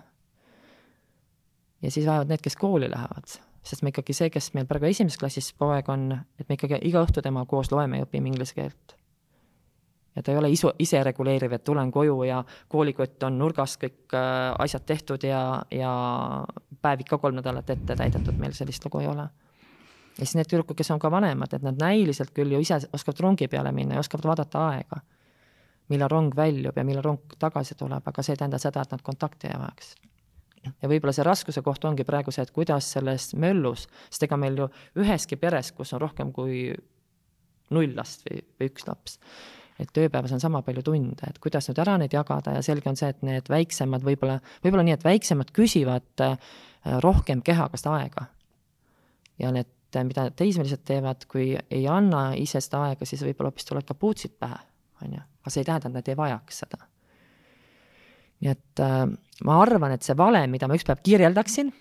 ja 1.82 1.92
siis 1.92 2.08
vajavad 2.08 2.32
need, 2.32 2.42
kes 2.42 2.56
kooli 2.56 2.90
lähevad, 2.90 3.38
sest 3.64 3.84
me 3.84 3.92
ikkagi 3.92 4.14
see, 4.16 4.30
kes 4.34 4.54
meil 4.56 4.68
praegu 4.70 4.90
esimeses 4.90 5.20
klassis 5.20 5.52
poeg 5.54 5.90
on, 5.90 6.12
et 6.40 6.50
me 6.50 6.58
ikkagi 6.58 6.80
iga 6.88 7.04
õhtu 7.06 7.22
temaga 7.22 7.50
koos 7.52 7.72
loeme 7.72 8.00
ja 8.00 8.08
õpime 8.08 8.32
inglise 8.32 8.56
keelt 8.58 8.96
ja 10.16 10.24
ta 10.24 10.32
ei 10.32 10.38
ole 10.38 10.50
isu, 10.50 10.72
ise 10.80 11.02
reguleeriv, 11.04 11.58
et 11.58 11.64
tulen 11.64 11.92
koju 11.92 12.24
ja 12.24 12.44
koolikott 12.72 13.24
on 13.28 13.40
nurgas, 13.40 13.78
kõik 13.82 14.16
äh, 14.16 14.54
asjad 14.64 14.86
tehtud 14.88 15.24
ja, 15.28 15.42
ja 15.72 15.92
päev 16.82 17.04
ikka 17.06 17.20
kolm 17.22 17.40
nädalat 17.40 17.70
ette 17.70 17.98
täidetud, 17.98 18.38
meil 18.40 18.56
sellist 18.58 18.86
lugu 18.86 19.04
ei 19.04 19.10
ole. 19.12 19.28
ja 20.16 20.24
siis 20.24 20.38
need 20.40 20.50
tüdrukud, 20.52 20.78
kes 20.80 20.92
on 20.96 21.02
ka 21.04 21.12
vanemad, 21.12 21.54
et 21.54 21.66
nad 21.66 21.78
näiliselt 21.82 22.32
küll 22.36 22.56
ju 22.56 22.64
ise 22.64 22.80
oskavad 22.94 23.20
rongi 23.28 23.48
peale 23.52 23.72
minna 23.76 24.00
ja 24.00 24.06
oskavad 24.06 24.32
vaadata 24.32 24.68
aega, 24.70 25.02
millal 25.92 26.10
rong 26.10 26.36
väljub 26.36 26.78
ja 26.78 26.84
millal 26.88 27.04
rong 27.04 27.38
tagasi 27.40 27.76
tuleb, 27.76 28.08
aga 28.08 28.24
see 28.24 28.34
ei 28.34 28.44
tähenda 28.44 28.62
seda, 28.62 28.86
et 28.86 28.96
nad 28.96 29.04
kontakti 29.06 29.52
ei 29.52 29.60
vajaks 29.60 29.96
ja 30.82 30.90
võib-olla 30.90 31.14
see 31.14 31.26
raskuse 31.26 31.62
koht 31.66 31.84
ongi 31.86 32.06
praegu 32.08 32.34
see, 32.34 32.46
et 32.46 32.54
kuidas 32.56 32.88
selles 32.96 33.34
möllus, 33.38 33.86
sest 34.10 34.26
ega 34.28 34.38
meil 34.40 34.58
ju 34.58 34.70
üheski 35.04 35.38
peres, 35.38 35.72
kus 35.76 35.94
on 35.94 36.02
rohkem 36.02 36.32
kui 36.34 36.72
null 37.76 37.94
last 37.98 38.26
või, 38.26 38.42
või 38.60 38.72
üks 38.72 38.88
laps, 38.88 39.20
et 39.80 39.98
ööpäevas 40.00 40.32
on 40.36 40.40
sama 40.40 40.62
palju 40.64 40.84
tunde, 40.86 41.28
et 41.28 41.40
kuidas 41.44 41.68
nüüd 41.70 41.80
ära 41.84 41.98
neid 42.00 42.14
jagada 42.16 42.56
ja 42.56 42.64
selge 42.66 42.90
on 42.90 42.98
see, 43.00 43.10
et 43.12 43.24
need 43.26 43.50
väiksemad 43.52 44.06
võib-olla, 44.08 44.38
võib-olla 44.64 44.86
nii, 44.88 44.96
et 44.96 45.06
väiksemad 45.06 45.52
küsivad 45.56 46.24
äh, 46.24 46.38
rohkem 47.04 47.44
kehakast 47.46 47.88
aega. 47.92 48.30
ja 49.40 49.52
need, 49.52 49.72
mida 50.08 50.30
teismelised 50.32 50.84
teevad, 50.88 51.26
kui 51.32 51.54
ei 51.56 51.88
anna 51.92 52.30
ise 52.40 52.62
seda 52.64 52.86
aega, 52.90 53.08
siis 53.08 53.24
võib-olla 53.26 53.52
hoopis 53.52 53.68
tulevad 53.68 53.88
kapuutsid 53.90 54.38
pähe, 54.40 54.62
on 55.04 55.18
ju, 55.18 55.24
aga 55.44 55.52
see 55.52 55.64
ei 55.64 55.68
tähenda, 55.68 55.92
et 55.92 56.00
nad 56.00 56.12
ei 56.12 56.20
vajaks 56.20 56.62
seda. 56.64 56.80
nii 58.44 58.54
et 58.56 58.84
äh, 58.84 59.02
ma 59.44 59.60
arvan, 59.64 59.96
et 59.96 60.08
see 60.08 60.16
valem, 60.18 60.56
mida 60.56 60.72
ma 60.72 60.80
ükspäev 60.80 61.04
kirjeldaksin, 61.04 61.74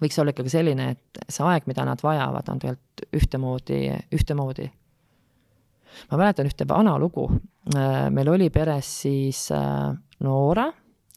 võiks 0.00 0.18
olla 0.20 0.32
ikkagi 0.32 0.56
selline, 0.56 0.90
et 0.96 1.24
see 1.28 1.44
aeg, 1.44 1.68
mida 1.68 1.84
nad 1.84 2.00
vajavad, 2.04 2.48
on 2.48 2.64
tegelikult 2.64 3.16
ühtemoodi, 3.18 3.82
ühtemoodi 4.14 4.70
ma 6.10 6.20
mäletan 6.20 6.48
ühte 6.48 6.66
vana 6.68 6.96
lugu, 6.98 7.28
äh, 7.74 8.08
meil 8.10 8.28
oli 8.28 8.50
peres 8.50 8.90
siis 9.02 9.48
äh, 9.54 9.92
Noora, 10.24 10.68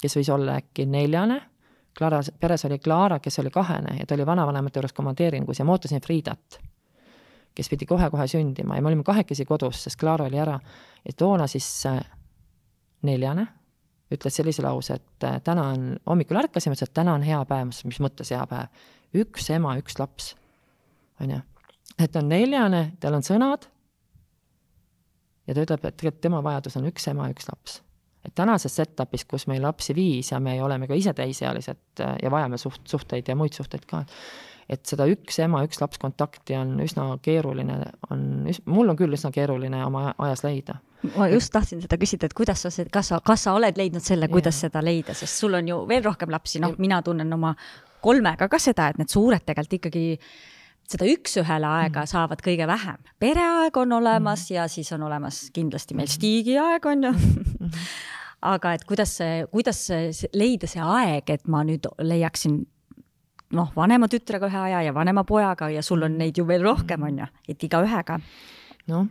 kes 0.02 0.18
võis 0.18 0.30
olla 0.34 0.60
äkki 0.62 0.86
neljane, 0.90 1.42
Klaara, 1.98 2.22
peres 2.40 2.64
oli 2.66 2.80
Klaara, 2.80 3.20
kes 3.20 3.40
oli 3.42 3.50
kahene 3.52 3.98
ja 4.00 4.06
ta 4.08 4.16
oli 4.16 4.26
vanavanemate 4.26 4.80
juures 4.80 4.94
komandeeringus 4.96 5.60
ja 5.60 5.66
ma 5.68 5.76
ootasin 5.76 6.02
Friidat, 6.02 6.60
kes 7.56 7.70
pidi 7.70 7.86
kohe-kohe 7.86 8.28
sündima 8.32 8.78
ja 8.78 8.82
me 8.84 8.94
olime 8.94 9.04
kahekesi 9.04 9.46
kodus, 9.46 9.84
sest 9.84 10.00
Klaara 10.00 10.30
oli 10.30 10.40
ära. 10.40 10.60
ja 11.06 11.14
toona 11.18 11.48
siis 11.52 11.68
äh, 11.86 12.00
neljane 13.04 13.48
ütles 14.12 14.36
sellise 14.36 14.64
lause, 14.64 14.98
et 15.00 15.44
täna 15.46 15.70
on, 15.74 15.92
hommikul 16.10 16.40
ärkasime, 16.42 16.76
ütles, 16.76 16.90
et 16.90 16.96
täna 16.96 17.16
on 17.16 17.24
hea 17.24 17.40
päev, 17.48 17.70
ma 17.70 17.72
ütlesin, 17.72 17.92
mis 17.92 18.02
mõttes 18.04 18.34
hea 18.34 18.42
päev? 18.50 18.88
üks 19.22 19.50
ema, 19.52 19.76
üks 19.80 19.98
laps, 20.00 20.34
on 21.20 21.36
ju. 21.36 21.40
et 22.00 22.16
on 22.16 22.30
neljane, 22.32 22.84
tal 23.04 23.18
on 23.18 23.26
sõnad 23.28 23.68
ja 25.52 25.58
ta 25.58 25.66
ütleb, 25.66 25.84
et 25.86 25.98
tegelikult 26.00 26.22
tema 26.24 26.44
vajadus 26.46 26.78
on 26.80 26.88
üks 26.90 27.08
ema, 27.12 27.28
üks 27.34 27.50
laps. 27.52 27.82
et 28.26 28.34
tänases 28.38 28.76
setup'is, 28.78 29.26
kus 29.26 29.48
meil 29.50 29.64
lapsi 29.66 29.96
viis 29.98 30.30
ja 30.32 30.40
me 30.40 30.54
oleme 30.64 30.88
ka 30.88 30.94
ise 30.98 31.14
täisealised 31.18 32.02
äh, 32.06 32.16
ja 32.22 32.32
vajame 32.32 32.60
suht-, 32.62 32.86
suhteid 32.88 33.28
ja 33.28 33.36
muid 33.36 33.58
suhteid 33.58 33.88
ka, 33.90 34.04
et 34.70 34.86
seda 34.86 35.08
üks 35.10 35.40
ema, 35.42 35.64
üks 35.66 35.82
laps 35.82 36.00
kontakti 36.02 36.56
on 36.60 36.78
üsna 36.84 37.08
keeruline, 37.26 37.80
on, 38.14 38.24
mul 38.70 38.94
on 38.94 39.00
küll 39.00 39.18
üsna 39.18 39.34
keeruline 39.34 39.84
oma 39.86 40.12
ajas 40.18 40.46
leida. 40.46 40.78
ma 41.16 41.28
just 41.34 41.52
tahtsin 41.54 41.82
seda 41.82 41.98
küsida, 41.98 42.30
et 42.30 42.38
kuidas 42.38 42.62
sa, 42.62 42.72
kas 42.94 43.10
sa, 43.12 43.20
kas 43.26 43.48
sa 43.48 43.56
oled 43.58 43.78
leidnud 43.78 44.06
selle, 44.06 44.30
kuidas 44.30 44.60
yeah. 44.60 44.70
seda 44.70 44.86
leida, 44.86 45.18
sest 45.18 45.42
sul 45.42 45.58
on 45.58 45.68
ju 45.68 45.82
veel 45.90 46.06
rohkem 46.06 46.30
lapsi, 46.32 46.62
noh, 46.62 46.78
mina 46.78 47.02
tunnen 47.02 47.34
oma 47.34 47.56
kolmega 48.02 48.48
ka 48.50 48.60
seda, 48.62 48.92
et 48.92 49.02
need 49.02 49.10
suured 49.10 49.44
tegelikult 49.46 49.80
ikkagi 49.80 50.06
seda 50.92 51.08
üks-ühele 51.10 51.68
aega 51.68 52.04
mm. 52.04 52.12
saavad 52.12 52.44
kõige 52.46 52.68
vähem. 52.70 53.00
pereaeg 53.20 53.78
on 53.78 53.98
olemas 54.00 54.48
mm. 54.50 54.56
ja 54.56 54.68
siis 54.72 54.92
on 54.96 55.08
olemas 55.08 55.44
kindlasti 55.54 55.98
meil 55.98 56.12
stiigiaeg 56.12 56.86
on 56.92 57.08
ju 57.08 57.14
mm. 57.14 57.72
aga 58.54 58.76
et 58.78 58.86
kuidas 58.90 59.18
see, 59.22 59.46
kuidas 59.52 59.82
leida 60.34 60.70
see 60.70 60.84
aeg, 60.84 61.30
et 61.30 61.48
ma 61.48 61.64
nüüd 61.68 61.88
leiaksin 62.02 62.62
noh, 63.56 63.72
vanema 63.76 64.08
tütrega 64.12 64.48
ühe 64.50 64.64
aja 64.70 64.82
ja 64.88 64.96
vanema 64.96 65.24
pojaga 65.28 65.70
ja 65.72 65.84
sul 65.84 66.08
on 66.08 66.18
neid 66.20 66.38
ju 66.38 66.48
veel 66.48 66.64
rohkem, 66.66 67.04
on 67.08 67.24
ju, 67.24 67.30
et 67.52 67.68
igaühega 67.68 68.20
noh, 68.92 69.08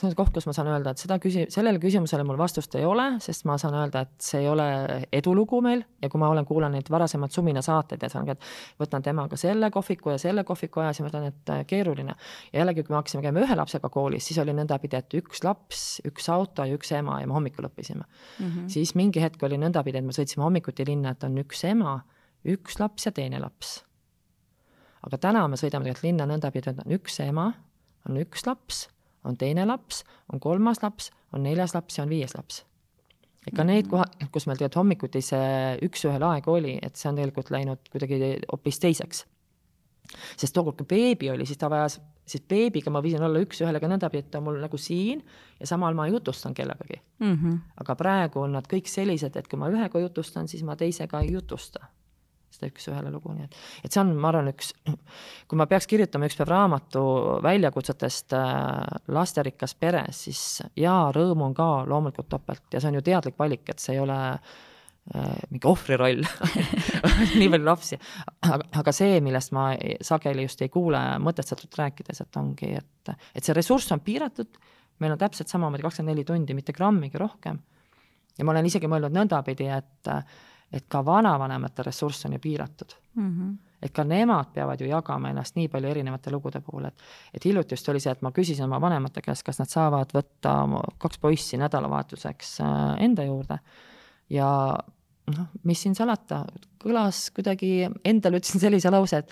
see 0.00 0.08
on 0.08 0.16
koht, 0.16 0.32
kus 0.34 0.46
ma 0.48 0.54
saan 0.56 0.70
öelda, 0.70 0.92
et 0.94 1.02
seda 1.02 1.16
küsi-, 1.20 1.46
sellele 1.52 1.80
küsimusele 1.82 2.24
mul 2.26 2.38
vastust 2.40 2.74
ei 2.78 2.86
ole, 2.88 3.06
sest 3.22 3.44
ma 3.48 3.56
saan 3.60 3.76
öelda, 3.76 4.04
et 4.06 4.24
see 4.24 4.40
ei 4.42 4.48
ole 4.48 4.66
edulugu 5.16 5.60
meil 5.64 5.82
ja 6.00 6.08
kui 6.12 6.20
ma 6.22 6.30
olen 6.32 6.46
kuulanud 6.48 6.78
neid 6.78 6.90
varasemaid 6.92 7.34
suminasaateid 7.34 8.06
ja 8.06 8.10
saan 8.12 8.28
ka, 8.28 8.36
et 8.36 8.80
võtan 8.80 9.04
temaga 9.04 9.38
selle 9.40 9.70
kohviku 9.74 10.14
ja 10.14 10.20
selle 10.22 10.44
kohviku 10.48 10.84
aja, 10.84 10.94
siis 10.96 11.04
ma 11.04 11.10
ütlen, 11.12 11.26
et 11.30 11.52
äh, 11.52 11.64
keeruline. 11.68 12.14
ja 12.52 12.62
jällegi, 12.62 12.84
kui 12.86 12.94
me 12.94 13.00
hakkasime 13.00 13.24
käima 13.26 13.42
ühe 13.44 13.58
lapsega 13.60 13.90
koolis, 13.92 14.28
siis 14.30 14.40
oli 14.42 14.54
nõndapidi, 14.56 15.00
et 15.00 15.18
üks 15.20 15.44
laps, 15.44 15.82
üks 16.08 16.30
auto 16.32 16.66
ja 16.68 16.78
üks 16.78 16.94
ema 16.96 17.20
ja 17.20 17.28
me 17.28 17.36
hommikul 17.36 17.68
õppisime 17.68 18.04
mm. 18.04 18.46
-hmm. 18.46 18.68
siis 18.72 18.94
mingi 18.98 19.22
hetk 19.22 19.42
oli 19.48 19.58
nõndapidi, 19.60 20.00
et 20.00 20.06
me 20.06 20.16
sõitsime 20.16 20.46
hommikuti 20.46 20.86
linna, 20.88 21.12
et 21.16 21.28
on 21.28 21.36
üks 21.42 21.64
ema, 21.68 22.00
üks 22.48 22.80
laps 22.80 23.06
ja 23.06 23.12
teine 23.12 23.40
laps. 23.40 23.82
aga 25.06 25.18
täna 25.18 25.48
me 25.48 25.56
sõidame 25.56 25.84
tegelikult 25.84 26.08
linna 26.08 26.26
nõndapidi, 26.26 26.70
et 26.70 26.86
on 26.86 26.96
üks 26.96 27.20
ema, 27.20 27.52
on 28.08 28.16
üks 28.16 28.46
laps 28.46 28.88
on 29.24 29.36
teine 29.36 29.66
laps, 29.68 30.04
on 30.32 30.40
kolmas 30.40 30.82
laps, 30.82 31.10
on 31.32 31.44
neljas 31.44 31.74
laps 31.74 31.98
ja 31.98 32.04
on 32.04 32.12
viies 32.12 32.34
laps. 32.36 32.64
ega 33.48 33.64
neid 33.64 33.88
koha, 33.88 34.04
kus 34.32 34.46
meil 34.46 34.58
tegelikult 34.58 34.82
hommikuti 34.82 35.22
see 35.24 35.76
üks-ühele 35.86 36.26
aeg 36.28 36.48
oli, 36.52 36.78
et 36.82 36.96
see 37.00 37.08
on 37.08 37.20
tegelikult 37.20 37.52
läinud 37.54 37.92
kuidagi 37.92 38.34
hoopis 38.52 38.80
teiseks. 38.82 39.24
sest 40.36 40.54
tookord, 40.54 40.80
kui 40.80 40.90
beebi 40.90 41.30
oli, 41.30 41.46
siis 41.46 41.58
ta 41.58 41.70
vajas, 41.70 42.00
siis 42.26 42.42
beebiga 42.48 42.90
ma 42.90 43.02
võisin 43.04 43.22
olla 43.22 43.40
üks-ühele 43.44 43.80
ka 43.80 43.88
nõndapidi, 43.88 44.26
et 44.26 44.30
ta 44.30 44.40
on 44.40 44.48
mul 44.48 44.60
nagu 44.60 44.78
siin 44.78 45.22
ja 45.60 45.66
samal 45.66 45.94
ma 45.94 46.08
jutustan 46.10 46.54
kellegagi 46.54 47.00
mm. 47.20 47.36
-hmm. 47.36 47.58
aga 47.84 47.96
praegu 47.96 48.44
on 48.44 48.52
nad 48.58 48.68
kõik 48.68 48.88
sellised, 48.88 49.36
et 49.36 49.48
kui 49.48 49.58
ma 49.58 49.70
ühega 49.70 50.04
jutustan, 50.06 50.48
siis 50.48 50.62
ma 50.62 50.76
teisega 50.76 51.20
ei 51.20 51.32
jutusta 51.32 51.88
seda 52.60 52.70
üks-ühele 52.70 53.10
lugu, 53.12 53.32
nii 53.34 53.46
et, 53.48 53.58
et 53.84 53.94
see 53.94 54.02
on, 54.02 54.12
ma 54.20 54.30
arvan, 54.30 54.50
üks, 54.52 54.72
kui 55.48 55.58
ma 55.58 55.66
peaks 55.70 55.88
kirjutama 55.90 56.28
ükspäev 56.28 56.50
raamatu 56.50 57.02
väljakutsetest 57.44 58.36
äh, 58.36 58.80
lasterikas 59.14 59.74
peres, 59.80 60.24
siis 60.26 60.42
jaa, 60.78 61.10
rõõmu 61.16 61.48
on 61.48 61.56
ka 61.56 61.68
loomulikult 61.88 62.28
topelt 62.30 62.66
ja 62.74 62.82
see 62.82 62.92
on 62.92 63.00
ju 63.00 63.06
teadlik 63.06 63.38
valik, 63.40 63.64
et 63.72 63.82
see 63.82 63.96
ei 63.96 64.02
ole 64.02 64.18
äh, 64.20 65.38
mingi 65.50 65.70
ohvri 65.70 65.98
roll 66.00 66.26
nii 67.40 67.48
palju 67.48 67.66
lapsi, 67.66 68.00
aga, 68.46 68.60
aga 68.82 68.94
see, 68.96 69.22
millest 69.24 69.56
ma 69.56 69.70
sageli 70.06 70.44
just 70.46 70.62
ei 70.66 70.72
kuule 70.72 71.00
mõtestatult 71.24 71.80
rääkides, 71.80 72.22
et 72.26 72.40
ongi, 72.40 72.74
et, 72.82 73.16
et 73.34 73.46
see 73.46 73.56
ressurss 73.56 73.96
on 73.96 74.04
piiratud, 74.04 74.60
meil 75.00 75.16
on 75.16 75.20
täpselt 75.20 75.48
samamoodi 75.48 75.86
kakskümmend 75.86 76.12
neli 76.12 76.28
tundi, 76.28 76.56
mitte 76.56 76.76
grammigi 76.76 77.18
rohkem. 77.20 77.58
ja 78.36 78.44
ma 78.44 78.52
olen 78.52 78.68
isegi 78.68 78.88
mõelnud 78.88 79.16
nõndapidi, 79.16 79.66
et 79.72 80.14
et 80.72 80.86
ka 80.88 81.02
vanavanemate 81.04 81.82
ressurss 81.86 82.26
on 82.26 82.32
ju 82.32 82.38
piiratud 82.38 82.94
mm. 83.14 83.30
-hmm. 83.30 83.56
et 83.82 83.92
ka 83.92 84.04
nemad 84.04 84.52
peavad 84.54 84.80
ju 84.80 84.86
jagama 84.86 85.30
ennast 85.30 85.56
nii 85.56 85.68
palju 85.68 85.88
erinevate 85.88 86.30
lugude 86.30 86.60
puhul, 86.60 86.84
et 86.84 87.02
et 87.34 87.44
hiljuti 87.44 87.72
just 87.72 87.88
oli 87.88 88.00
see, 88.00 88.12
et 88.12 88.22
ma 88.22 88.30
küsisin 88.30 88.64
oma 88.64 88.80
vanemate 88.80 89.22
käest, 89.22 89.42
kas 89.42 89.58
nad 89.58 89.68
saavad 89.68 90.14
võtta 90.14 90.54
kaks 90.98 91.18
poissi 91.18 91.56
nädalavahetuseks 91.56 92.60
äh, 92.60 93.04
enda 93.04 93.24
juurde 93.24 93.58
ja 94.30 94.78
noh, 95.36 95.46
mis 95.62 95.82
siin 95.82 95.94
salata, 95.94 96.44
kõlas 96.84 97.30
kuidagi, 97.34 97.90
endale 98.04 98.36
ütlesin 98.36 98.60
sellise 98.60 98.90
lause, 98.90 99.16
et 99.16 99.30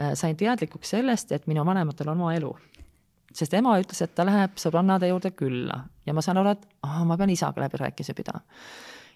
äh, 0.00 0.14
sain 0.14 0.36
teadlikuks 0.36 0.90
sellest, 0.90 1.32
et 1.32 1.46
minu 1.46 1.64
vanematel 1.64 2.08
on 2.08 2.20
oma 2.20 2.34
elu 2.34 2.56
sest 3.34 3.54
ema 3.54 3.78
ütles, 3.80 4.00
et 4.02 4.14
ta 4.14 4.24
läheb 4.24 4.56
sõbrannade 4.56 5.08
juurde 5.08 5.30
külla 5.36 5.82
ja 6.06 6.14
ma 6.14 6.22
saan 6.24 6.40
aru, 6.40 6.54
et 6.56 6.68
aa, 6.82 7.04
ma 7.04 7.16
pean 7.16 7.30
isaga 7.30 7.60
läbirääkimisi 7.60 8.14
pidama 8.14 8.40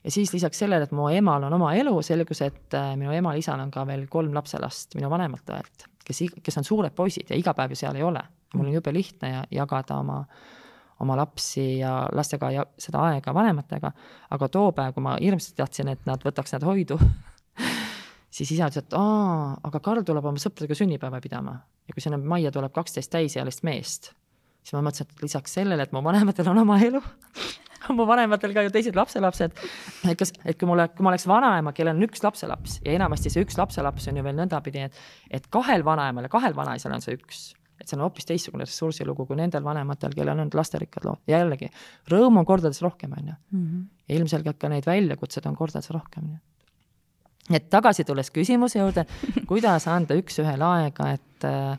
ja 0.05 0.11
siis 0.11 0.33
lisaks 0.35 0.59
sellele, 0.59 0.87
et 0.87 0.95
mu 0.97 1.09
emal 1.13 1.47
on 1.47 1.57
oma 1.59 1.73
elu, 1.79 1.95
selgus, 2.03 2.43
et 2.47 2.75
äh, 2.79 2.93
minu 2.99 3.15
emal-isal 3.15 3.61
on 3.63 3.71
ka 3.71 3.85
veel 3.89 4.07
kolm 4.11 4.35
lapselast 4.35 4.97
minu 4.99 5.11
vanemalt 5.13 5.55
õelt, 5.55 5.87
kes, 6.05 6.25
kes 6.43 6.59
on 6.59 6.67
suured 6.67 6.95
poisid 6.97 7.31
ja 7.31 7.39
iga 7.39 7.55
päev 7.59 7.75
ju 7.75 7.83
seal 7.85 7.99
ei 7.99 8.07
ole. 8.07 8.23
mul 8.55 8.67
on 8.69 8.75
jube 8.75 8.93
lihtne 8.93 9.31
ja 9.31 9.45
jagada 9.51 9.97
oma, 10.03 10.19
oma 11.01 11.17
lapsi 11.17 11.79
ja 11.79 12.07
lastega 12.13 12.51
ja 12.51 12.67
seda 12.79 13.01
aega 13.09 13.35
vanematega, 13.35 13.93
aga 14.31 14.49
too 14.49 14.73
päev, 14.73 14.95
kui 14.95 15.03
ma 15.03 15.17
hirmsasti 15.21 15.57
tahtsin, 15.57 15.89
et 15.89 16.07
nad 16.07 16.25
võtaks 16.25 16.53
nad 16.53 16.67
hoidu 16.67 16.99
siis 18.37 18.51
isa 18.51 18.69
ütles, 18.69 18.85
et 18.85 18.99
aa, 18.99 19.55
aga 19.63 19.81
Karl 19.81 20.05
tuleb 20.05 20.27
oma 20.33 20.43
sõpradega 20.43 20.77
sünnipäeva 20.79 21.21
pidama 21.23 21.61
ja 21.87 21.95
kui 21.95 22.05
sinna 22.05 22.19
majja 22.19 22.53
tuleb 22.53 22.75
kaksteist 22.75 23.13
täisealist 23.15 23.63
meest, 23.63 24.13
siis 24.63 24.77
ma 24.77 24.83
mõtlesin, 24.89 25.09
et 25.09 25.27
lisaks 25.29 25.59
sellele, 25.61 25.87
et 25.87 25.95
mu 25.95 26.03
vanematel 26.05 26.51
on 26.53 26.65
oma 26.67 26.81
elu 26.83 27.03
mu 27.97 28.07
vanematel 28.09 28.55
ka 28.57 28.67
ju 28.67 28.75
teised 28.75 28.99
lapselapsed. 28.99 29.57
et 30.11 30.19
kas, 30.19 30.35
et 30.45 30.59
kui 30.59 30.69
mul, 30.69 30.85
kui 30.97 31.07
ma 31.07 31.13
oleks 31.13 31.27
vanaema, 31.31 31.75
kellel 31.77 31.97
on 31.97 32.07
üks 32.09 32.25
lapselaps 32.25 32.81
ja 32.85 32.95
enamasti 32.99 33.33
see 33.33 33.45
üks 33.47 33.59
lapselaps 33.61 34.09
on 34.11 34.21
ju 34.21 34.27
veel 34.27 34.39
nõndapidi, 34.39 34.87
et, 34.89 35.03
et 35.31 35.51
kahel 35.53 35.85
vanaemal 35.87 36.29
ja 36.29 36.33
kahel 36.33 36.57
vanaisal 36.57 36.95
on 36.95 37.05
see 37.05 37.19
üks 37.19 37.51
et 37.83 37.91
see 37.91 37.99
on 37.99 38.05
hoopis 38.05 38.29
teistsugune 38.29 38.63
ressursilugu 38.63 39.27
kui 39.27 39.37
nendel 39.39 39.65
vanematel, 39.67 40.15
kellel 40.15 40.39
on 40.39 40.51
lasterikkad 40.55 41.07
lood 41.09 41.23
ja 41.31 41.41
jällegi, 41.43 41.71
rõõmu 42.13 42.43
on 42.43 42.47
kordades 42.47 42.79
rohkem, 42.85 43.15
on 43.19 43.33
ju. 43.33 43.37
Mhm. 43.59 43.83
ilmselgelt 44.13 44.59
ka 44.61 44.69
neid 44.69 44.87
väljakutsed 44.87 45.47
on 45.49 45.57
kordades 45.57 45.91
rohkem, 45.91 46.35
et 47.51 47.71
tagasi 47.71 48.05
tulles 48.05 48.31
küsimuse 48.31 48.79
juurde, 48.79 49.07
kuidas 49.51 49.89
anda 49.91 50.15
üks-ühele 50.19 50.67
aega, 50.69 51.09
et 51.17 51.47
äh, 51.49 51.79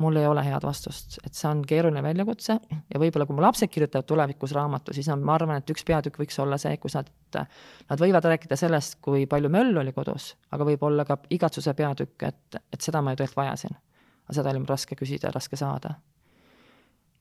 mul 0.00 0.16
ei 0.16 0.26
ole 0.26 0.42
head 0.44 0.64
vastust, 0.64 1.18
et 1.26 1.36
see 1.36 1.48
on 1.50 1.60
keeruline 1.68 2.02
väljakutse 2.04 2.56
ja 2.70 3.00
võib-olla 3.00 3.26
kui 3.28 3.36
mu 3.36 3.44
lapsed 3.44 3.70
kirjutavad 3.72 4.08
tulevikus 4.08 4.54
raamatu, 4.56 4.94
siis 4.96 5.10
nad, 5.10 5.20
ma 5.24 5.34
arvan, 5.36 5.60
et 5.60 5.72
üks 5.72 5.84
peatükk 5.86 6.22
võiks 6.22 6.38
olla 6.42 6.58
see, 6.60 6.76
kus 6.80 6.96
nad, 6.96 7.10
nad 7.36 8.00
võivad 8.00 8.28
rääkida 8.32 8.56
sellest, 8.58 8.98
kui 9.04 9.26
palju 9.30 9.50
möllu 9.52 9.82
oli 9.82 9.92
kodus, 9.96 10.32
aga 10.56 10.66
võib 10.68 10.86
olla 10.88 11.04
ka 11.08 11.18
igatsuse 11.36 11.74
peatükk, 11.76 12.24
et, 12.30 12.62
et 12.72 12.80
seda 12.80 13.02
ma 13.04 13.14
ju 13.14 13.20
tegelikult 13.20 13.42
vajasin. 13.42 13.76
aga 14.24 14.38
seda 14.38 14.54
oli 14.54 14.62
mul 14.62 14.72
raske 14.72 14.96
küsida 14.96 15.34
raske 15.34 15.56
saada. 15.60 15.94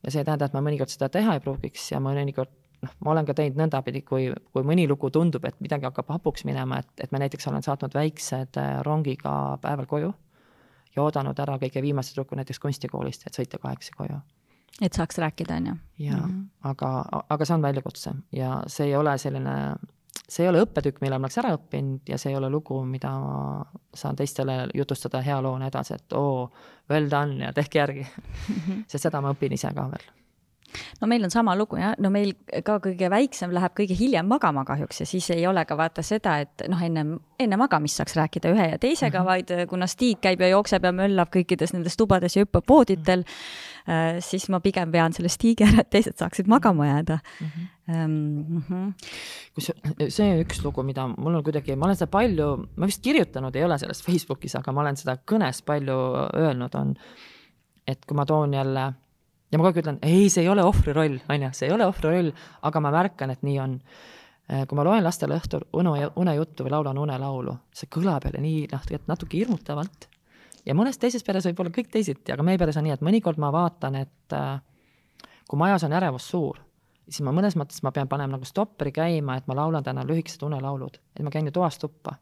ja 0.03 0.11
see 0.11 0.23
ei 0.23 0.25
tähenda, 0.25 0.47
et 0.47 0.55
ma 0.55 0.63
mõnikord 0.63 0.93
seda 0.93 1.09
teha 1.09 1.35
ei 1.35 1.43
pruugiks 1.43 1.91
ja 1.91 1.99
mõnikord 1.99 2.55
noh, 2.85 2.95
ma 3.03 3.11
olen 3.11 3.27
ka 3.27 3.35
teinud 3.35 3.59
nõndapidi, 3.59 4.05
kui, 4.07 4.31
kui 4.53 4.63
mõni 4.63 4.87
lugu 4.87 5.11
tundub, 5.11 5.43
et 5.45 5.59
midagi 5.59 5.89
hakkab 5.89 6.15
hapuks 6.15 6.47
minema, 6.47 6.79
et, 6.79 6.95
et 7.03 7.11
ma 7.11 7.19
näiteks 7.19 7.51
olen 7.51 7.65
saatnud 7.65 7.93
väiksed 7.93 8.57
äh, 8.61 8.79
rongiga 8.87 9.57
päeval 9.61 9.89
koju 9.89 10.15
ja 10.95 11.03
oodanud 11.03 11.39
ära 11.39 11.57
kõige 11.61 11.81
viimase 11.81 12.13
tüdruku 12.13 12.37
näiteks 12.39 12.59
kunstikoolist, 12.59 13.27
et 13.27 13.37
sõita 13.37 13.59
kahekesi 13.61 13.95
koju. 13.97 14.19
et 14.81 14.93
saaks 14.93 15.17
rääkida, 15.17 15.55
on 15.55 15.67
ju? 15.67 15.75
jaa 16.05 16.17
mm, 16.17 16.33
-hmm. 16.33 16.69
aga, 16.69 17.05
aga 17.29 17.45
see 17.45 17.55
on 17.55 17.61
väljakutse 17.61 18.13
ja 18.31 18.63
see 18.67 18.87
ei 18.87 18.95
ole 18.95 19.17
selline, 19.17 19.75
see 20.29 20.45
ei 20.45 20.49
ole 20.49 20.63
õppetükk, 20.63 21.01
mille 21.01 21.19
ma 21.19 21.27
oleks 21.27 21.37
ära 21.37 21.55
õppinud 21.57 22.09
ja 22.09 22.17
see 22.17 22.31
ei 22.31 22.37
ole 22.37 22.49
lugu, 22.49 22.83
mida 22.85 23.11
ma 23.19 23.65
saan 23.93 24.15
teistele 24.15 24.67
jutustada 24.73 25.21
hea 25.21 25.41
loona 25.41 25.67
edasi, 25.67 25.93
et 25.93 26.13
oo, 26.13 26.51
well 26.89 27.09
done 27.09 27.45
ja 27.45 27.53
tehke 27.53 27.79
järgi. 27.79 28.07
-hmm. 28.07 28.83
sest 28.87 29.03
seda 29.03 29.21
ma 29.21 29.31
õpin 29.31 29.53
ise 29.53 29.73
ka 29.75 29.91
veel 29.91 30.18
no 31.01 31.07
meil 31.07 31.23
on 31.23 31.31
sama 31.33 31.55
lugu 31.57 31.79
jah, 31.79 31.95
no 31.99 32.11
meil 32.13 32.33
ka 32.65 32.77
kõige 32.83 33.09
väiksem 33.11 33.53
läheb 33.55 33.75
kõige 33.77 33.97
hiljem 33.97 34.27
magama 34.29 34.65
kahjuks 34.67 35.03
ja 35.03 35.07
siis 35.09 35.29
ei 35.35 35.45
ole 35.47 35.63
ka 35.65 35.77
vaata 35.79 36.03
seda, 36.05 36.37
et 36.43 36.65
noh, 36.71 36.81
ennem, 36.85 37.15
enne 37.39 37.59
magamist 37.59 37.99
saaks 37.99 38.15
rääkida 38.19 38.51
ühe 38.53 38.69
ja 38.73 38.77
teisega 38.81 39.19
mm, 39.19 39.25
-hmm. 39.25 39.55
vaid 39.59 39.69
kuna 39.69 39.87
Stig 39.87 40.21
käib 40.21 40.41
ja 40.41 40.51
jookseb 40.53 40.85
ja 40.85 40.91
möllab 40.95 41.33
kõikides 41.33 41.73
nendes 41.73 41.97
tubades 41.97 42.35
ja 42.35 42.45
hüppab 42.45 42.65
pooditel 42.65 43.23
mm, 43.25 43.87
-hmm. 43.87 44.21
siis 44.21 44.49
ma 44.49 44.59
pigem 44.59 44.91
vean 44.91 45.13
selle 45.13 45.29
Stigi 45.29 45.63
ära, 45.63 45.81
et 45.81 45.89
teised 45.89 46.17
saaksid 46.17 46.47
magama 46.47 46.87
jääda 46.87 47.19
mm. 47.41 47.47
-hmm. 47.47 47.67
Mm 47.89 48.63
-hmm. 48.69 48.93
kus 49.55 49.71
see 50.13 50.41
üks 50.43 50.63
lugu, 50.63 50.83
mida 50.83 51.07
mul 51.07 51.35
on 51.35 51.43
kuidagi, 51.43 51.75
ma 51.75 51.85
olen 51.85 51.95
seda 51.95 52.11
palju, 52.11 52.67
ma 52.75 52.85
vist 52.85 53.01
kirjutanud 53.01 53.55
ei 53.55 53.63
ole 53.63 53.77
sellest 53.77 54.05
Facebookis, 54.05 54.55
aga 54.55 54.71
ma 54.71 54.81
olen 54.81 54.97
seda 54.97 55.17
kõnes 55.31 55.63
palju 55.65 55.97
öelnud, 56.37 56.75
on, 56.75 56.95
et 57.87 58.05
kui 58.05 58.15
ma 58.15 58.25
toon 58.25 58.53
jälle 58.53 58.93
ja 59.51 59.57
ma 59.57 59.65
kogu 59.65 59.71
aeg 59.71 59.81
ütlen, 59.83 59.99
ei, 60.05 60.29
see 60.29 60.45
ei 60.45 60.51
ole 60.51 60.63
ohvri 60.65 60.93
roll, 60.95 61.17
on 61.29 61.45
ju, 61.47 61.49
see 61.57 61.67
ei 61.69 61.73
ole 61.75 61.87
ohvri 61.89 62.13
roll, 62.13 62.31
aga 62.69 62.83
ma 62.83 62.93
märkan, 62.93 63.33
et 63.33 63.43
nii 63.45 63.57
on. 63.63 63.75
Äh, 64.49 64.63
kui 64.69 64.77
ma 64.77 64.85
loen 64.85 65.03
lastele 65.05 65.37
õhtul 65.37 65.67
une, 65.77 66.07
unejuttu 66.17 66.65
või 66.65 66.73
laulan 66.73 66.97
unelaulu, 66.97 67.53
see 67.73 67.89
kõlab 67.93 68.25
jälle 68.25 68.41
nii 68.41 68.63
noh, 68.71 68.85
tegelikult 68.85 69.11
natuke 69.11 69.37
hirmutavalt. 69.37 70.07
ja 70.65 70.75
mõnes 70.77 70.97
teises 71.01 71.23
peres 71.23 71.45
võib 71.49 71.61
olla 71.63 71.73
kõik 71.75 71.91
teisiti, 71.93 72.33
aga 72.33 72.45
meie 72.45 72.57
peres 72.57 72.77
on 72.77 72.87
nii, 72.87 72.95
et 72.97 73.05
mõnikord 73.05 73.37
ma 73.41 73.51
vaatan, 73.53 73.99
et 74.01 74.37
äh, 74.37 74.57
kui 75.49 75.59
majas 75.59 75.85
on 75.85 75.93
ärevus 75.93 76.25
suur, 76.29 76.57
siis 77.05 77.21
ma 77.25 77.33
mõnes 77.33 77.57
mõttes 77.57 77.83
ma 77.85 77.93
pean 77.93 78.09
panema 78.09 78.37
nagu 78.37 78.45
stopperi 78.45 78.91
käima, 78.93 79.37
et 79.37 79.45
ma 79.47 79.57
laulan 79.61 79.85
täna 79.85 80.05
lühikesed 80.05 80.45
unelaulud, 80.45 80.97
et 81.15 81.23
ma 81.25 81.33
käin 81.33 81.45
ju 81.49 81.53
toast 81.53 81.81
tuppa 81.85 82.17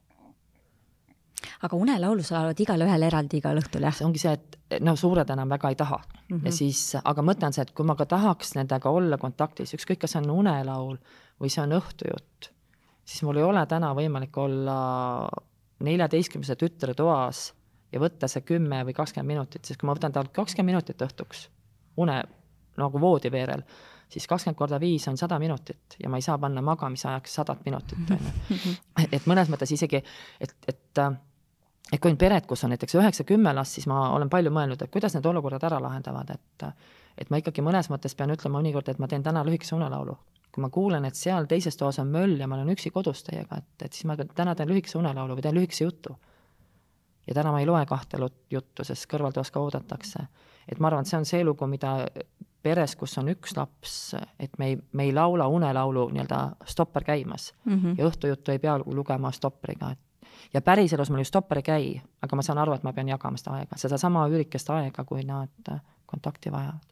aga 1.62 1.76
unelaulu 1.78 2.24
sa 2.26 2.40
laulad 2.40 2.60
igale 2.60 2.86
ühele 2.88 3.08
eraldi 3.08 3.42
igal 3.42 3.60
õhtul, 3.62 3.86
jah? 3.88 3.96
see 3.96 4.06
ongi 4.08 4.22
see, 4.22 4.34
et 4.34 4.80
no 4.84 4.96
suured 5.00 5.30
enam 5.34 5.50
väga 5.50 5.72
ei 5.72 5.80
taha 5.80 6.00
mm. 6.00 6.38
-hmm. 6.38 6.46
ja 6.46 6.52
siis, 6.52 6.82
aga 7.04 7.22
mõte 7.22 7.46
on 7.46 7.54
see, 7.54 7.62
et 7.62 7.74
kui 7.78 7.86
ma 7.86 7.96
ka 7.96 8.06
tahaks 8.06 8.56
nendega 8.56 8.90
olla 8.90 9.18
kontaktis, 9.18 9.74
ükskõik, 9.78 10.02
kas 10.02 10.16
see 10.16 10.24
on 10.24 10.30
unelaul 10.30 10.98
või 11.42 11.50
see 11.54 11.64
on 11.64 11.76
õhtujutt, 11.78 12.50
siis 13.06 13.24
mul 13.24 13.38
ei 13.38 13.44
ole 13.44 13.66
täna 13.66 13.94
võimalik 13.96 14.38
olla 14.38 14.80
neljateistkümnese 15.80 16.56
tütre 16.56 16.94
toas 16.98 17.52
ja 17.92 18.00
võtta 18.00 18.28
see 18.28 18.42
kümme 18.42 18.84
või 18.86 18.94
kakskümmend 18.94 19.28
minutit, 19.28 19.66
sest 19.66 19.80
kui 19.80 19.88
ma 19.88 19.96
võtan 19.96 20.14
talt 20.14 20.34
kakskümmend 20.36 20.74
minutit 20.74 21.02
õhtuks 21.02 21.48
une 21.98 22.18
nagu 22.78 23.00
voodiveerel, 23.02 23.64
siis 24.10 24.28
kakskümmend 24.28 24.58
korda 24.58 24.80
viis 24.80 25.08
on 25.08 25.18
sada 25.18 25.40
minutit 25.40 25.98
ja 26.02 26.10
ma 26.10 26.20
ei 26.20 26.26
saa 26.26 26.38
panna 26.38 26.62
magamisajaks 26.62 27.40
sadat 27.40 27.64
minutit, 27.66 28.12
on 28.14 28.20
ju. 28.66 28.76
et 29.12 29.26
mõnes 29.30 29.50
mõttes 29.54 29.72
isegi, 29.74 30.04
et, 30.42 30.56
et 30.68 31.04
et 31.92 32.02
kui 32.02 32.12
on 32.12 32.18
pered, 32.20 32.46
kus 32.48 32.64
on 32.64 32.74
näiteks 32.74 32.96
üheksa-kümme 33.00 33.54
last, 33.56 33.78
siis 33.78 33.88
ma 33.88 34.10
olen 34.16 34.30
palju 34.30 34.52
mõelnud, 34.54 34.82
et 34.84 34.92
kuidas 34.92 35.16
need 35.16 35.26
olukorrad 35.26 35.64
ära 35.70 35.82
lahendavad, 35.84 36.34
et 36.36 36.72
et 37.18 37.32
ma 37.34 37.40
ikkagi 37.42 37.64
mõnes 37.66 37.90
mõttes 37.90 38.14
pean 38.14 38.30
ütlema 38.30 38.60
mõnikord, 38.60 38.90
et 38.92 39.00
ma 39.02 39.08
teen 39.10 39.24
täna 39.26 39.42
lühikese 39.46 39.76
unelaulu. 39.76 40.18
kui 40.52 40.62
ma 40.62 40.70
kuulen, 40.74 41.06
et 41.06 41.16
seal 41.16 41.46
teises 41.46 41.76
toas 41.78 42.00
on 42.00 42.08
möll 42.10 42.40
ja 42.40 42.48
ma 42.48 42.56
olen 42.56 42.72
üksi 42.74 42.90
kodus 42.90 43.20
teiega, 43.24 43.58
et, 43.58 43.86
et 43.86 43.94
siis 43.94 44.08
ma 44.10 44.16
täna 44.18 44.56
teen 44.56 44.70
lühikese 44.70 44.98
unelaulu 44.98 45.36
või 45.38 45.46
teen 45.46 45.56
lühikese 45.56 45.84
jutu. 45.84 46.16
ja 47.28 47.34
täna 47.34 47.52
ma 47.52 47.60
ei 47.60 47.66
loe 47.66 47.86
kahte 47.86 48.18
juttu, 48.52 48.84
sest 48.84 49.06
kõrvaltoas 49.12 49.52
ka 49.52 49.60
oodatakse. 49.60 50.28
et 50.72 50.80
ma 50.80 50.88
arvan, 50.88 51.02
et 51.02 51.08
see 51.08 51.18
on 51.18 51.26
see 51.26 51.44
lugu, 51.44 51.68
mida 51.68 52.08
peres, 52.62 52.96
kus 52.96 53.18
on 53.18 53.30
üks 53.32 53.56
laps, 53.58 54.16
et 54.40 54.58
me 54.58 54.72
ei, 54.72 54.78
me 54.94 55.04
ei 55.04 55.14
laula 55.14 55.48
unelaulu 55.48 56.10
nii-öelda 56.10 56.40
stopper 56.66 57.04
käimas 57.04 57.54
mm 57.66 57.74
-hmm. 57.74 57.96
ja 57.98 58.10
õhtujuttu 58.10 58.52
ei 58.52 58.60
pea 58.60 58.78
lugema 58.86 59.32
stopperiga, 59.32 59.92
et 59.92 60.00
ja 60.54 60.62
päriselus 60.62 61.10
mul 61.10 61.24
ju 61.24 61.30
stopper 61.30 61.62
ei 61.62 61.64
käi, 61.64 61.88
aga 62.22 62.36
ma 62.36 62.46
saan 62.46 62.62
aru, 62.62 62.76
et 62.78 62.84
ma 62.84 62.94
pean 62.94 63.10
jagama 63.10 63.40
seda 63.40 63.58
aega, 63.60 63.80
sedasama 63.80 64.28
üürikest 64.32 64.70
aega, 64.74 65.06
kui 65.08 65.24
nad 65.28 65.72
äh, 65.72 65.82
kontakti 66.06 66.52
vajavad. 66.52 66.84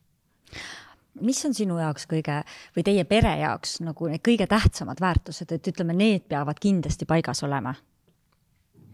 mis 1.22 1.46
on 1.46 1.54
sinu 1.54 1.80
jaoks 1.80 2.08
kõige 2.12 2.42
või 2.76 2.84
teie 2.84 3.04
pere 3.08 3.38
jaoks 3.40 3.80
nagu 3.82 4.08
need 4.12 4.24
kõige 4.26 4.48
tähtsamad 4.48 5.02
väärtused, 5.02 5.52
et 5.52 5.68
ütleme, 5.68 5.94
need 5.94 6.28
peavad 6.28 6.60
kindlasti 6.60 7.06
paigas 7.06 7.44
olema 7.44 7.76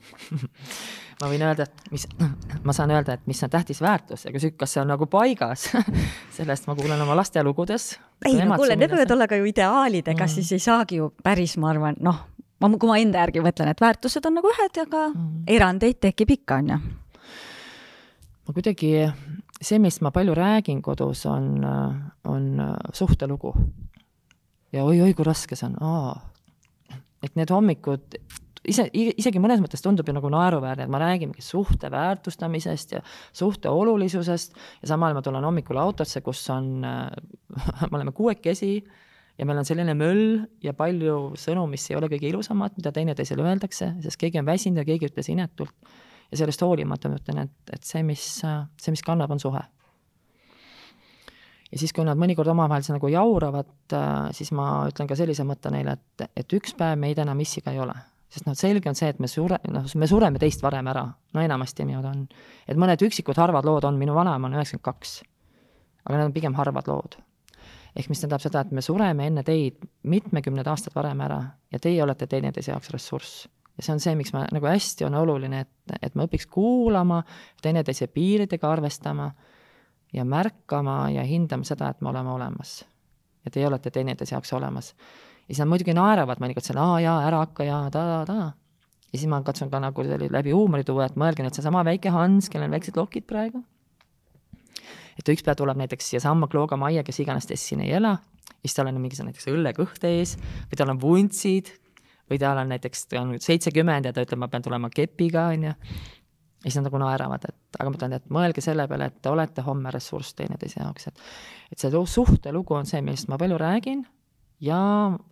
ma 1.21 1.29
võin 1.29 1.43
öelda, 1.45 1.67
et 1.67 1.91
mis, 1.93 2.05
ma 2.67 2.75
saan 2.75 2.93
öelda, 2.93 3.17
et 3.17 3.27
mis 3.29 3.41
on 3.45 3.51
tähtis 3.53 3.81
väärtus 3.83 4.25
ja 4.25 4.33
kas, 4.33 4.47
kas 4.57 4.75
see 4.75 4.83
on 4.83 4.91
nagu 4.91 5.07
paigas 5.11 5.67
sellest 6.37 6.69
ma 6.69 6.75
kuulen 6.77 7.01
oma 7.03 7.15
laste 7.17 7.43
lugudes. 7.45 7.93
ei 8.25 8.39
no 8.39 8.57
kuule, 8.59 8.77
need 8.79 8.93
võivad 8.93 9.15
olla 9.15 9.27
ka 9.29 9.39
ju 9.39 9.49
ideaalidega 9.49 10.25
mm., 10.25 10.33
siis 10.35 10.51
ei 10.57 10.63
saagi 10.63 11.01
ju 11.01 11.11
päris, 11.23 11.57
ma 11.61 11.71
arvan, 11.73 11.99
noh, 12.03 12.23
ma, 12.61 12.77
kui 12.77 12.89
ma 12.89 12.97
enda 13.01 13.21
järgi 13.25 13.43
mõtlen, 13.43 13.71
et 13.71 13.83
väärtused 13.83 14.25
on 14.27 14.37
nagu 14.39 14.51
ühed, 14.51 14.81
aga 14.83 15.05
mm. 15.09 15.29
erandeid 15.55 16.01
tekib 16.03 16.35
ikka, 16.37 16.59
on 16.61 16.73
ju. 16.73 16.79
ma 18.47 18.55
kuidagi, 18.57 18.91
see, 19.59 19.79
millest 19.79 20.03
ma 20.05 20.13
palju 20.15 20.35
räägin 20.37 20.81
kodus, 20.85 21.25
on, 21.29 21.63
on 22.27 22.45
suhtelugu. 22.93 23.53
ja 24.73 24.85
oi-oi, 24.87 25.13
kui 25.17 25.27
raske 25.27 25.57
see 25.57 25.71
on, 25.71 25.79
aa. 25.81 26.15
et 27.23 27.35
need 27.39 27.53
hommikud, 27.53 28.17
ise, 28.67 28.87
isegi 28.93 29.41
mõnes 29.41 29.61
mõttes 29.63 29.83
tundub 29.83 30.07
ju 30.07 30.15
nagu 30.15 30.29
naeruväärne, 30.31 30.85
et 30.85 30.93
ma 30.93 31.01
räägin 31.01 31.31
mingist 31.31 31.53
suhte 31.53 31.91
väärtustamisest 31.91 32.97
ja 32.97 33.05
suhte 33.33 33.69
olulisusest 33.69 34.57
ja 34.81 34.93
samal 34.93 35.15
ma 35.17 35.23
tulen 35.25 35.45
hommikul 35.45 35.79
autosse, 35.81 36.21
kus 36.25 36.43
on, 36.53 36.81
me 37.89 37.95
oleme 37.95 38.13
kuuekesi 38.15 38.75
ja 39.37 39.47
meil 39.47 39.61
on 39.61 39.67
selline 39.67 39.95
möll 39.97 40.41
ja 40.63 40.73
palju 40.77 41.33
sõnu, 41.39 41.65
mis 41.71 41.87
ei 41.89 41.97
ole 41.97 42.09
kõige 42.11 42.29
ilusamad, 42.29 42.75
mida 42.77 42.93
teineteisele 42.95 43.45
öeldakse, 43.45 43.93
sest 44.03 44.19
keegi 44.21 44.41
on 44.41 44.47
väsinud 44.47 44.81
ja 44.81 44.87
keegi 44.87 45.09
ütles 45.09 45.31
inetult. 45.33 45.75
ja 46.31 46.39
sellest 46.39 46.61
hoolimata 46.63 47.09
ma 47.11 47.19
ütlen, 47.19 47.45
et, 47.45 47.73
et 47.75 47.83
see, 47.83 48.03
mis, 48.07 48.25
see, 48.41 48.93
mis 48.93 49.03
kannab, 49.03 49.31
on 49.31 49.39
suhe. 49.39 49.63
ja 51.71 51.79
siis, 51.79 51.93
kui 51.93 52.05
nad 52.07 52.19
mõnikord 52.19 52.51
omavahel 52.53 52.85
nagu 52.93 53.11
jauravad, 53.11 53.97
siis 54.37 54.51
ma 54.51 54.87
ütlen 54.91 55.09
ka 55.09 55.17
sellise 55.19 55.47
mõtte 55.47 55.73
neile, 55.73 55.97
et, 55.97 56.29
et 56.43 56.57
üks 56.59 56.75
päev 56.77 56.99
meid 56.99 57.19
enam 57.19 57.39
issiga 57.39 57.73
ei 57.73 57.83
ole 57.83 57.97
sest 58.31 58.47
noh, 58.47 58.55
selge 58.55 58.87
on 58.87 58.95
see, 58.95 59.09
et 59.11 59.19
me 59.19 59.27
sure-, 59.27 59.59
noh, 59.67 59.89
me 59.99 60.07
sureme 60.07 60.39
teist 60.39 60.61
varem 60.63 60.87
ära, 60.87 61.03
no 61.35 61.41
enamasti 61.43 61.83
niimoodi 61.83 62.07
on. 62.07 62.21
et 62.63 62.79
mõned 62.79 63.03
üksikud 63.03 63.35
harvad 63.35 63.67
lood 63.67 63.83
on, 63.89 63.99
minu 63.99 64.15
vanaema 64.15 64.47
on 64.47 64.55
üheksakümmend 64.55 64.85
kaks. 64.87 65.17
aga 66.05 66.15
need 66.15 66.29
on 66.29 66.37
pigem 66.37 66.55
harvad 66.55 66.87
lood 66.87 67.19
ehk 67.95 68.09
mis 68.09 68.21
tähendab 68.21 68.43
seda, 68.43 68.63
et 68.63 68.71
me 68.71 68.83
sureme 68.83 69.27
enne 69.27 69.43
teid 69.47 69.81
mitmekümned 70.07 70.67
aastad 70.67 70.95
varem 70.95 71.23
ära 71.25 71.41
ja 71.71 71.79
teie 71.79 72.03
olete 72.03 72.27
teineteise 72.27 72.71
jaoks 72.71 72.91
ressurss. 72.93 73.47
ja 73.77 73.83
see 73.83 73.93
on 73.93 74.03
see, 74.03 74.15
miks 74.15 74.33
ma, 74.35 74.45
nagu 74.51 74.67
hästi 74.67 75.07
on 75.07 75.15
oluline, 75.21 75.65
et, 75.65 75.95
et 76.01 76.15
ma 76.15 76.27
õpiks 76.27 76.47
kuulama, 76.51 77.21
teineteise 77.61 78.07
piiridega 78.11 78.71
arvestama 78.71 79.31
ja 80.13 80.25
märkama 80.25 81.09
ja 81.15 81.23
hindama 81.27 81.67
seda, 81.67 81.91
et 81.91 82.01
me 82.01 82.09
oleme 82.09 82.31
olemas. 82.31 82.81
ja 83.45 83.51
teie 83.51 83.67
olete 83.67 83.91
teineteise 83.91 84.35
jaoks 84.35 84.53
olemas. 84.53 84.93
ja 85.47 85.53
siis 85.53 85.59
nad 85.59 85.71
muidugi 85.71 85.93
naeravad 85.93 86.39
mõnikord 86.39 86.67
selle 86.67 86.83
aa 86.83 86.99
jaa, 87.01 87.19
ära 87.27 87.43
hakka 87.45 87.67
ja 87.67 87.83
ta-ta-ta. 87.91 88.53
ja 89.11 89.19
siis 89.19 89.27
ma 89.27 89.41
katsun 89.43 89.69
ka 89.69 89.79
nagu 89.79 90.07
läbi 90.07 90.51
huumori 90.51 90.83
tuua, 90.83 91.05
et 91.05 91.19
mõelge 91.19 91.43
nüüd 91.43 91.55
seesama 91.55 91.83
väike 91.85 92.09
Hans, 92.09 92.49
kellel 92.49 92.71
on 92.71 92.79
väiksed 92.79 92.95
lokid 92.95 93.27
praegu. 93.27 93.63
Et 95.21 95.33
üks 95.35 95.45
päev 95.45 95.59
tuleb 95.61 95.79
näiteks 95.81 96.13
siiasamma 96.13 96.49
Klooga 96.51 96.77
majja, 96.79 97.05
kes 97.07 97.21
iganes 97.23 97.49
teist 97.49 97.69
siin 97.69 97.83
ei 97.85 97.93
ela, 97.97 98.15
siis 98.61 98.77
tal 98.77 98.89
on 98.91 98.97
mingisugune 99.01 99.31
näiteks 99.31 99.51
õllekõht 99.51 100.07
ees 100.09 100.37
või 100.39 100.79
tal 100.79 100.93
on 100.93 101.01
vuntsid 101.01 101.75
või 102.31 102.39
tal 102.41 102.61
on 102.61 102.71
näiteks, 102.71 103.05
ta 103.11 103.21
on 103.21 103.35
seitsekümmend 103.43 104.07
ja 104.07 104.15
ta 104.15 104.23
ütleb, 104.25 104.39
ma 104.41 104.49
pean 104.51 104.65
tulema 104.65 104.89
kepiga, 104.93 105.49
on 105.53 105.69
ju 105.69 105.75
ja 106.61 106.69
siis 106.69 106.77
nad 106.77 106.85
nagu 106.85 106.99
naeravad, 107.01 107.45
et 107.49 107.79
aga 107.79 107.89
ma 107.89 107.97
ütlen, 107.97 108.15
et 108.19 108.25
mõelge 108.29 108.61
selle 108.61 108.85
peale, 108.89 109.07
et 109.09 109.21
te 109.21 109.31
olete 109.31 109.63
homme 109.65 109.91
ressurss 109.93 110.35
teineteise 110.37 110.77
jaoks, 110.83 111.07
et 111.09 111.21
et 111.73 111.81
see 111.81 111.89
suhtelugu 111.89 112.75
on 112.77 112.85
see, 112.85 113.01
millest 113.01 113.29
ma 113.31 113.39
palju 113.41 113.57
räägin 113.57 114.03
ja 114.61 114.77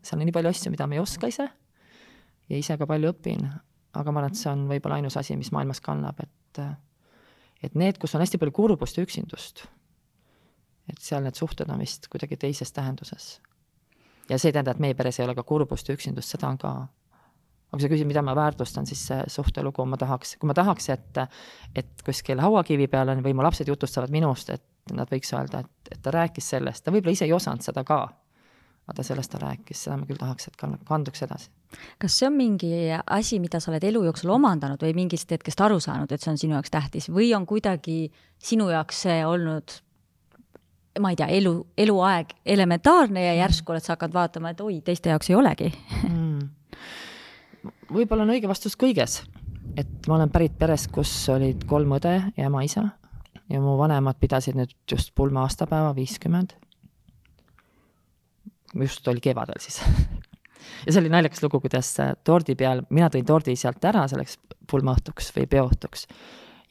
seal 0.01 0.19
on 0.19 0.25
nii 0.25 0.33
palju 0.33 0.49
asju, 0.49 0.73
mida 0.73 0.87
ma 0.87 0.97
ei 0.97 1.03
oska 1.03 1.29
ise 1.29 1.45
ja 2.49 2.57
ise 2.57 2.77
ka 2.77 2.87
palju 2.89 3.13
õpin, 3.13 3.45
aga 3.93 4.11
ma 4.11 4.23
arvan, 4.23 4.33
et 4.33 4.41
see 4.41 4.49
on 4.49 4.65
võib-olla 4.71 4.97
ainus 4.97 5.17
asi, 5.21 5.37
mis 5.37 5.53
maailmas 5.53 5.83
kannab, 5.85 6.17
et 6.25 6.63
et 7.63 7.75
need, 7.75 7.99
kus 7.99 8.15
on 8.15 8.23
hästi 8.23 8.39
palju 8.41 8.55
kurbust 8.55 8.97
ja 8.97 9.03
üksindust, 9.05 9.67
et 10.89 11.01
seal 11.03 11.23
need 11.23 11.37
suhted 11.37 11.69
on 11.69 11.79
vist 11.79 12.07
kuidagi 12.11 12.37
teises 12.37 12.71
tähenduses. 12.71 13.39
ja 14.29 14.37
see 14.37 14.49
ei 14.49 14.53
tähenda, 14.53 14.71
et 14.71 14.79
meie 14.79 14.93
peres 14.93 15.19
ei 15.19 15.25
ole 15.25 15.35
ka 15.35 15.43
kurbust 15.43 15.89
ja 15.89 15.97
üksindust, 15.97 16.35
seda 16.35 16.49
on 16.49 16.57
ka 16.57 16.73
aga 17.69 17.77
kui 17.77 17.85
sa 17.85 17.89
küsid, 17.91 18.07
mida 18.09 18.21
ma 18.25 18.33
väärtustan, 18.37 18.87
siis 18.89 19.01
see 19.11 19.19
suhtelugu, 19.29 19.85
ma 19.85 19.97
tahaks, 20.01 20.35
kui 20.41 20.49
ma 20.49 20.55
tahaks, 20.57 20.89
et, 20.95 21.19
et 21.77 22.05
kuskil 22.05 22.41
hauakivi 22.41 22.87
peal 22.89 23.13
on 23.13 23.21
või 23.25 23.35
mu 23.37 23.45
lapsed 23.45 23.69
jutustavad 23.69 24.09
minust, 24.13 24.49
et 24.49 24.95
nad 24.95 25.09
võiks 25.11 25.29
öelda, 25.35 25.61
et, 25.61 25.91
et 25.93 26.01
ta 26.01 26.13
rääkis 26.13 26.49
sellest, 26.55 26.83
ta 26.85 26.93
võib-olla 26.93 27.13
ise 27.13 27.27
ei 27.27 27.35
osanud 27.35 27.61
seda 27.61 27.83
ka, 27.85 27.99
aga 28.89 29.05
sellest 29.05 29.35
ta 29.35 29.41
rääkis, 29.43 29.83
seda 29.85 29.99
ma 30.01 30.09
küll 30.09 30.17
tahaks, 30.17 30.49
et 30.49 30.57
kanduks 30.87 31.21
edasi. 31.27 31.51
kas 32.01 32.15
see 32.17 32.25
on 32.25 32.33
mingi 32.39 32.71
asi, 33.05 33.37
mida 33.39 33.61
sa 33.61 33.69
oled 33.69 33.85
elu 33.85 34.01
jooksul 34.07 34.33
omandanud 34.33 34.81
või 34.81 34.95
mingist 34.97 35.29
hetkest 35.29 35.61
aru 35.61 35.77
saanud, 35.83 36.09
et 36.09 36.25
see 36.25 36.33
on 36.33 36.41
sinu 36.41 36.57
jaoks 36.57 36.73
tähtis 36.73 37.11
või 37.13 37.29
on 37.37 37.45
kuidagi 37.45 37.99
sinu 38.41 38.71
jaoks 38.73 39.05
see 39.05 39.21
olnud 39.29 39.77
ma 40.99 41.11
ei 41.13 41.17
tea, 41.19 41.27
elu, 41.39 41.53
eluaeg 41.77 42.33
elementaarne 42.45 43.25
ja 43.25 43.33
järsku 43.43 43.73
oled 43.73 43.85
sa 43.85 43.93
hakanud 43.95 44.15
vaatama, 44.15 44.53
et 44.53 44.61
oi, 44.65 44.79
teiste 44.85 45.11
jaoks 45.13 45.29
ei 45.29 45.37
olegi. 45.37 45.69
Mm. 46.07 46.49
Võib-olla 47.93 48.25
on 48.25 48.33
õige 48.33 48.49
vastus 48.49 48.77
kõiges. 48.79 49.21
et 49.77 50.07
ma 50.07 50.15
olen 50.15 50.31
pärit 50.33 50.57
perest, 50.57 50.89
kus 50.91 51.11
olid 51.29 51.63
kolm 51.69 51.93
õde 51.99 52.15
ja 52.35 52.47
ema-isa 52.49 52.87
ja 53.49 53.61
mu 53.61 53.77
vanemad 53.77 54.17
pidasid 54.19 54.57
nüüd 54.57 54.73
just 54.89 55.13
pulma 55.15 55.45
aastapäeva, 55.45 55.93
viiskümmend. 55.95 56.55
just 58.73 59.07
oli 59.07 59.21
kevadel 59.21 59.61
siis. 59.61 59.81
Ja 60.85 60.93
see 60.93 61.01
oli 61.01 61.09
naljakas 61.11 61.41
lugu, 61.41 61.59
kuidas 61.63 61.87
tordi 62.23 62.53
peal, 62.55 62.83
mina 62.93 63.07
tõin 63.11 63.25
tordi 63.25 63.55
sealt 63.57 63.83
ära 63.83 64.03
selleks 64.07 64.37
pulmaõhtuks 64.69 65.31
või 65.35 65.47
peoõhtuks 65.49 66.05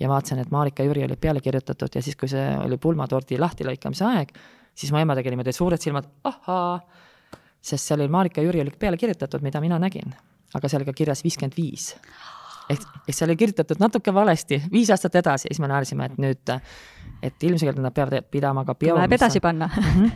ja 0.01 0.09
vaatasin, 0.09 0.39
et 0.39 0.51
Marika 0.51 0.87
Jüri 0.87 1.05
oli 1.05 1.17
peale 1.17 1.41
kirjutatud 1.41 1.95
ja 1.95 2.03
siis, 2.03 2.17
kui 2.17 2.29
see 2.31 2.47
oli 2.65 2.79
pulmatordi 2.79 3.39
lahtilõikamise 3.39 4.05
aeg, 4.05 4.33
siis 4.75 4.93
mu 4.93 5.01
ema 5.03 5.17
tegi 5.19 5.35
niimoodi 5.35 5.53
suured 5.53 5.83
silmad, 5.83 6.09
ahhaa, 6.25 6.81
sest 7.61 7.85
seal 7.85 8.01
oli 8.01 8.09
Marika 8.09 8.45
Jüri 8.45 8.63
oli 8.63 8.75
peale 8.79 8.97
kirjutatud, 8.97 9.43
mida 9.43 9.61
mina 9.61 9.79
nägin 9.83 10.15
aga 10.55 10.69
seal 10.69 10.83
oli 10.83 10.89
ka 10.89 10.97
kirjas 10.97 11.23
viiskümmend 11.25 11.57
viis. 11.57 11.91
ehk, 12.69 12.85
ehk 13.09 13.17
seal 13.17 13.31
oli 13.31 13.39
kirjutatud 13.41 13.81
natuke 13.81 14.15
valesti, 14.15 14.61
viis 14.73 14.91
aastat 14.93 15.19
edasi 15.21 15.49
ja 15.49 15.55
siis 15.55 15.63
me 15.65 15.71
naersime, 15.71 16.09
et 16.09 16.19
nüüd, 16.21 16.53
et 17.25 17.49
ilmselgelt 17.49 17.81
nad 17.83 17.95
peavad 17.97 18.29
pidama 18.31 18.65
ka 18.69 18.75
peo. 18.75 18.97
Läheb 18.97 19.17
edasi 19.17 19.41
panna. 19.41 19.71
-hmm. 19.73 20.11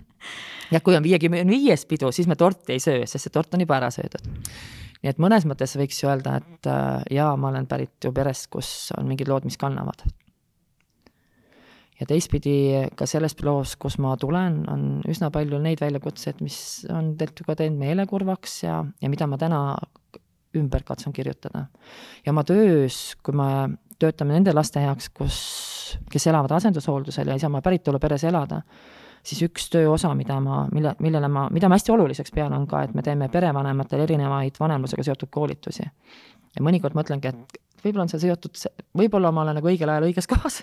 ja 0.74 0.80
kui 0.80 0.96
on 0.96 1.02
viiekümne 1.02 1.46
viies 1.48 1.86
pidu, 1.86 2.12
siis 2.12 2.28
me 2.28 2.36
torti 2.36 2.72
ei 2.72 2.80
söö, 2.80 3.06
sest 3.06 3.28
see 3.28 3.32
tort 3.32 3.54
on 3.54 3.60
juba 3.60 3.76
ära 3.76 3.90
söödud. 3.90 4.28
Nii 5.02 5.10
et 5.10 5.22
mõnes 5.22 5.46
mõttes 5.48 5.76
võiks 5.78 6.02
ju 6.02 6.10
öelda, 6.10 6.38
et 6.42 6.70
äh, 6.70 7.04
jaa, 7.18 7.36
ma 7.36 7.50
olen 7.52 7.66
pärit 7.70 8.04
ju 8.04 8.12
perest, 8.14 8.48
kus 8.52 8.92
on 8.98 9.08
mingid 9.10 9.30
lood, 9.30 9.48
mis 9.48 9.58
kannavad 9.60 10.06
ja 12.02 12.08
teistpidi 12.08 12.56
ka 12.98 13.06
selles 13.06 13.36
loos, 13.46 13.76
kus 13.80 13.98
ma 14.02 14.16
tulen, 14.20 14.62
on 14.70 14.86
üsna 15.08 15.30
palju 15.34 15.60
neid 15.62 15.82
väljakutseid, 15.82 16.40
mis 16.42 16.56
on 16.90 17.14
tegelikult 17.18 17.52
ka 17.52 17.58
teinud 17.62 17.78
meele 17.78 18.06
kurvaks 18.10 18.62
ja, 18.64 18.80
ja 19.02 19.10
mida 19.12 19.28
ma 19.30 19.38
täna 19.38 19.62
ümber 20.58 20.84
katsun 20.84 21.14
kirjutada. 21.16 21.66
ja 22.24 22.32
oma 22.32 22.44
töös, 22.44 23.14
kui 23.22 23.36
me 23.38 23.78
töötame 24.02 24.34
nende 24.34 24.54
laste 24.54 24.82
heaks, 24.82 25.08
kus, 25.14 25.38
kes 26.10 26.26
elavad 26.26 26.56
asendushooldusel 26.58 27.30
ja 27.30 27.38
ei 27.38 27.42
saa 27.42 27.52
oma 27.52 27.62
päritoluperes 27.64 28.26
elada, 28.28 28.62
siis 29.22 29.42
üks 29.46 29.68
tööosa, 29.72 30.12
mida 30.18 30.38
ma, 30.42 30.64
mille, 30.74 30.94
millele 31.02 31.28
ma, 31.30 31.46
mida 31.54 31.70
ma 31.70 31.78
hästi 31.78 31.94
oluliseks 31.94 32.34
pean, 32.34 32.52
on 32.56 32.66
ka, 32.70 32.84
et 32.86 32.94
me 32.94 33.04
teeme 33.06 33.28
perevanematele 33.32 34.06
erinevaid 34.08 34.58
vanemlusega 34.60 35.04
seotud 35.06 35.30
koolitusi. 35.30 35.86
ja 36.56 36.64
mõnikord 36.64 36.96
mõtlengi, 36.98 37.30
et 37.30 37.60
võib-olla 37.84 38.06
on 38.06 38.12
see 38.12 38.22
seotud, 38.24 38.58
võib-olla 38.98 39.32
ma 39.34 39.44
olen 39.44 39.58
nagu 39.58 39.70
õigel 39.70 39.90
ajal 39.90 40.08
õiges 40.08 40.28
kohas 40.32 40.62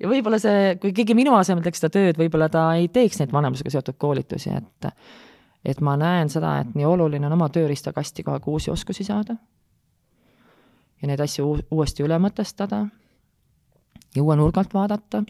ja 0.00 0.10
võib-olla 0.10 0.40
see, 0.42 0.76
kui 0.82 0.92
keegi 0.96 1.16
minu 1.16 1.36
asemel 1.36 1.64
teeks 1.64 1.82
seda 1.82 1.94
tööd, 1.96 2.20
võib-olla 2.20 2.50
ta 2.52 2.68
ei 2.78 2.90
teeks 2.92 3.22
neid 3.22 3.32
vanemlusega 3.34 3.72
seotud 3.76 4.00
koolitusi, 4.00 4.54
et 4.56 4.92
et 5.68 5.80
ma 5.84 5.96
näen 5.98 6.30
seda, 6.30 6.60
et 6.62 6.76
nii 6.78 6.86
oluline 6.86 7.26
on 7.26 7.34
oma 7.34 7.48
tööriistakasti 7.52 8.22
kogu 8.22 8.36
aeg 8.36 8.46
uusi 8.48 8.70
oskusi 8.70 9.04
saada 9.04 9.34
ja 11.02 11.08
neid 11.10 11.20
asju 11.20 11.50
uuesti 11.70 12.04
üle 12.06 12.18
mõtestada 12.22 12.84
ja 14.14 14.22
uue 14.22 14.36
nurga 14.38 14.62
alt 14.62 14.74
vaadata. 14.74 15.22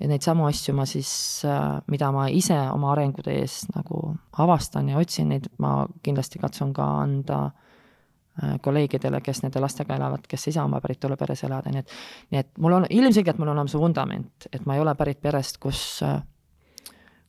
Ja 0.00 0.08
neid 0.10 0.24
samu 0.24 0.46
asju 0.48 0.74
ma 0.76 0.84
siis, 0.88 1.10
äh, 1.48 1.78
mida 1.92 2.10
ma 2.12 2.26
ise 2.32 2.56
oma 2.72 2.92
arengude 2.92 3.32
ees 3.40 3.62
nagu 3.72 4.10
avastan 4.44 4.90
ja 4.92 5.00
otsin, 5.00 5.30
neid 5.32 5.48
ma 5.62 5.78
kindlasti 6.04 6.40
katsun 6.42 6.74
ka 6.76 6.86
anda 7.00 7.40
äh, 7.46 8.56
kolleegidele, 8.62 9.22
kes 9.24 9.42
nende 9.44 9.62
lastega 9.62 9.96
elavad, 9.96 10.26
kes 10.28 10.48
ei 10.48 10.56
saa 10.56 10.66
oma 10.68 10.82
päritoluperes 10.84 11.46
elada, 11.48 11.72
nii 11.72 11.84
et 11.84 11.98
nii 12.34 12.42
et 12.42 12.52
mul 12.62 12.78
on, 12.80 12.88
ilmselgelt 12.90 13.40
mul 13.40 13.52
on 13.52 13.56
olemas 13.56 13.76
vundament, 13.80 14.48
et 14.52 14.66
ma 14.68 14.76
ei 14.76 14.84
ole 14.84 14.94
pärit 14.98 15.22
perest, 15.22 15.60
kus, 15.62 15.82
äh, 16.04 16.18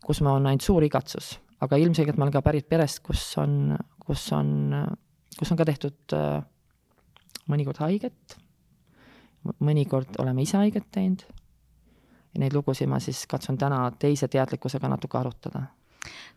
kus 0.03 0.21
ma 0.21 0.35
olen 0.35 0.51
ainult 0.51 0.67
suur 0.67 0.83
igatsus 0.87 1.37
aga 1.63 1.79
ilmselgelt 1.81 2.19
ma 2.19 2.27
olen 2.27 2.35
ka 2.35 2.43
pärit 2.45 2.67
perest, 2.69 2.99
kus 3.05 3.23
on, 3.41 3.73
kus 4.03 4.27
on, 4.35 4.75
kus 5.39 5.49
on 5.53 5.57
ka 5.57 5.65
tehtud 5.65 6.13
mõnikord 7.49 7.79
haiget, 7.81 8.37
mõnikord 9.63 10.19
oleme 10.21 10.43
ise 10.43 10.59
haiget 10.59 10.85
teinud 10.93 11.23
ja 12.33 12.43
neid 12.43 12.55
lugusid 12.55 12.89
ma 12.89 12.99
siis 13.03 13.25
katsun 13.29 13.57
täna 13.57 13.83
teise 13.99 14.27
teadlikkusega 14.27 14.89
natuke 14.89 15.17
arutada. 15.17 15.67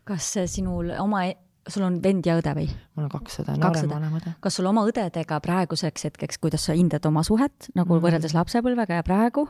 kas 0.03 0.33
sinul 0.45 0.91
oma, 0.99 1.25
e-, 1.29 1.37
sul 1.67 1.85
on 1.87 2.01
vend 2.03 2.25
ja 2.25 2.37
õde 2.39 2.55
või? 2.57 2.67
mul 2.95 3.07
on 3.07 3.13
kaks 3.13 3.41
õde, 3.43 3.57
noorem 3.61 3.89
vanem 3.95 4.19
õde. 4.21 4.35
kas 4.39 4.59
sul 4.59 4.69
oma 4.69 4.85
õdedega 4.89 5.39
praeguseks 5.43 6.09
hetkeks, 6.09 6.41
kuidas 6.41 6.67
sa 6.67 6.77
hindad 6.77 7.05
oma 7.05 7.23
suhet 7.23 7.71
nagu 7.75 7.95
mm. 7.95 8.05
võrreldes 8.05 8.35
lapsepõlvega 8.37 9.01
ja 9.01 9.07
praegu? 9.07 9.47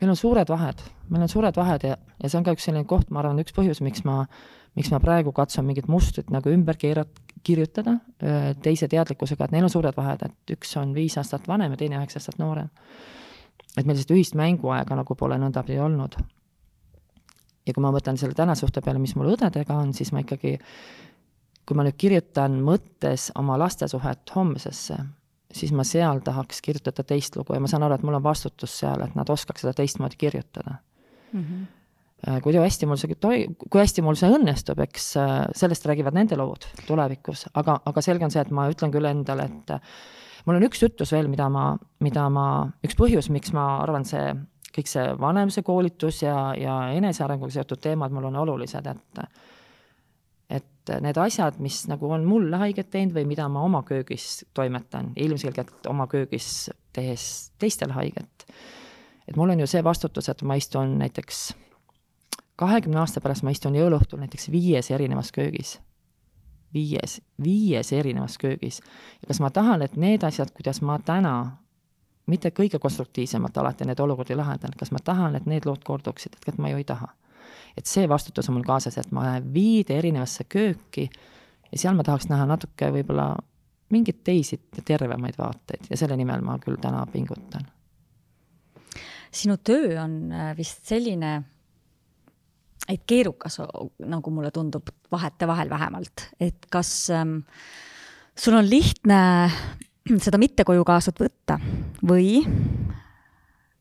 meil 0.00 0.12
on 0.12 0.18
suured 0.18 0.48
vahed, 0.48 0.84
meil 1.10 1.26
on 1.26 1.32
suured 1.32 1.56
vahed 1.56 1.88
ja, 1.88 1.96
ja 2.22 2.28
see 2.30 2.38
on 2.38 2.46
ka 2.46 2.54
üks 2.54 2.68
selline 2.68 2.86
koht, 2.86 3.10
ma 3.10 3.22
arvan, 3.22 3.42
üks 3.42 3.54
põhjus, 3.56 3.82
miks 3.82 4.04
ma 4.06 4.24
miks 4.76 4.92
ma 4.92 5.00
praegu 5.00 5.32
katsun 5.32 5.64
mingit 5.66 5.88
mustrit 5.88 6.30
nagu 6.32 6.52
ümber 6.52 6.76
keerat-, 6.80 7.20
kirjutada 7.46 7.96
teise 8.62 8.88
teadlikkusega, 8.92 9.46
et 9.46 9.54
neil 9.54 9.66
on 9.66 9.72
suured 9.72 9.96
vahed, 9.96 10.24
et 10.26 10.56
üks 10.56 10.74
on 10.80 10.94
viis 10.96 11.16
aastat 11.20 11.46
vanem 11.48 11.74
ja 11.74 11.80
teine 11.80 12.00
üheksa 12.00 12.20
aastat 12.20 12.40
noorem. 12.42 12.68
Et 13.76 13.84
meil 13.84 13.96
sellist 13.96 14.14
ühist 14.14 14.36
mänguaega 14.38 14.96
nagu 14.98 15.16
pole 15.18 15.38
nõndapidi 15.40 15.78
olnud. 15.82 16.16
ja 17.66 17.74
kui 17.74 17.82
ma 17.82 17.90
mõtlen 17.94 18.18
selle 18.18 18.34
tänasuhte 18.38 18.80
peale, 18.80 19.00
mis 19.02 19.16
mul 19.18 19.32
õdedega 19.34 19.74
on, 19.74 19.92
siis 19.94 20.12
ma 20.14 20.22
ikkagi, 20.22 20.56
kui 21.66 21.76
ma 21.76 21.86
nüüd 21.86 21.96
kirjutan 21.98 22.60
mõttes 22.62 23.30
oma 23.34 23.58
laste 23.58 23.88
suhet 23.90 24.34
homsesse, 24.34 24.98
siis 25.52 25.72
ma 25.72 25.84
seal 25.84 26.22
tahaks 26.24 26.62
kirjutada 26.62 27.02
teist 27.02 27.36
lugu 27.36 27.54
ja 27.54 27.62
ma 27.62 27.70
saan 27.70 27.86
aru, 27.86 27.98
et 27.98 28.06
mul 28.06 28.18
on 28.18 28.22
vastutus 28.22 28.78
seal, 28.80 29.02
et 29.02 29.16
nad 29.18 29.30
oskaks 29.30 29.64
seda 29.64 29.74
teistmoodi 29.76 30.20
kirjutada 30.20 30.78
mm. 31.32 31.42
-hmm 31.42 31.66
kui 32.42 32.56
hästi 32.56 32.86
mul 32.88 32.98
see 32.98 33.14
toi-, 33.20 33.46
kui 33.70 33.80
hästi 33.80 34.02
mul 34.02 34.16
see 34.18 34.30
õnnestub, 34.32 34.80
eks 34.82 35.16
äh, 35.20 35.32
sellest 35.54 35.84
räägivad 35.86 36.16
nende 36.16 36.38
lood 36.40 36.64
tulevikus, 36.86 37.46
aga, 37.54 37.76
aga 37.86 38.02
selge 38.02 38.26
on 38.26 38.32
see, 38.34 38.42
et 38.42 38.50
ma 38.50 38.64
ütlen 38.72 38.90
küll 38.94 39.06
endale, 39.06 39.44
et 39.44 39.74
mul 40.46 40.58
on 40.58 40.66
üks 40.68 40.82
ütlus 40.86 41.12
veel, 41.14 41.28
mida 41.32 41.48
ma, 41.52 41.72
mida 42.04 42.28
ma, 42.32 42.46
üks 42.86 42.96
põhjus, 42.98 43.30
miks 43.34 43.52
ma 43.56 43.66
arvan, 43.82 44.06
see 44.08 44.30
kõik 44.76 44.90
see 44.90 45.04
vanemuse 45.20 45.62
koolitus 45.64 46.22
ja, 46.22 46.36
ja 46.58 46.76
enesearenguga 46.96 47.54
seotud 47.54 47.80
teemad 47.80 48.12
mul 48.12 48.28
on 48.30 48.42
olulised, 48.44 48.90
et 48.92 49.22
et 50.56 50.92
need 51.02 51.18
asjad, 51.18 51.56
mis 51.58 51.80
nagu 51.90 52.06
on 52.14 52.22
mulle 52.22 52.60
haiget 52.60 52.92
teinud 52.92 53.16
või 53.16 53.24
mida 53.26 53.48
ma 53.50 53.64
oma 53.66 53.80
köögis 53.82 54.44
toimetan, 54.54 55.08
ilmselgelt 55.18 55.88
oma 55.90 56.06
köögis 56.06 56.68
tehes 56.94 57.24
teistele 57.58 57.96
haiget, 57.96 58.46
et 59.26 59.34
mul 59.34 59.50
on 59.50 59.64
ju 59.64 59.66
see 59.66 59.82
vastutus, 59.82 60.28
et 60.30 60.44
ma 60.46 60.54
istun 60.60 60.94
näiteks 61.00 61.48
kahekümne 62.56 63.00
aasta 63.02 63.20
pärast 63.20 63.42
ma 63.42 63.50
istun 63.50 63.74
jõuluõhtul 63.76 64.22
näiteks 64.22 64.48
viies 64.54 64.90
erinevas 64.94 65.32
köögis. 65.34 65.76
Viies, 66.74 67.20
viies 67.42 67.92
erinevas 67.92 68.38
köögis. 68.38 68.80
ja 69.22 69.26
kas 69.26 69.40
ma 69.40 69.50
tahan, 69.50 69.82
et 69.82 69.96
need 69.96 70.24
asjad, 70.24 70.50
kuidas 70.54 70.82
ma 70.82 70.98
täna, 70.98 71.56
mitte 72.26 72.50
kõige 72.50 72.78
konstruktiivsemalt 72.82 73.56
alati 73.56 73.86
neid 73.86 74.00
olukordi 74.00 74.34
lahendan, 74.34 74.74
kas 74.78 74.90
ma 74.92 74.98
tahan, 75.04 75.36
et 75.36 75.46
need 75.46 75.66
lood 75.66 75.84
korduksid, 75.84 76.36
et 76.46 76.58
ma 76.58 76.70
ju 76.70 76.82
ei 76.82 76.84
taha. 76.84 77.08
et 77.76 77.86
see 77.86 78.08
vastutus 78.08 78.48
on 78.48 78.56
mul 78.56 78.64
kaasas, 78.64 78.96
et 78.98 79.12
ma 79.12 79.24
lähen 79.24 79.52
viide 79.54 79.98
erinevasse 79.98 80.44
kööki 80.44 81.10
ja 81.72 81.78
seal 81.78 81.94
ma 81.94 82.02
tahaks 82.02 82.28
näha 82.30 82.46
natuke 82.48 82.88
võib-olla 82.94 83.34
mingeid 83.92 84.22
teisi 84.24 84.58
tervemaid 84.84 85.36
vaateid 85.38 85.90
ja 85.90 85.98
selle 86.00 86.16
nimel 86.18 86.42
ma 86.42 86.58
küll 86.62 86.78
täna 86.82 87.04
pingutan. 87.12 87.66
sinu 89.30 89.56
töö 89.56 90.00
on 90.02 90.32
äh, 90.32 90.56
vist 90.56 90.86
selline, 90.88 91.42
et 92.88 93.02
keerukas, 93.06 93.60
nagu 94.06 94.30
mulle 94.30 94.50
tundub, 94.54 94.90
vahetevahel 95.12 95.70
vähemalt, 95.70 96.28
et 96.40 96.68
kas 96.70 97.10
ähm, 97.14 97.38
sul 98.36 98.58
on 98.58 98.68
lihtne 98.70 99.20
seda 100.24 100.38
mitte 100.38 100.66
koju 100.66 100.84
kaasa 100.86 101.14
võtta 101.16 101.58
või, 102.06 102.42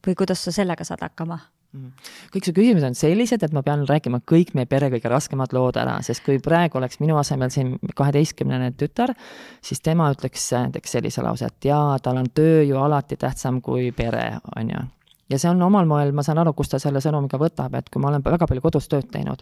või 0.05 0.15
kuidas 0.17 0.45
sa 0.45 0.55
sellega 0.55 0.87
saad 0.87 1.05
hakkama? 1.05 1.39
Mhm. 1.75 1.91
kõik 2.31 2.45
su 2.47 2.53
küsimused 2.55 2.87
on 2.87 2.95
sellised, 2.95 3.41
et 3.43 3.53
ma 3.55 3.59
pean 3.65 3.83
rääkima 3.87 4.21
kõik 4.23 4.53
meie 4.55 4.67
pere 4.69 4.87
kõige 4.93 5.09
raskemad 5.11 5.51
lood 5.55 5.75
ära, 5.81 5.97
sest 6.07 6.23
kui 6.23 6.39
praegu 6.39 6.79
oleks 6.79 7.01
minu 7.03 7.17
asemel 7.19 7.51
siin 7.51 7.73
kaheteistkümnene 7.95 8.71
tütar, 8.79 9.11
siis 9.59 9.83
tema 9.83 10.07
ütleks 10.13 10.47
näiteks 10.55 10.95
sellise 10.95 11.25
lause, 11.25 11.49
et 11.51 11.67
jaa, 11.67 11.97
tal 11.99 12.21
on 12.21 12.29
töö 12.31 12.63
ju 12.63 12.79
alati 12.79 13.19
tähtsam 13.19 13.59
kui 13.65 13.91
pere, 13.91 14.37
on 14.55 14.71
ju. 14.71 14.85
Ja 15.29 15.39
see 15.39 15.49
on 15.49 15.61
omal 15.65 15.87
moel, 15.89 16.13
ma 16.15 16.23
saan 16.25 16.41
aru, 16.41 16.53
kust 16.53 16.75
ta 16.75 16.79
selle 16.81 17.01
sõnumi 17.03 17.29
ka 17.31 17.39
võtab, 17.41 17.75
et 17.77 17.89
kui 17.89 18.01
ma 18.01 18.11
olen 18.11 18.23
väga 18.25 18.47
palju 18.49 18.63
kodus 18.63 18.89
tööd 18.91 19.09
teinud, 19.13 19.41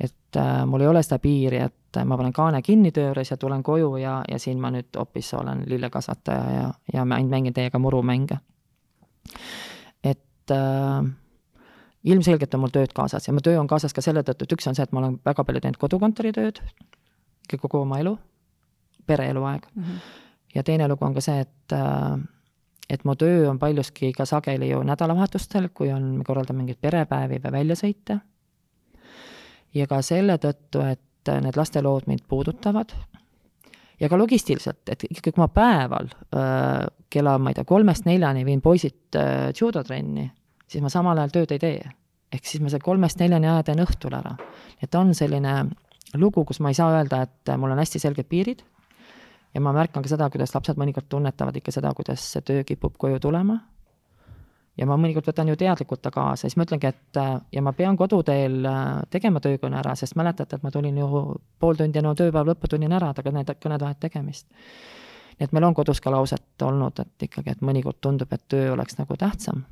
et 0.00 0.38
äh, 0.40 0.64
mul 0.68 0.84
ei 0.84 0.90
ole 0.90 1.02
seda 1.04 1.18
piiri, 1.22 1.62
et 1.68 2.00
ma 2.04 2.18
panen 2.20 2.34
kaane 2.36 2.62
kinni 2.62 2.92
töö 2.92 3.10
juures 3.10 3.32
ja 3.32 3.38
tulen 3.40 3.62
koju 3.64 3.94
ja, 4.02 4.18
ja 4.28 4.38
siin 4.42 4.60
ma 4.60 4.70
nüüd 4.74 4.90
hoopis 4.98 5.32
olen 5.38 5.64
lillekasvataja 5.70 6.50
ja, 6.56 6.66
ja 6.92 7.06
ainult 7.06 7.32
mängin 7.32 7.56
teiega 7.56 7.78
murumänge. 7.80 8.38
et 10.04 10.52
äh, 10.52 11.08
ilmselgelt 12.04 12.54
on 12.54 12.60
mul 12.66 12.74
tööd 12.74 12.92
kaasas 12.94 13.26
ja 13.26 13.34
mu 13.34 13.40
töö 13.40 13.58
on 13.60 13.70
kaasas 13.70 13.96
ka 13.96 14.04
selle 14.04 14.22
tõttu, 14.26 14.44
et 14.46 14.52
üks 14.58 14.68
on 14.68 14.76
see, 14.76 14.84
et 14.84 14.92
ma 14.92 15.00
olen 15.02 15.18
väga 15.24 15.44
palju 15.44 15.64
teinud 15.64 15.80
kodukontori 15.80 16.32
tööd 16.36 16.60
kogu 17.56 17.78
oma 17.78 18.00
elu, 18.02 18.16
pereeluaeg 19.06 19.66
mm. 19.74 19.82
-hmm. 19.82 19.98
ja 20.54 20.62
teine 20.62 20.88
lugu 20.88 21.04
on 21.06 21.14
ka 21.14 21.20
see, 21.20 21.40
et 21.40 21.72
äh, 21.72 22.18
et 22.90 23.04
mu 23.04 23.16
töö 23.18 23.48
on 23.50 23.58
paljuski 23.58 24.12
ka 24.12 24.24
sageli 24.24 24.70
ju 24.70 24.82
nädalavahetustel, 24.86 25.68
kui 25.74 25.90
on, 25.92 26.16
me 26.20 26.24
korraldame 26.24 26.62
mingeid 26.62 26.80
perepäevi 26.80 27.40
või 27.44 27.52
väljasõite. 27.58 28.20
ja 29.74 29.86
ka 29.86 30.02
selle 30.02 30.38
tõttu, 30.38 30.82
et 30.86 31.32
need 31.42 31.56
lastelood 31.56 32.06
mind 32.06 32.22
puudutavad 32.28 32.92
ja 34.00 34.08
ka 34.08 34.18
logistiliselt, 34.18 34.88
et 34.88 35.04
ikkagi 35.10 35.32
kui 35.32 35.42
ma 35.42 35.48
päeval 35.48 36.08
äh, 36.12 36.86
kella, 37.10 37.38
ma 37.38 37.50
ei 37.50 37.54
tea, 37.58 37.64
kolmest 37.64 38.06
neljani 38.06 38.44
viin 38.44 38.60
poisid 38.62 39.18
äh, 39.18 39.52
judotrenni 39.60 40.30
siis 40.70 40.84
ma 40.84 40.90
samal 40.92 41.18
ajal 41.20 41.34
tööd 41.34 41.56
ei 41.56 41.62
tee. 41.62 41.90
ehk 42.34 42.48
siis 42.48 42.62
ma 42.62 42.70
seal 42.72 42.82
kolmest 42.84 43.20
neljani 43.22 43.48
aja 43.48 43.66
teen 43.68 43.82
õhtul 43.84 44.16
ära. 44.18 44.36
et 44.82 44.94
on 44.94 45.14
selline 45.14 45.54
lugu, 46.14 46.44
kus 46.44 46.60
ma 46.60 46.70
ei 46.70 46.78
saa 46.78 46.92
öelda, 46.98 47.22
et 47.22 47.56
mul 47.58 47.74
on 47.74 47.82
hästi 47.82 48.02
selged 48.02 48.28
piirid 48.28 48.62
ja 49.56 49.60
ma 49.64 49.72
märkan 49.72 50.04
ka 50.04 50.10
seda, 50.12 50.28
kuidas 50.32 50.52
lapsed 50.52 50.76
mõnikord 50.76 51.08
tunnetavad 51.08 51.56
ikka 51.56 51.72
seda, 51.72 51.94
kuidas 51.96 52.24
see 52.34 52.44
töö 52.44 52.64
kipub 52.68 52.98
koju 53.00 53.20
tulema. 53.24 53.56
ja 54.76 54.84
ma 54.84 54.98
mõnikord 55.00 55.30
võtan 55.30 55.48
ju 55.48 55.56
teadlikult 55.56 56.02
ta 56.04 56.10
kaasa, 56.12 56.42
siis 56.44 56.58
ma 56.60 56.66
ütlengi, 56.66 56.90
et 56.90 57.20
ja 57.52 57.62
ma 57.64 57.72
pean 57.72 57.96
koduteel 57.96 58.68
tegema 59.10 59.40
töökõne 59.40 59.78
ära, 59.80 59.94
sest 59.96 60.18
mäletate, 60.20 60.58
et 60.58 60.66
ma 60.66 60.70
tulin 60.70 60.98
ju 61.00 61.22
pool 61.58 61.80
tundi 61.80 62.02
enne 62.02 62.12
tööpäeva 62.14 62.44
lõppu 62.50 62.68
tulin 62.68 62.92
ära, 62.92 63.14
aga 63.16 63.32
need 63.32 63.54
kõned 63.62 63.86
vahet 63.86 64.02
tegemist. 64.04 64.46
nii 65.38 65.48
et 65.48 65.56
meil 65.56 65.64
on 65.64 65.74
kodus 65.74 66.00
ka 66.00 66.12
lauset 66.12 66.62
olnud, 66.62 67.00
et 67.00 67.28
ikkagi, 67.28 67.56
et 67.56 67.64
mõnikord 67.64 68.00
tundub, 68.00 68.32
et 68.32 68.44
töö 68.48 68.72
oleks 68.76 68.98
nagu 69.00 69.16
tähtsam 69.16 69.64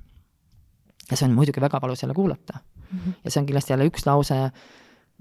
ja 1.11 1.17
see 1.17 1.29
on 1.29 1.37
muidugi 1.37 1.61
väga 1.61 1.81
valus 1.83 2.03
jälle 2.03 2.15
kuulata 2.15 2.59
mm. 2.59 2.99
-hmm. 2.99 3.13
ja 3.25 3.31
see 3.31 3.41
on 3.41 3.47
kindlasti 3.47 3.73
jälle 3.73 3.87
üks 3.87 4.07
lause, 4.07 4.51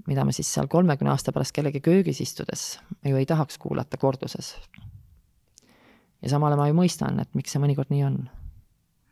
mida 0.06 0.24
ma 0.24 0.32
siis 0.32 0.50
seal 0.54 0.68
kolmekümne 0.70 1.12
aasta 1.12 1.32
pärast 1.32 1.54
kellegi 1.56 1.80
köögis 1.84 2.20
istudes 2.20 2.64
ju 3.04 3.16
ei 3.16 3.26
tahaks 3.26 3.58
kuulata 3.58 3.96
korduses. 3.96 4.54
ja 6.22 6.28
samal 6.28 6.52
ajal 6.52 6.60
ma 6.60 6.68
ju 6.68 6.78
mõistan, 6.78 7.20
et 7.20 7.34
miks 7.34 7.52
see 7.52 7.62
mõnikord 7.62 7.90
nii 7.90 8.04
on 8.04 8.18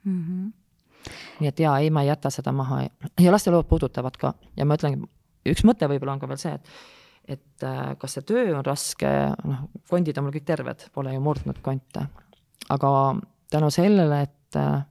mm. 0.04 0.22
-hmm. 0.22 1.12
nii 1.40 1.48
et 1.48 1.60
jaa, 1.60 1.78
ei, 1.78 1.90
ma 1.90 2.02
ei 2.02 2.08
jäta 2.08 2.30
seda 2.30 2.52
maha 2.52 2.82
ja 3.20 3.32
lastelood 3.32 3.68
puudutavad 3.68 4.16
ka 4.16 4.34
ja 4.56 4.64
ma 4.64 4.78
ütlen, 4.80 5.06
üks 5.46 5.64
mõte 5.64 5.88
võib-olla 5.88 6.16
on 6.16 6.20
ka 6.20 6.28
veel 6.28 6.42
see, 6.42 6.54
et 6.54 6.68
et 7.28 7.62
äh, 7.62 7.96
kas 7.98 8.16
see 8.18 8.24
töö 8.26 8.56
on 8.58 8.64
raske, 8.66 9.08
noh, 9.44 9.68
kondid 9.88 10.16
on 10.18 10.24
mul 10.26 10.32
kõik 10.34 10.44
terved, 10.44 10.88
pole 10.92 11.12
ju 11.14 11.20
murdnud 11.22 11.60
konte, 11.62 12.06
aga 12.68 12.88
tänu 13.50 13.70
sellele, 13.70 14.22
et 14.22 14.56
äh, 14.58 14.82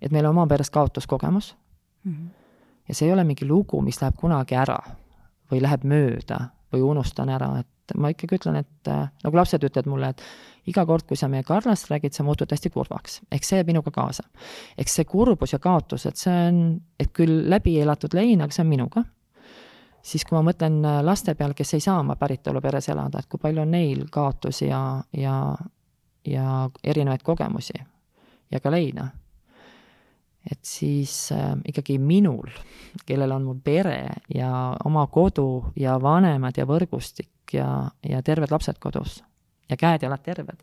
et 0.00 0.12
meil 0.12 0.26
on 0.26 0.36
oma 0.36 0.46
peres 0.46 0.70
kaotuskogemus 0.70 1.56
mm. 2.04 2.12
-hmm. 2.12 2.28
ja 2.88 2.94
see 2.94 3.08
ei 3.08 3.12
ole 3.12 3.24
mingi 3.24 3.46
lugu, 3.48 3.80
mis 3.80 4.00
läheb 4.02 4.16
kunagi 4.16 4.54
ära 4.54 4.78
või 5.54 5.62
läheb 5.62 5.86
mööda 5.86 6.40
või 6.74 6.82
unustan 6.82 7.30
ära, 7.30 7.52
et 7.62 7.96
ma 8.00 8.10
ikkagi 8.10 8.40
ütlen, 8.40 8.58
et 8.64 8.90
äh, 8.90 9.06
nagu 9.24 9.38
lapsed 9.38 9.62
ütlevad 9.62 9.90
mulle, 9.90 10.10
et 10.14 10.70
iga 10.70 10.86
kord, 10.88 11.06
kui 11.06 11.18
sa 11.20 11.28
meie 11.30 11.44
Karlast 11.46 11.90
räägid, 11.92 12.14
sa 12.16 12.24
muutud 12.26 12.50
hästi 12.50 12.72
kurvaks. 12.74 13.20
ehk 13.32 13.44
see 13.44 13.60
jääb 13.60 13.70
minuga 13.70 13.92
kaasa. 13.94 14.24
eks 14.78 14.94
see 14.98 15.04
kurbus 15.04 15.52
ja 15.52 15.58
kaotus, 15.58 16.06
et 16.06 16.16
see 16.16 16.34
on, 16.48 16.80
et 16.98 17.12
küll 17.12 17.44
läbi 17.50 17.78
elatud 17.80 18.14
lein, 18.16 18.40
aga 18.42 18.52
see 18.52 18.64
on 18.64 18.72
minuga 18.72 19.04
siis 20.04 20.24
kui 20.24 20.36
ma 20.36 20.44
mõtlen 20.50 20.82
äh, 20.84 21.00
laste 21.04 21.34
peale, 21.34 21.56
kes 21.56 21.74
ei 21.74 21.84
saa 21.84 21.98
oma 22.00 22.16
päritoluperes 22.20 22.88
elada, 22.92 23.20
et 23.20 23.28
kui 23.28 23.40
palju 23.40 23.62
on 23.64 23.70
neil 23.70 24.06
kaotusi 24.12 24.68
ja, 24.68 25.02
ja, 25.16 25.36
ja 26.28 26.70
erinevaid 26.84 27.22
kogemusi 27.24 27.78
ja 28.50 28.60
ka 28.60 28.72
leina 28.72 29.08
et 30.50 30.60
siis 30.66 31.32
äh, 31.32 31.54
ikkagi 31.68 31.96
minul, 31.98 32.50
kellel 33.06 33.32
on 33.32 33.46
mu 33.48 33.54
pere 33.64 34.20
ja 34.34 34.50
oma 34.84 35.06
kodu 35.12 35.72
ja 35.80 35.96
vanemad 36.02 36.58
ja 36.58 36.66
võrgustik 36.68 37.54
ja, 37.56 37.68
ja 38.04 38.22
terved 38.22 38.52
lapsed 38.52 38.78
kodus 38.82 39.22
ja 39.70 39.78
käed-jalad 39.80 40.22
terved. 40.24 40.60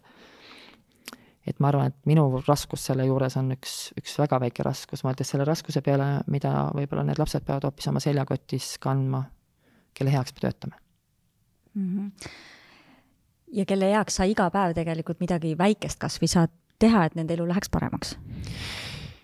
et 1.48 1.60
ma 1.60 1.72
arvan, 1.72 1.90
et 1.90 2.06
minu 2.06 2.44
raskus 2.46 2.86
selle 2.86 3.08
juures 3.08 3.36
on 3.42 3.50
üks, 3.56 3.92
üks 3.98 4.14
väga 4.22 4.38
väike 4.44 4.64
raskus, 4.64 5.02
mõeldes 5.04 5.34
selle 5.34 5.46
raskuse 5.50 5.82
peale, 5.82 6.22
mida 6.30 6.70
võib-olla 6.78 7.04
need 7.08 7.20
lapsed 7.20 7.46
peavad 7.48 7.66
hoopis 7.66 7.90
oma 7.90 8.04
seljakotis 8.04 8.76
kandma, 8.82 9.24
kelle 9.98 10.14
heaks 10.14 10.36
me 10.36 10.46
töötame 10.46 10.78
mm. 11.74 11.90
-hmm. 11.98 12.30
ja 13.58 13.66
kelle 13.66 13.90
heaks 13.96 14.22
sa 14.22 14.30
iga 14.30 14.50
päev 14.50 14.78
tegelikult 14.78 15.20
midagi 15.20 15.58
väikest 15.58 16.00
kas 16.00 16.22
või 16.22 16.30
saad 16.30 16.54
teha, 16.80 17.06
et 17.06 17.16
nende 17.16 17.34
elu 17.34 17.48
läheks 17.50 17.70
paremaks 17.70 18.16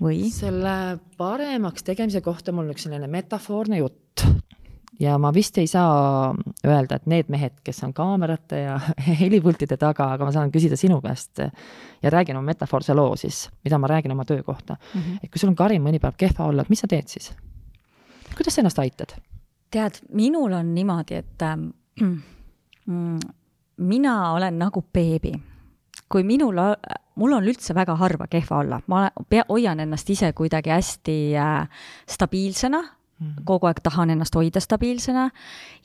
või? 0.01 0.27
selle 0.33 0.99
paremaks 1.17 1.85
tegemise 1.87 2.21
kohta 2.25 2.53
mul 2.55 2.73
üks 2.73 2.87
selline 2.87 3.09
metafoorne 3.11 3.81
jutt 3.81 4.25
ja 4.99 5.17
ma 5.21 5.31
vist 5.33 5.57
ei 5.61 5.67
saa 5.69 6.33
öelda, 6.65 6.97
et 6.97 7.05
need 7.09 7.29
mehed, 7.33 7.57
kes 7.65 7.83
on 7.85 7.93
kaamerate 7.97 8.61
ja 8.63 8.77
helipultide 9.21 9.77
taga, 9.77 10.11
aga 10.15 10.27
ma 10.27 10.33
saan 10.35 10.53
küsida 10.53 10.79
sinu 10.79 10.99
käest 11.03 11.41
ja 11.41 12.13
räägin 12.13 12.37
oma 12.37 12.51
metafoorse 12.51 12.95
loo 12.97 13.15
siis, 13.19 13.47
mida 13.63 13.79
ma 13.81 13.89
räägin 13.91 14.13
oma 14.15 14.25
töö 14.25 14.43
kohta 14.43 14.77
mm. 14.77 15.01
-hmm. 15.01 15.19
et 15.23 15.31
kui 15.31 15.39
sul 15.39 15.53
on, 15.53 15.55
Karin, 15.55 15.83
mõni 15.83 16.01
päev 16.01 16.17
kehva 16.17 16.45
olla, 16.51 16.61
et 16.61 16.69
mis 16.69 16.79
sa 16.79 16.87
teed 16.87 17.07
siis? 17.07 17.33
kuidas 18.35 18.55
sa 18.55 18.61
ennast 18.61 18.79
aitad? 18.79 19.17
tead, 19.71 20.01
minul 20.13 20.53
on 20.53 20.73
niimoodi, 20.75 21.15
et 21.15 21.41
äh, 21.41 21.57
mina 23.77 24.31
olen 24.31 24.59
nagu 24.59 24.81
beebi. 24.93 25.33
kui 26.09 26.23
minul 26.23 26.57
mul 27.17 27.35
on 27.37 27.47
üldse 27.49 27.75
väga 27.77 27.97
harva 27.99 28.27
kehva 28.31 28.61
olla, 28.61 28.79
ma 28.91 29.07
pea, 29.29 29.45
hoian 29.49 29.81
ennast 29.83 30.09
ise 30.13 30.31
kuidagi 30.37 30.73
hästi 30.73 31.17
äh, 31.37 31.83
stabiilsena 32.09 32.81
mm, 32.81 33.27
-hmm. 33.27 33.43
kogu 33.45 33.69
aeg 33.69 33.81
tahan 33.83 34.13
ennast 34.15 34.35
hoida 34.35 34.63
stabiilsena 34.63 35.29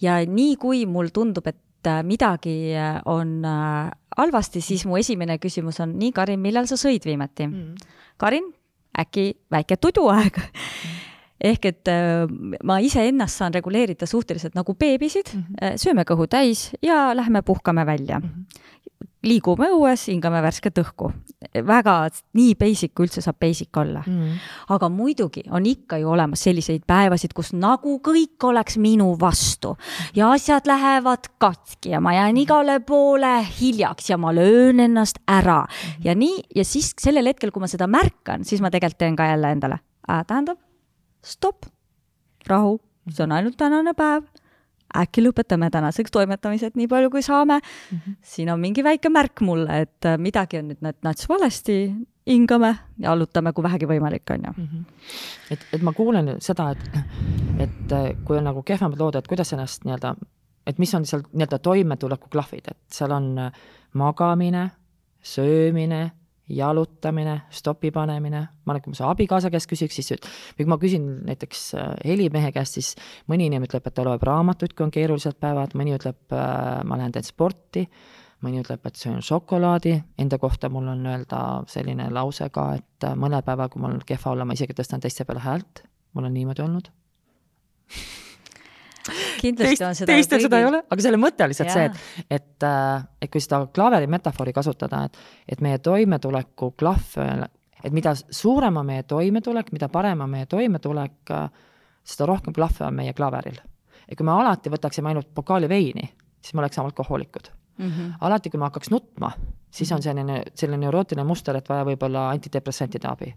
ja 0.01 0.21
nii, 0.27 0.57
kui 0.57 0.87
mul 0.87 1.13
tundub, 1.13 1.47
et 1.47 1.87
äh, 1.87 2.03
midagi 2.03 2.75
äh, 2.77 3.01
on 3.05 3.45
äh, 3.45 3.91
halvasti, 4.17 4.61
siis 4.61 4.87
mu 4.87 4.97
esimene 4.97 5.39
küsimus 5.39 5.81
on, 5.81 5.99
nii, 5.99 6.13
Karin, 6.13 6.41
millal 6.41 6.67
sa 6.67 6.77
sõid 6.77 7.05
viimati 7.05 7.47
mm? 7.47 7.55
-hmm. 7.55 7.97
Karin, 8.17 8.53
äkki 8.99 9.33
väike 9.51 9.77
tuduaeg 9.77 10.37
mm? 10.37 10.43
-hmm 10.43 11.01
ehk 11.43 11.65
et 11.65 11.89
äh, 11.89 12.29
ma 12.65 12.79
iseennast 12.79 13.41
saan 13.41 13.55
reguleerida 13.55 14.07
suhteliselt 14.07 14.55
nagu 14.55 14.75
beebisid 14.75 15.35
mm, 15.35 15.43
-hmm. 15.43 15.77
sööme 15.77 16.05
kõhu 16.07 16.29
täis 16.31 16.71
ja 16.83 17.17
lähme 17.17 17.43
puhkame 17.43 17.87
välja 17.87 18.19
mm. 18.19 18.29
-hmm 18.29 18.63
liigume 19.27 19.69
õues, 19.73 20.07
hingame 20.11 20.41
värsket 20.43 20.79
õhku. 20.83 21.11
väga, 21.67 21.95
nii 22.39 22.55
basic 22.59 22.93
kui 22.95 23.07
üldse 23.07 23.23
saab 23.23 23.39
basic 23.43 23.77
olla. 23.79 24.03
Mm.. 24.07 24.39
aga 24.75 24.89
muidugi 24.89 25.45
on 25.51 25.67
ikka 25.67 25.99
ju 26.03 26.11
olemas 26.11 26.43
selliseid 26.43 26.85
päevasid, 26.87 27.35
kus 27.35 27.53
nagu 27.53 27.99
kõik 28.05 28.47
oleks 28.49 28.79
minu 28.83 29.13
vastu. 29.21 29.77
Ja 30.15 30.33
asjad 30.33 30.67
lähevad 30.67 31.31
katki 31.43 31.95
ja 31.95 32.01
ma 32.01 32.15
jään 32.17 32.37
igale 32.43 32.81
poole 32.81 33.35
hiljaks 33.61 34.11
ja 34.11 34.19
ma 34.19 34.35
löön 34.35 34.81
ennast 34.81 35.23
ära. 35.29 35.63
Mm. 35.63 36.05
ja 36.05 36.15
nii, 36.15 36.43
ja 36.57 36.65
siis 36.65 36.95
sellel 36.99 37.31
hetkel, 37.31 37.51
kui 37.51 37.63
ma 37.63 37.71
seda 37.71 37.87
märkan, 37.91 38.45
siis 38.45 38.63
ma 38.63 38.71
tegelikult 38.71 38.99
teen 39.03 39.17
ka 39.17 39.27
jälle 39.31 39.53
endale. 39.55 39.81
Äh,, 40.11 40.25
tähendab, 40.27 40.59
stopp, 41.23 41.67
rahu, 42.47 42.81
see 43.09 43.23
on 43.25 43.33
ainult 43.39 43.57
tänane 43.57 43.95
päev 43.95 44.27
äkki 44.99 45.25
lõpetame 45.25 45.71
tänaseks 45.73 46.13
toimetamised 46.15 46.77
nii 46.79 46.89
palju, 46.89 47.11
kui 47.11 47.23
saame 47.23 47.59
mm. 47.59 47.99
-hmm. 47.99 48.17
siin 48.23 48.51
on 48.53 48.61
mingi 48.61 48.85
väike 48.85 49.09
märk 49.09 49.41
mulle, 49.41 49.81
et 49.83 50.05
äh, 50.05 50.19
midagi 50.19 50.59
on 50.59 50.69
nüüd 50.69 50.99
nats 51.03 51.29
valesti, 51.29 51.95
hingame, 52.27 52.75
jalutame, 52.99 53.53
kui 53.53 53.65
vähegi 53.65 53.87
võimalik, 53.87 54.31
on 54.31 54.47
ju. 54.47 54.53
Mhm. 54.57 54.85
et, 55.51 55.67
et 55.73 55.83
ma 55.83 55.93
kuulen 55.93 56.37
seda, 56.41 56.71
et, 56.71 56.91
et 57.59 57.93
äh, 57.93 58.13
kui 58.25 58.39
on 58.39 58.45
nagu 58.45 58.63
kehvemad 58.63 58.99
lood, 58.99 59.19
et 59.19 59.29
kuidas 59.29 59.53
ennast 59.53 59.85
nii-öelda, 59.85 60.15
et 60.67 60.79
mis 60.79 60.95
on 60.95 61.07
seal 61.07 61.25
nii-öelda 61.33 61.59
toimetulekuklahvid, 61.59 62.71
et 62.71 62.79
seal 62.89 63.13
on 63.13 63.39
äh, 63.39 63.53
magamine, 63.93 64.71
söömine, 65.23 66.11
jalutamine, 66.53 67.37
stopi 67.51 67.91
panemine, 67.95 68.41
ma 68.65 68.75
olen, 68.75 68.85
kui 68.85 68.93
ma 68.93 68.99
su 68.99 69.07
abikaasa 69.09 69.51
käest 69.53 69.71
küsiks, 69.71 69.99
siis 69.99 70.15
või 70.15 70.65
kui 70.65 70.73
ma 70.73 70.81
küsin 70.83 71.07
näiteks 71.29 71.67
äh, 71.79 71.93
helimehe 72.07 72.53
käest, 72.55 72.79
siis 72.79 72.95
mõni 73.31 73.49
inimene 73.51 73.71
ütleb, 73.71 73.87
et 73.89 73.97
ta 73.97 74.07
loeb 74.07 74.25
raamatuid, 74.27 74.77
kui 74.77 74.87
on 74.87 74.95
keerulised 74.95 75.39
päevad, 75.43 75.77
mõni 75.79 75.97
ütleb, 75.97 76.21
ma 76.33 76.99
lähen 76.99 77.15
teen 77.15 77.27
sporti 77.27 77.87
mõni 78.43 78.59
ütleb, 78.63 78.83
et 78.87 78.99
söön 78.99 79.23
šokolaadi, 79.23 79.95
enda 80.19 80.39
kohta 80.43 80.71
mul 80.73 80.89
on 80.91 81.07
öelda 81.07 81.43
selline 81.71 82.09
lause 82.11 82.49
ka, 82.55 82.73
et 82.81 83.07
mõnel 83.19 83.45
päeval, 83.47 83.71
kui 83.71 83.83
mul 83.83 83.95
on 83.99 84.03
kehva 84.07 84.35
olla, 84.35 84.47
ma 84.49 84.59
isegi 84.59 84.75
tõstan 84.79 85.03
teiste 85.03 85.27
peale 85.29 85.45
häält, 85.45 85.85
mul 86.17 86.27
on 86.27 86.35
niimoodi 86.35 86.67
olnud 86.67 86.91
kindlasti 89.41 89.87
on 89.87 89.97
seda 89.99 90.13
teistel 90.13 90.45
seda 90.45 90.61
ei 90.61 90.69
ole, 90.69 90.83
aga 90.91 91.05
selle 91.05 91.21
mõte 91.21 91.45
on 91.45 91.53
lihtsalt 91.53 91.73
see, 91.75 91.89
et, 91.89 92.37
et, 92.39 92.67
äh, 92.69 93.07
et 93.23 93.33
kui 93.33 93.43
seda 93.43 93.65
klaveri 93.75 94.11
metafoori 94.11 94.55
kasutada, 94.57 95.05
et, 95.09 95.19
et 95.57 95.65
meie 95.65 95.81
toimetuleku 95.83 96.73
klahv, 96.79 97.17
et 97.83 97.95
mida 97.95 98.15
suurem 98.23 98.83
on 98.83 98.89
meie 98.93 99.07
toimetulek, 99.09 99.73
mida 99.75 99.91
parem 99.93 100.27
on 100.27 100.31
meie 100.33 100.47
toimetulek, 100.51 101.35
seda 102.03 102.29
rohkem 102.31 102.55
klahve 102.57 102.87
on 102.89 103.01
meie 103.01 103.15
klaveril. 103.17 103.59
ja 104.09 104.19
kui 104.19 104.27
me 104.27 104.35
alati 104.35 104.71
võtaksime 104.71 105.13
ainult 105.13 105.35
pokaali 105.35 105.69
veini, 105.71 106.09
siis 106.43 106.55
me 106.55 106.65
oleksime 106.65 106.91
alkohoolikud 106.91 107.51
mm. 107.79 107.89
-hmm. 107.89 108.13
alati, 108.21 108.51
kui 108.51 108.61
ma 108.61 108.71
hakkaks 108.71 108.91
nutma, 108.91 109.33
siis 109.71 109.93
on 109.93 110.03
selline, 110.03 110.43
selline 110.55 110.85
neurootiline 110.85 111.25
muster, 111.27 111.57
et 111.57 111.69
vaja 111.69 111.85
võib-olla 111.89 112.29
antidepressantide 112.31 113.09
abi. 113.09 113.35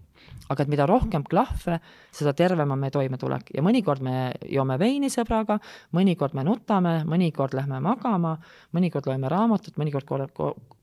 aga 0.48 0.62
et 0.62 0.68
mida 0.68 0.86
rohkem 0.86 1.24
klahve, 1.24 1.80
seda 2.12 2.32
tervem 2.32 2.70
on 2.70 2.78
meie 2.78 2.90
toimetulek 2.90 3.50
ja 3.54 3.62
mõnikord 3.62 4.02
me 4.02 4.32
joome 4.48 4.78
veini 4.78 5.08
sõbraga, 5.10 5.58
mõnikord 5.92 6.34
me 6.34 6.44
nutame, 6.44 7.04
mõnikord 7.04 7.54
lähme 7.54 7.80
magama, 7.80 8.38
mõnikord 8.72 9.06
loeme 9.06 9.28
raamatut, 9.28 9.76
mõnikord 9.76 10.06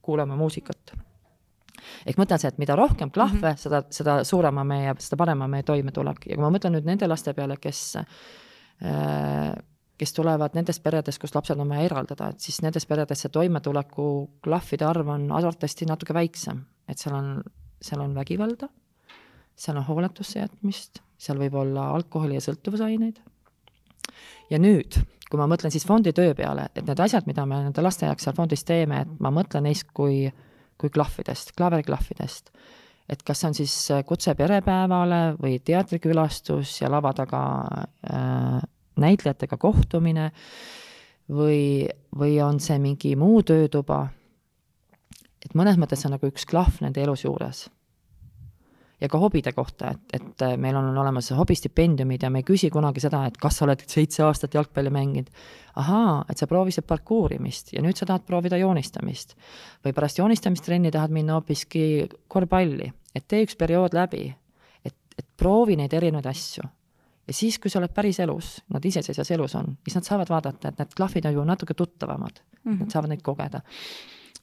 kuulame 0.02 0.36
muusikat 0.36 0.94
ehk 2.06 2.18
mõtlen 2.20 2.40
see, 2.40 2.52
et 2.54 2.62
mida 2.62 2.76
rohkem 2.80 3.12
klahve 3.12 3.40
mm, 3.40 3.52
-hmm. 3.52 3.60
seda, 3.60 3.84
seda 3.90 4.24
suurem 4.24 4.58
on 4.58 4.68
meie, 4.68 4.96
seda 5.00 5.20
parem 5.20 5.42
on 5.42 5.52
meie 5.52 5.64
toimetulek 5.68 6.28
ja 6.30 6.36
kui 6.36 6.44
ma 6.44 6.52
mõtlen 6.54 6.78
nüüd 6.78 6.88
nende 6.88 7.08
laste 7.08 7.34
peale, 7.34 7.58
kes 7.62 7.84
äh, 7.98 9.54
kes 9.98 10.14
tulevad 10.14 10.56
nendest 10.58 10.84
peredest, 10.84 11.22
kus 11.22 11.36
lapsed 11.36 11.60
on 11.60 11.70
vaja 11.70 11.88
eraldada, 11.88 12.32
et 12.34 12.44
siis 12.44 12.62
nendes 12.66 12.86
peredes 12.90 13.24
see 13.24 13.32
toimetuleku 13.34 14.06
klahvide 14.44 14.88
arv 14.88 15.12
on 15.14 15.28
arvatavasti 15.32 15.88
natuke 15.90 16.16
väiksem, 16.18 16.64
et 16.90 17.02
seal 17.02 17.16
on, 17.18 17.34
seal 17.84 18.02
on 18.02 18.16
vägivalda, 18.18 18.70
seal 19.56 19.78
on 19.78 19.88
hooletusse 19.88 20.42
jätmist, 20.42 21.04
seal 21.18 21.40
võib 21.40 21.60
olla 21.62 21.92
alkoholi 21.98 22.40
ja 22.40 22.44
sõltuvusaineid. 22.44 23.22
ja 24.50 24.60
nüüd, 24.60 24.98
kui 25.30 25.40
ma 25.40 25.48
mõtlen 25.50 25.72
siis 25.74 25.86
fondi 25.88 26.14
töö 26.14 26.34
peale, 26.38 26.70
et 26.76 26.86
need 26.86 27.00
asjad, 27.00 27.30
mida 27.30 27.46
me 27.46 27.62
nende 27.68 27.86
laste 27.86 28.10
jaoks 28.10 28.26
seal 28.26 28.38
fondis 28.38 28.66
teeme, 28.66 29.06
et 29.06 29.20
ma 29.22 29.32
mõtlen 29.32 29.70
neist 29.70 29.94
kui, 29.94 30.26
kui 30.78 30.90
klahvidest, 30.90 31.54
klaveriklahvidest 31.58 32.52
et 33.10 33.24
kas 33.28 33.42
see 33.42 33.50
on 33.50 33.56
siis 33.58 33.74
kutse 34.08 34.32
perepäevale 34.40 35.36
või 35.36 35.58
teatrikülastus 35.60 36.78
ja 36.82 36.90
lava 36.92 37.12
taga 37.14 37.42
äh, 38.08 38.62
näitlejatega 39.00 39.58
kohtumine 39.58 40.32
või, 41.30 41.88
või 42.18 42.40
on 42.44 42.60
see 42.60 42.80
mingi 42.82 43.16
muu 43.20 43.44
töötuba, 43.48 44.08
et 45.44 45.56
mõnes 45.58 45.80
mõttes 45.80 46.04
on 46.06 46.16
nagu 46.16 46.30
üks 46.30 46.46
klahv 46.50 46.82
nende 46.84 47.02
elus 47.04 47.26
juures. 47.26 47.70
ja 49.02 49.10
ka 49.12 49.20
hobide 49.20 49.52
kohta, 49.52 49.90
et, 49.92 50.14
et 50.16 50.44
meil 50.58 50.78
on 50.80 50.86
olemas 50.98 51.28
hobistipendiumid 51.36 52.24
ja 52.24 52.30
me 52.32 52.40
ei 52.40 52.46
küsi 52.48 52.70
kunagi 52.72 53.02
seda, 53.04 53.26
et 53.28 53.38
kas 53.38 53.58
sa 53.58 53.66
oled 53.66 53.82
seitse 53.88 54.24
aastat 54.24 54.54
jalgpalli 54.54 54.90
mänginud. 54.90 55.32
ahaa, 55.76 56.26
et 56.30 56.38
sa 56.38 56.48
proovisid 56.48 56.86
parkuurimist 56.88 57.74
ja 57.74 57.82
nüüd 57.82 57.98
sa 57.98 58.06
tahad 58.06 58.24
proovida 58.28 58.58
joonistamist. 58.58 59.36
või 59.86 59.94
pärast 59.94 60.20
joonistamistrenni 60.20 60.92
tahad 60.92 61.12
minna 61.12 61.40
hoopiski 61.40 62.08
korvpalli, 62.28 62.94
et 63.16 63.28
tee 63.28 63.44
üks 63.44 63.58
periood 63.58 63.94
läbi, 63.94 64.34
et, 64.86 64.96
et 65.18 65.28
proovi 65.38 65.76
neid 65.76 65.94
erinevaid 65.94 66.32
asju 66.32 66.64
ja 67.28 67.34
siis, 67.34 67.60
kui 67.60 67.72
sa 67.72 67.80
oled 67.80 67.94
päris 67.96 68.20
elus, 68.24 68.58
nad 68.74 68.86
iseseisvas 68.86 69.32
elus 69.36 69.56
on, 69.60 69.76
siis 69.86 69.96
nad 70.00 70.08
saavad 70.08 70.32
vaadata, 70.32 70.72
et 70.72 70.82
need 70.82 70.98
klahvid 70.98 71.30
on 71.30 71.38
ju 71.38 71.46
natuke 71.48 71.74
tuttavamad 71.74 72.42
mm, 72.42 72.74
-hmm. 72.74 72.80
nad 72.80 72.92
saavad 72.92 73.10
neid 73.10 73.22
kogeda. 73.22 73.62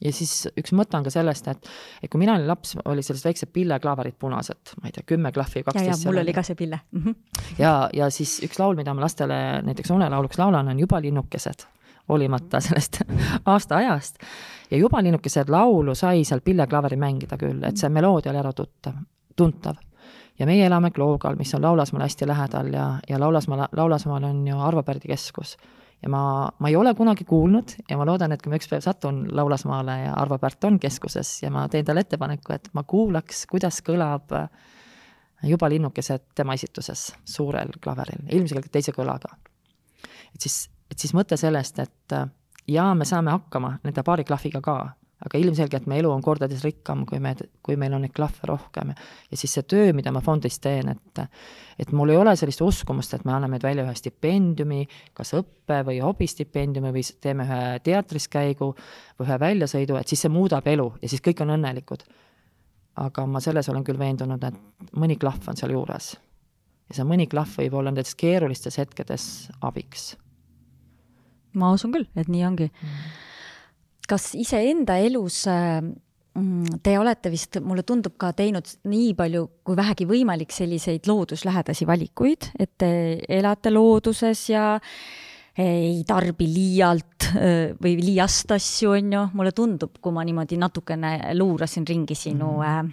ja 0.05 0.13
siis 0.13 0.49
üks 0.57 0.73
mõte 0.73 0.97
on 0.97 1.05
ka 1.05 1.11
sellest, 1.11 1.49
et, 1.49 1.67
et 2.03 2.11
kui 2.11 2.19
mina 2.19 2.35
olin 2.35 2.47
laps, 2.49 2.77
oli 2.85 3.03
sellised 3.03 3.29
väiksed 3.29 3.53
pilleklaaverid 3.53 4.17
punased, 4.19 4.73
ma 4.81 4.89
ei 4.89 4.93
tea, 4.93 5.05
kümme 5.07 5.33
klahvi, 5.33 5.63
kaksteist. 5.63 6.07
mul 6.07 6.23
oli 6.23 6.33
ka 6.33 6.43
see 6.43 6.55
pille 6.55 6.81
mm. 6.91 7.03
-hmm. 7.03 7.15
ja, 7.59 7.91
ja 7.93 8.11
siis 8.11 8.41
üks 8.43 8.59
laul, 8.59 8.77
mida 8.77 8.95
ma 8.95 9.01
lastele 9.01 9.63
näiteks 9.63 9.91
unelauluks 9.91 10.39
laulan, 10.39 10.69
on 10.69 10.81
Juba 10.81 11.01
linnukesed 11.01 11.67
hoolimata 12.09 12.61
sellest 12.61 13.03
aastaajast. 13.45 14.19
ja 14.71 14.77
Juba 14.77 15.03
linnukesed 15.03 15.49
laulu 15.49 15.95
sai 15.95 16.25
seal 16.25 16.41
pilleklaveri 16.41 16.97
mängida 16.97 17.37
küll, 17.37 17.63
et 17.65 17.77
see 17.77 17.89
meloodia 17.89 18.33
oli 18.33 18.39
ära 18.39 18.53
tuttav, 18.53 18.95
tuntav 19.37 19.77
ja 20.41 20.47
meie 20.49 20.65
elame 20.67 20.91
Kloogal, 20.91 21.37
mis 21.39 21.53
on 21.55 21.63
Laulasmaale 21.63 22.09
hästi 22.09 22.27
lähedal 22.29 22.73
ja, 22.73 22.87
ja 23.09 23.21
Laulasmaa, 23.21 23.69
Laulasmaal 23.77 24.25
on 24.25 24.47
ju 24.49 24.59
Arvo 24.59 24.83
Pärdi 24.83 25.09
keskus. 25.09 25.57
ja 26.03 26.09
ma, 26.09 26.49
ma 26.59 26.69
ei 26.69 26.77
ole 26.77 26.95
kunagi 26.95 27.25
kuulnud 27.25 27.75
ja 27.91 27.97
ma 27.97 28.07
loodan, 28.09 28.33
et 28.33 28.43
kui 28.43 28.51
ma 28.51 28.57
üks 28.57 28.71
päev 28.71 28.81
satun 28.85 29.27
Laulasmaale 29.37 29.99
ja 30.07 30.15
Arvo 30.17 30.39
Pärt 30.39 30.65
on 30.65 30.79
keskuses 30.81 31.43
ja 31.43 31.51
ma 31.51 31.69
teen 31.69 31.85
talle 31.85 32.01
ettepaneku, 32.07 32.55
et 32.57 32.71
ma 32.73 32.83
kuulaks, 32.89 33.45
kuidas 33.51 33.83
kõlab 33.85 34.33
juba 35.43 35.69
linnukesed 35.69 36.33
tema 36.35 36.57
esituses 36.57 37.11
suurel 37.25 37.77
klaveril, 37.83 38.25
ilmselgelt 38.33 38.73
teise 38.73 38.97
kõlaga. 38.97 39.37
et 40.35 40.41
siis, 40.41 40.71
et 40.91 40.99
siis 40.99 41.13
mõte 41.15 41.37
sellest, 41.37 41.79
et 41.79 42.17
jaa, 42.69 42.95
me 42.95 43.05
saame 43.05 43.31
hakkama 43.31 43.79
nende 43.85 44.03
paari 44.03 44.25
klahviga 44.25 44.61
ka 44.65 44.79
aga 45.21 45.39
ilmselgelt 45.39 45.89
meie 45.91 46.01
elu 46.01 46.11
on 46.13 46.23
kordades 46.25 46.63
rikkam, 46.65 47.05
kui 47.09 47.21
me, 47.21 47.35
kui 47.65 47.77
meil 47.81 47.93
on 47.97 48.05
neid 48.05 48.15
klahve 48.17 48.49
rohkem. 48.49 48.95
ja 49.31 49.37
siis 49.37 49.53
see 49.57 49.67
töö, 49.69 49.93
mida 49.97 50.13
ma 50.13 50.23
fondis 50.25 50.59
teen, 50.65 50.95
et 50.95 51.21
et 51.81 51.93
mul 51.97 52.13
ei 52.13 52.19
ole 52.21 52.35
sellist 52.37 52.61
uskumust, 52.65 53.15
et 53.15 53.25
me 53.25 53.33
anname 53.33 53.61
välja 53.63 53.85
ühe 53.87 53.95
stipendiumi, 53.97 54.81
kas 55.17 55.35
õppe- 55.37 55.83
või 55.87 56.01
hobistipendiumi 56.05 56.93
või 56.93 57.05
teeme 57.21 57.47
ühe 57.49 57.61
teatris 57.85 58.29
käigu 58.33 58.73
või 59.19 59.29
ühe 59.29 59.39
väljasõidu, 59.41 59.97
et 60.01 60.09
siis 60.09 60.25
see 60.27 60.33
muudab 60.33 60.67
elu 60.69 60.91
ja 61.03 61.13
siis 61.13 61.25
kõik 61.25 61.45
on 61.45 61.57
õnnelikud. 61.59 62.09
aga 63.01 63.25
ma 63.27 63.41
selles 63.41 63.69
olen 63.69 63.85
küll 63.85 63.99
veendunud, 63.99 64.43
et 64.45 64.93
mõni 64.93 65.17
klahv 65.17 65.49
on 65.49 65.57
seal 65.57 65.77
juures. 65.77 66.17
ja 66.89 66.95
see 66.95 67.05
mõni 67.05 67.29
klahv 67.29 67.61
võib 67.61 67.75
olla 67.75 67.91
nendes 67.91 68.15
keerulistes 68.15 68.77
hetkedes 68.79 69.51
abiks. 69.61 70.17
ma 71.53 71.73
usun 71.73 71.93
küll, 71.93 72.09
et 72.17 72.29
nii 72.29 72.45
ongi 72.45 72.73
mm 72.73 73.29
kas 74.11 74.33
iseenda 74.39 74.99
elus 75.01 75.45
äh, 75.51 75.79
mm, 75.81 76.81
Te 76.83 76.97
olete 76.99 77.33
vist, 77.33 77.61
mulle 77.65 77.85
tundub 77.87 78.17
ka 78.21 78.33
teinud 78.37 78.69
nii 78.91 79.15
palju 79.19 79.47
kui 79.67 79.79
vähegi 79.79 80.07
võimalik 80.11 80.55
selliseid 80.55 81.09
looduslähedasi 81.11 81.89
valikuid, 81.89 82.53
et 82.59 82.73
te 82.81 82.93
elate 83.29 83.73
looduses 83.75 84.49
ja 84.53 84.75
ei 85.61 86.03
tarbi 86.09 86.47
liialt 86.49 87.31
äh, 87.35 87.73
või 87.81 87.97
liiast 88.01 88.55
asju, 88.57 88.95
on 88.97 89.17
ju, 89.17 89.25
mulle 89.37 89.55
tundub, 89.57 89.99
kui 90.01 90.15
ma 90.15 90.25
niimoodi 90.27 90.59
natukene 90.61 91.17
luurasin 91.39 91.87
ringi 91.89 92.19
sinu 92.19 92.59
mm. 92.61 92.93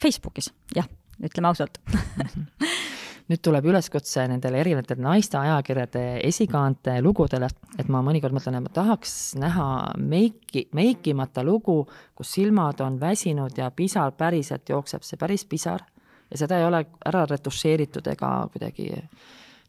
Facebookis, 0.00 0.48
jah, 0.76 0.88
ütleme 1.20 1.52
ausalt 1.52 1.82
nüüd 3.30 3.42
tuleb 3.46 3.66
üleskutse 3.70 4.24
nendele 4.30 4.58
erinevatele 4.64 5.04
naiste 5.04 5.38
ajakirjade 5.38 6.02
esikaante 6.26 6.96
lugudele, 7.04 7.46
et 7.78 7.90
ma 7.92 8.02
mõnikord 8.02 8.34
mõtlen, 8.34 8.58
et 8.58 8.66
ma 8.66 8.72
tahaks 8.74 9.14
näha 9.38 9.66
meiki, 10.02 10.66
meikimata 10.74 11.44
lugu, 11.46 11.84
kus 12.18 12.34
silmad 12.34 12.82
on 12.82 12.98
väsinud 13.00 13.58
ja 13.58 13.70
pisar 13.70 14.16
päriselt 14.18 14.68
jookseb, 14.68 15.06
see 15.06 15.20
päris 15.20 15.46
pisar, 15.46 15.86
ja 16.30 16.42
seda 16.42 16.58
ei 16.58 16.66
ole 16.66 16.82
ära 17.06 17.22
retušeeritud 17.30 18.10
ega 18.10 18.32
kuidagi 18.50 18.90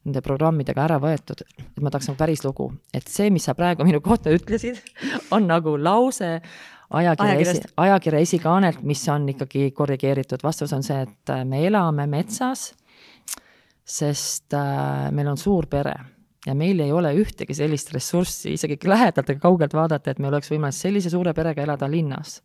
nende 0.01 0.25
programmidega 0.25 0.87
ära 0.87 0.97
võetud, 1.01 1.45
et 1.45 1.81
ma 1.81 1.93
tahaks 1.93 2.09
nagu 2.09 2.17
päris 2.17 2.41
lugu, 2.41 2.71
et 2.97 3.05
see, 3.05 3.29
mis 3.29 3.45
sa 3.45 3.53
praegu 3.53 3.85
minu 3.85 4.01
kohta 4.01 4.33
ütlesid, 4.33 4.81
on 5.35 5.45
nagu 5.45 5.77
lause 5.77 6.39
ajakirja 6.89 7.39
esi, 7.45 7.65
ajakirja 7.77 8.25
esikaanelt, 8.25 8.81
mis 8.81 9.05
on 9.13 9.29
ikkagi 9.35 9.69
korrigeeritud, 9.77 10.41
vastus 10.41 10.73
on 10.73 10.81
see, 10.81 11.05
et 11.05 11.37
me 11.45 11.61
elame 11.69 12.09
metsas 12.09 12.71
sest 13.91 14.53
äh, 14.55 15.09
meil 15.11 15.27
on 15.31 15.39
suur 15.39 15.67
pere 15.71 15.95
ja 16.45 16.55
meil 16.57 16.79
ei 16.81 16.91
ole 16.93 17.11
ühtegi 17.21 17.53
sellist 17.55 17.91
ressurssi, 17.93 18.55
isegi 18.55 18.79
lähedalt 18.87 19.29
ega 19.33 19.43
kaugelt 19.43 19.75
vaadata, 19.77 20.11
et 20.11 20.21
meil 20.21 20.33
oleks 20.33 20.51
võimalik 20.51 20.77
sellise 20.77 21.11
suure 21.13 21.33
perega 21.37 21.65
elada 21.65 21.89
linnas. 21.89 22.41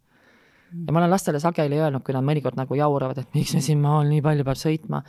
ja 0.87 0.93
ma 0.93 1.01
olen 1.01 1.11
lastele 1.11 1.41
sageli 1.41 1.79
öelnud, 1.79 2.03
kui 2.05 2.15
nad 2.15 2.27
mõnikord 2.27 2.59
nagu 2.59 2.75
jauravad, 2.75 3.23
et 3.23 3.39
miks 3.39 3.55
me 3.55 3.63
siin 3.63 3.81
maal 3.81 4.09
nii 4.11 4.23
palju 4.23 4.45
peab 4.45 4.61
sõitma. 4.61 5.03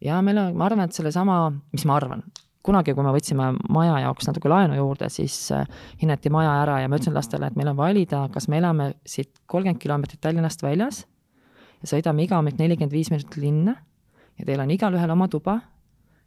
ja 0.00 0.22
meil 0.22 0.38
on, 0.38 0.56
ma 0.56 0.66
arvan, 0.66 0.88
et 0.88 0.96
sellesama, 0.96 1.52
mis 1.72 1.84
ma 1.84 1.98
arvan, 2.00 2.24
kunagi, 2.64 2.94
kui 2.96 3.04
me 3.04 3.12
võtsime 3.12 3.50
maja 3.68 4.00
jaoks 4.06 4.30
natuke 4.30 4.48
laenu 4.48 4.78
juurde, 4.78 5.10
siis 5.12 5.36
äh, 5.52 5.68
hinnati 6.00 6.32
maja 6.32 6.56
ära 6.62 6.80
ja 6.80 6.88
ma 6.88 6.96
ütlesin 6.96 7.14
lastele, 7.14 7.52
et 7.52 7.60
meil 7.60 7.70
on 7.70 7.76
valida, 7.76 8.24
kas 8.32 8.48
me 8.48 8.58
elame 8.58 8.94
siit 9.06 9.30
kolmkümmend 9.46 9.82
kilomeetrit 9.82 10.22
Tallinnast 10.24 10.64
väljas 10.64 11.04
ja 11.82 11.92
sõidame 11.92 12.24
iga 12.24 12.40
hommik 12.40 12.58
nelikümmend 12.58 12.96
viis 12.96 13.12
minutit 13.12 13.36
linna 13.36 13.76
ja 14.40 14.48
teil 14.48 14.64
on 14.64 14.72
igalühel 14.72 15.12
oma 15.12 15.28
tuba 15.28 15.60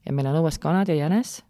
ja 0.08 0.16
meil 0.16 0.30
on 0.32 0.39
õues 0.41 0.60
kanad 0.64 0.89
ja 0.89 0.95
jänes. 0.95 1.41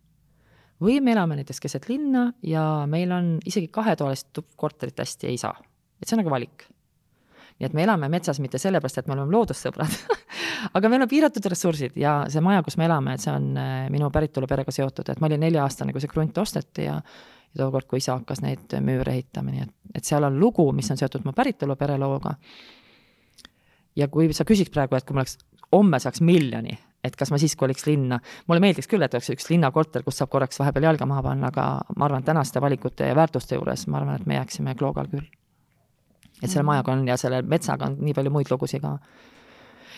või 0.82 0.99
me 1.01 1.14
elame 1.14 1.39
näiteks 1.39 1.62
keset 1.62 1.88
linna 1.89 2.32
ja 2.43 2.86
meil 2.89 3.12
on 3.12 3.38
isegi 3.45 3.70
kahetoalist 3.74 4.41
korterit 4.55 4.99
hästi 4.99 5.28
ei 5.28 5.38
saa, 5.38 5.55
et 6.01 6.08
see 6.08 6.18
on 6.18 6.24
nagu 6.24 6.34
valik 6.34 6.68
nii 7.58 7.66
et 7.66 7.74
me 7.74 7.84
elame 7.88 8.10
metsas 8.10 8.39
mitte 8.39 8.60
sellepärast, 8.62 8.99
et 9.01 9.08
me 9.08 9.16
oleme 9.16 9.34
loodussõbrad 9.34 9.95
aga 10.78 10.89
meil 10.89 11.05
on 11.05 11.10
piiratud 11.10 11.45
ressursid 11.49 11.97
ja 11.97 12.20
see 12.30 12.43
maja, 12.45 12.62
kus 12.66 12.78
me 12.78 12.86
elame, 12.86 13.16
et 13.16 13.24
see 13.24 13.34
on 13.34 13.49
äh, 13.58 13.88
minu 13.93 14.12
päritoluperega 14.14 14.74
seotud, 14.74 15.10
et 15.10 15.22
ma 15.22 15.30
olin 15.30 15.41
nelja-aastane, 15.47 15.93
kui 15.95 16.03
see 16.03 16.12
krunt 16.12 16.38
osteti 16.38 16.88
ja 16.89 17.01
ja 17.55 17.64
tookord, 17.64 17.88
kui 17.89 18.01
isa 18.01 18.18
hakkas 18.18 18.41
neid 18.43 18.74
müüre 18.84 19.14
ehitama, 19.16 19.53
nii 19.53 19.64
et, 19.64 19.74
et 19.95 20.08
seal 20.08 20.26
on 20.28 20.36
lugu, 20.39 20.66
mis 20.76 20.89
on 20.91 20.99
seotud 20.99 21.26
mu 21.26 21.34
päritolupere 21.36 21.97
looga. 21.97 22.36
ja 23.95 24.08
kui 24.14 24.30
sa 24.34 24.45
küsiks 24.45 24.72
praegu, 24.74 24.97
et 24.97 25.08
kui 25.08 25.16
ma 25.16 25.24
oleks, 25.24 25.38
homme 25.74 25.99
saaks 25.99 26.22
miljoni, 26.22 26.78
et 27.08 27.16
kas 27.16 27.32
ma 27.34 27.39
siis 27.41 27.55
koliks 27.55 27.88
linna, 27.88 28.20
mulle 28.47 28.64
meeldiks 28.64 28.89
küll, 28.91 29.03
et 29.03 29.14
oleks 29.14 29.32
üks 29.34 29.49
linnakorter, 29.53 30.03
kus 30.05 30.20
saab 30.22 30.32
korraks 30.34 30.60
vahepeal 30.62 30.91
jalga 30.91 31.10
maha 31.10 31.26
panna, 31.32 31.51
aga 31.53 31.68
ma 31.95 32.10
arvan, 32.10 32.28
tänaste 32.28 32.62
valikute 32.62 33.10
ja 33.10 33.16
väärtuste 33.18 33.60
juures 33.60 33.88
ma 33.88 34.01
arvan, 34.01 34.22
et 34.22 34.30
me 34.30 34.39
jääksime 34.39 34.76
Kloogal 34.76 35.12
küll 35.12 35.28
et 36.43 36.51
selle 36.51 36.66
majaga 36.68 36.93
on 36.93 37.08
ja 37.08 37.18
selle 37.18 37.41
metsaga 37.41 37.89
on 37.89 37.97
nii 38.03 38.16
palju 38.18 38.34
muid 38.34 38.51
lugusid 38.51 38.84
ka. 38.84 38.97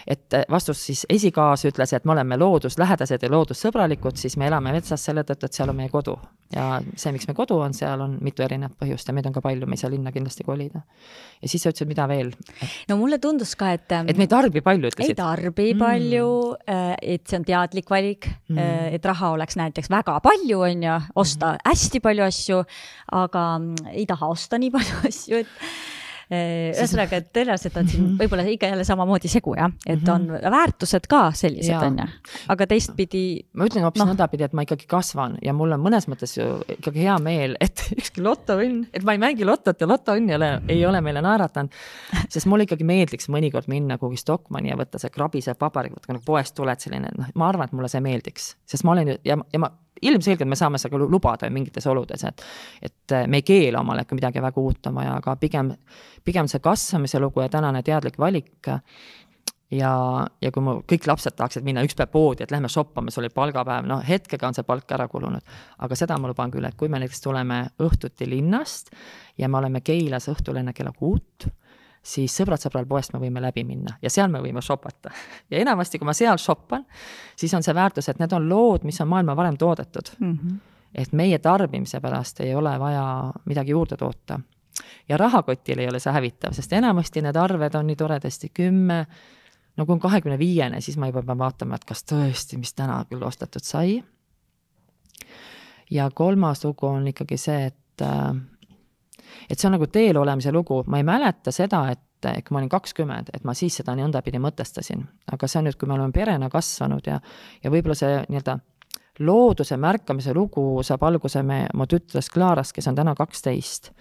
Et 0.08 0.34
eh, 0.34 0.46
vastus 0.50 0.82
siis, 0.86 1.06
esikaas 1.10 1.66
ütles, 1.70 1.94
et 1.96 2.06
me 2.06 2.14
oleme 2.16 2.38
looduslähedased 2.40 3.24
ja 3.24 3.32
loodussõbralikud, 3.32 4.18
siis 4.20 4.38
me 4.38 4.48
elame 4.48 4.74
metsas 4.76 5.04
selle 5.06 5.24
tõttu, 5.28 5.50
et 5.50 5.58
seal 5.58 5.72
on 5.72 5.80
meie 5.80 5.90
kodu. 5.90 6.18
ja 6.56 6.80
see, 6.98 7.12
miks 7.14 7.28
me 7.30 7.36
kodu 7.38 7.60
on, 7.62 7.76
seal 7.78 8.02
on 8.02 8.16
mitu 8.26 8.42
erinevat 8.42 8.74
põhjust 8.80 9.08
ja 9.08 9.14
meid 9.14 9.28
on 9.30 9.36
ka 9.36 9.42
palju, 9.46 9.68
me 9.70 9.78
ei 9.78 9.82
saa 9.82 9.92
linna 9.94 10.12
kindlasti 10.12 10.44
kolida. 10.48 10.82
ja 11.42 11.50
siis 11.52 11.64
sa 11.64 11.74
ütlesid, 11.74 11.90
mida 11.92 12.08
veel? 12.10 12.32
no 12.90 12.98
mulle 12.98 13.20
tundus 13.22 13.56
ka, 13.60 13.74
et 13.78 13.92
et 13.92 14.18
me 14.18 14.26
ei 14.26 14.32
tarbi 14.32 14.62
palju, 14.66 14.90
ütlesid. 14.94 15.14
ei 15.14 15.20
tarbi 15.20 15.74
mm. 15.74 15.84
palju, 15.84 16.32
äh, 16.70 16.96
et 17.16 17.28
see 17.28 17.40
on 17.40 17.46
teadlik 17.46 17.90
valik 17.90 18.30
mm., 18.30 18.58
äh, 18.58 18.90
et 18.98 19.06
raha 19.06 19.34
oleks 19.36 19.60
näiteks 19.60 19.92
väga 19.92 20.20
palju, 20.26 20.64
on 20.66 20.84
ju, 20.90 20.98
osta 21.16 21.54
mm. 21.54 21.70
hästi 21.70 22.04
palju 22.06 22.26
asju, 22.26 22.64
aga 23.22 23.46
mm, 23.60 23.94
ei 23.94 24.06
taha 24.10 24.34
osta 24.34 24.62
nii 24.62 24.74
palju 24.74 25.02
asju, 25.12 25.44
et 25.46 25.99
ühesõnaga, 26.30 27.18
et 27.18 27.30
tõenäoliselt 27.34 27.78
on 27.80 27.88
siin 27.90 28.04
mhm. 28.04 28.18
võib-olla 28.20 28.44
ikka 28.54 28.70
jälle 28.70 28.84
samamoodi 28.86 29.32
segu 29.32 29.56
jah, 29.58 29.72
et 29.90 30.06
on 30.14 30.28
mhm. 30.28 30.54
väärtused 30.54 31.08
ka 31.10 31.24
sellised, 31.38 31.74
on 31.88 31.98
ju, 32.04 32.06
aga 32.54 32.68
teistpidi. 32.70 33.24
ma 33.58 33.66
ütlen 33.70 33.88
hoopis 33.88 34.04
no. 34.04 34.12
nõndapidi, 34.12 34.46
et 34.46 34.54
ma 34.54 34.66
ikkagi 34.68 34.86
kasvan 34.90 35.40
ja 35.46 35.56
mul 35.58 35.74
on 35.74 35.82
mõnes 35.82 36.06
mõttes 36.12 36.36
ju 36.38 36.46
ikkagi 36.78 37.08
hea 37.08 37.18
meel, 37.26 37.58
et 37.64 37.82
ükski 37.98 38.22
lotoõnn, 38.26 38.86
et 38.94 39.06
ma 39.08 39.18
ei 39.18 39.24
mängi 39.26 39.48
lotot 39.48 39.82
ja 39.82 39.90
lotoõnn 39.90 40.30
ei 40.30 40.38
ole, 40.38 40.52
ei 40.70 40.86
ole 40.86 41.02
meile 41.06 41.26
naeratanud. 41.26 41.74
sest 42.30 42.50
mulle 42.52 42.70
ikkagi 42.70 42.86
meeldiks 42.86 43.30
mõnikord 43.34 43.70
minna 43.72 43.98
kuhugi 43.98 44.22
Stockmanni 44.22 44.70
ja 44.70 44.78
võtta 44.78 45.02
see 45.02 45.10
krabisev 45.14 45.58
paber, 45.58 45.90
kui 45.90 46.14
nagu 46.14 46.24
poest 46.26 46.54
tuled 46.58 46.86
selline, 46.86 47.10
noh, 47.18 47.34
ma 47.42 47.50
arvan, 47.50 47.70
et 47.70 47.78
mulle 47.78 47.90
see 47.90 48.06
meeldiks, 48.06 48.54
sest 48.70 48.86
ma 48.86 48.94
olen 48.94 49.16
ju 49.16 49.22
ja, 49.26 49.42
ja 49.54 49.66
ma 49.66 49.74
ilmselgelt 50.02 50.50
me 50.50 50.56
saame 50.56 50.78
seda 50.82 51.00
lubada 51.00 51.50
mingites 51.50 51.88
oludes, 51.88 52.24
et 52.24 52.46
et 52.82 53.16
äh, 53.16 53.28
me 53.28 53.42
ei 53.42 53.48
keela 53.48 53.82
omale, 53.84 54.06
kui 54.06 54.20
midagi 54.20 54.42
väga 54.42 54.62
uut 54.62 54.88
on 54.88 54.96
vaja, 54.96 55.18
aga 55.20 55.36
pigem, 55.36 55.74
pigem 56.24 56.48
see 56.48 56.60
kasvamise 56.64 57.20
lugu 57.20 57.42
ja 57.42 57.50
tänane 57.50 57.84
teadlik 57.84 58.20
valik 58.20 58.70
ja, 59.72 59.92
ja 60.42 60.52
kui 60.54 60.64
mu 60.66 60.76
kõik 60.90 61.08
lapsed 61.10 61.36
tahaksid 61.38 61.66
minna 61.66 61.84
üks 61.86 61.98
päev 61.98 62.12
poodi, 62.14 62.46
et 62.46 62.54
lähme 62.54 62.70
shoppama, 62.72 63.14
see 63.14 63.24
oli 63.24 63.32
palgapäev, 63.34 63.88
no 63.90 64.00
hetkega 64.06 64.50
on 64.50 64.58
see 64.58 64.68
palk 64.68 64.92
ära 64.96 65.08
kulunud. 65.12 65.56
aga 65.78 65.98
seda 65.98 66.18
ma 66.18 66.32
luban 66.32 66.52
küll, 66.52 66.66
et 66.66 66.78
kui 66.80 66.90
me 66.90 67.02
näiteks 67.02 67.22
tuleme 67.26 67.62
õhtuti 67.86 68.30
linnast 68.30 68.94
ja 69.38 69.50
me 69.50 69.62
oleme 69.62 69.82
Keilas 69.86 70.30
õhtul 70.32 70.62
enne 70.62 70.74
kella 70.74 70.94
kuut, 70.96 71.50
siis 72.04 72.34
sõbrad-sõbral 72.40 72.88
poest 72.88 73.14
me 73.14 73.20
võime 73.20 73.42
läbi 73.44 73.64
minna 73.68 73.98
ja 74.02 74.10
seal 74.10 74.30
me 74.32 74.42
võime 74.44 74.62
shopata. 74.62 75.12
ja 75.52 75.60
enamasti, 75.60 76.00
kui 76.00 76.08
ma 76.08 76.14
seal 76.14 76.38
shoppan, 76.38 76.86
siis 77.36 77.54
on 77.54 77.64
see 77.64 77.76
väärtus, 77.76 78.10
et 78.10 78.20
need 78.20 78.34
on 78.34 78.50
lood, 78.50 78.86
mis 78.88 79.02
on 79.02 79.10
maailma 79.12 79.36
varem 79.36 79.58
toodetud 79.58 80.14
mm. 80.20 80.38
-hmm. 80.38 80.60
et 80.96 81.14
meie 81.14 81.40
tarbimise 81.40 82.00
pärast 82.00 82.40
ei 82.40 82.56
ole 82.56 82.80
vaja 82.80 83.34
midagi 83.46 83.72
juurde 83.72 83.98
toota. 83.98 84.40
ja 85.10 85.18
rahakotil 85.18 85.80
ei 85.80 85.88
ole 85.88 86.00
see 86.00 86.14
hävitav, 86.14 86.54
sest 86.54 86.74
enamasti 86.74 87.22
need 87.22 87.36
arved 87.36 87.76
on 87.76 87.88
nii 87.88 87.96
toredasti 87.96 88.50
kümme, 88.54 89.06
no 89.78 89.86
kui 89.86 89.94
on 89.94 90.00
kahekümne 90.00 90.40
viiene, 90.40 90.82
siis 90.82 90.98
ma 90.98 91.08
juba 91.08 91.24
pean 91.24 91.38
vaatama, 91.38 91.76
et 91.76 91.86
kas 91.86 92.04
tõesti, 92.04 92.58
mis 92.58 92.74
täna 92.74 93.06
küll 93.10 93.24
ostetud 93.24 93.64
sai. 93.64 94.04
ja 95.92 96.12
kolmas 96.12 96.64
lugu 96.64 96.88
on 96.88 97.08
ikkagi 97.08 97.38
see, 97.38 97.66
et 97.66 98.02
äh, 98.02 98.36
et 99.50 99.60
see 99.60 99.68
on 99.70 99.78
nagu 99.78 99.88
teel 99.88 100.18
olemise 100.18 100.52
lugu, 100.52 100.84
ma 100.88 101.00
ei 101.00 101.06
mäleta 101.08 101.52
seda, 101.56 101.86
et 101.92 102.00
kui 102.20 102.54
ma 102.54 102.60
olin 102.60 102.72
kakskümmend, 102.72 103.30
et 103.34 103.46
ma 103.48 103.54
siis 103.56 103.80
seda 103.80 103.96
nõndapidi 103.96 104.42
mõtestasin, 104.44 105.06
aga 105.32 105.48
see 105.48 105.62
on 105.62 105.70
nüüd, 105.70 105.78
kui 105.80 105.88
me 105.88 105.96
oleme 105.96 106.12
perena 106.16 106.50
kasvanud 106.52 107.08
ja, 107.08 107.20
ja 107.64 107.72
võib-olla 107.72 107.96
see 107.96 108.18
nii-öelda 108.28 108.58
looduse 109.20 109.78
märkamise 109.78 110.34
lugu 110.36 110.84
saab 110.86 111.04
alguse 111.10 111.44
me, 111.44 111.66
mu 111.76 111.88
tütrest 111.90 112.32
Klaarast, 112.34 112.74
kes 112.76 112.88
on 112.92 112.98
täna 113.00 113.16
kaksteist. 113.16 113.92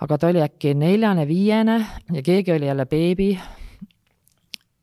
aga 0.00 0.18
ta 0.18 0.28
oli 0.28 0.42
äkki 0.44 0.74
neljane-viiene 0.76 1.76
ja 2.12 2.22
keegi 2.22 2.52
oli 2.52 2.66
jälle 2.66 2.86
beebi. 2.86 3.38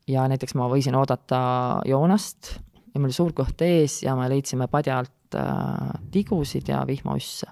ja 0.07 0.27
näiteks 0.27 0.55
ma 0.55 0.67
võisin 0.69 0.95
oodata 0.95 1.81
Joonast 1.85 2.55
ja 2.93 2.99
mul 2.99 3.09
oli 3.09 3.13
suur 3.13 3.33
kõht 3.33 3.61
ees 3.61 4.03
ja 4.03 4.15
me 4.15 4.29
leidsime 4.29 4.67
padja 4.67 4.97
alt 4.99 5.35
äh, 5.35 5.99
tigusid 6.11 6.67
ja 6.67 6.83
vihmausse 6.87 7.47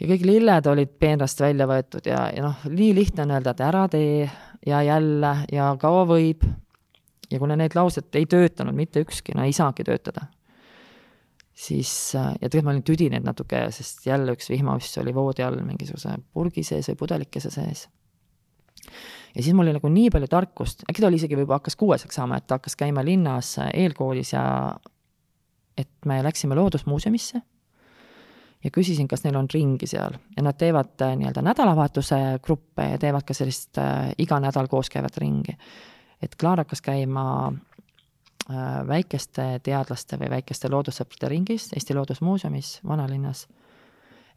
ja 0.00 0.08
kõik 0.08 0.24
lilled 0.26 0.68
olid 0.70 0.92
peenrast 1.00 1.42
välja 1.42 1.66
võetud 1.68 2.08
ja, 2.08 2.24
ja 2.34 2.44
noh, 2.44 2.64
nii 2.72 2.90
lihtne 2.96 3.26
on 3.26 3.36
öelda, 3.36 3.54
et 3.54 3.62
ära 3.64 3.84
tee 3.92 4.26
ja 4.66 4.82
jälle 4.86 5.34
ja 5.52 5.70
kaua 5.80 6.06
võib. 6.08 6.44
ja 7.30 7.38
kuna 7.38 7.56
need 7.56 7.76
laused 7.76 8.16
ei 8.18 8.26
töötanud 8.26 8.76
mitte 8.76 9.04
ükski, 9.04 9.36
no 9.36 9.44
ei 9.46 9.52
saagi 9.56 9.84
töötada, 9.86 10.26
siis 11.52 11.92
ja 12.14 12.32
tegelikult 12.40 12.66
ma 12.66 12.74
olin 12.74 12.86
tüdinenud 12.86 13.28
natuke, 13.28 13.62
sest 13.76 14.06
jälle 14.06 14.34
üks 14.36 14.50
vihmauss 14.50 14.98
oli 15.02 15.14
voodi 15.14 15.44
all 15.46 15.60
mingisuguse 15.62 16.16
purgi 16.32 16.64
sees 16.66 16.90
või 16.90 17.00
pudelikese 17.04 17.52
sees. 17.54 17.86
ja 19.34 19.42
siis 19.42 19.52
mul 19.54 19.68
oli 19.68 19.76
nagu 19.76 19.92
nii 19.92 20.10
palju 20.10 20.32
tarkust, 20.32 20.86
äkki 20.88 21.04
ta 21.04 21.12
oli 21.12 21.20
isegi 21.20 21.38
võib-olla 21.38 21.60
hakkas 21.60 21.76
kuueseks 21.76 22.20
saama, 22.20 22.40
et 22.40 22.48
ta 22.48 22.58
hakkas 22.58 22.76
käima 22.80 23.04
linnas 23.04 23.58
eelkoolis 23.68 24.32
ja 24.32 24.44
et 25.78 25.92
me 26.04 26.22
läksime 26.24 26.56
Loodusmuuseumisse 26.58 27.44
ja 28.64 28.70
küsisin, 28.70 29.08
kas 29.08 29.24
neil 29.24 29.38
on 29.40 29.48
ringi 29.52 29.88
seal 29.88 30.16
ja 30.36 30.44
nad 30.44 30.58
teevad 30.60 31.00
äh, 31.02 31.14
nii-öelda 31.16 31.42
nädalavahetuse 31.44 32.20
gruppe 32.44 32.90
ja 32.92 32.98
teevad 32.98 33.24
ka 33.26 33.36
sellist 33.36 33.78
äh, 33.80 34.10
iga 34.18 34.40
nädal 34.40 34.68
koos 34.68 34.90
käivat 34.90 35.16
ringi. 35.18 35.56
et 36.22 36.36
Klaar 36.36 36.60
hakkas 36.60 36.82
käima 36.84 37.24
äh, 37.48 38.88
väikeste 38.88 39.60
teadlaste 39.62 40.18
või 40.20 40.30
väikeste 40.36 40.68
loodussõprade 40.68 41.32
ringis 41.32 41.70
Eesti 41.72 41.94
Loodusmuuseumis 41.94 42.80
vanalinnas. 42.86 43.46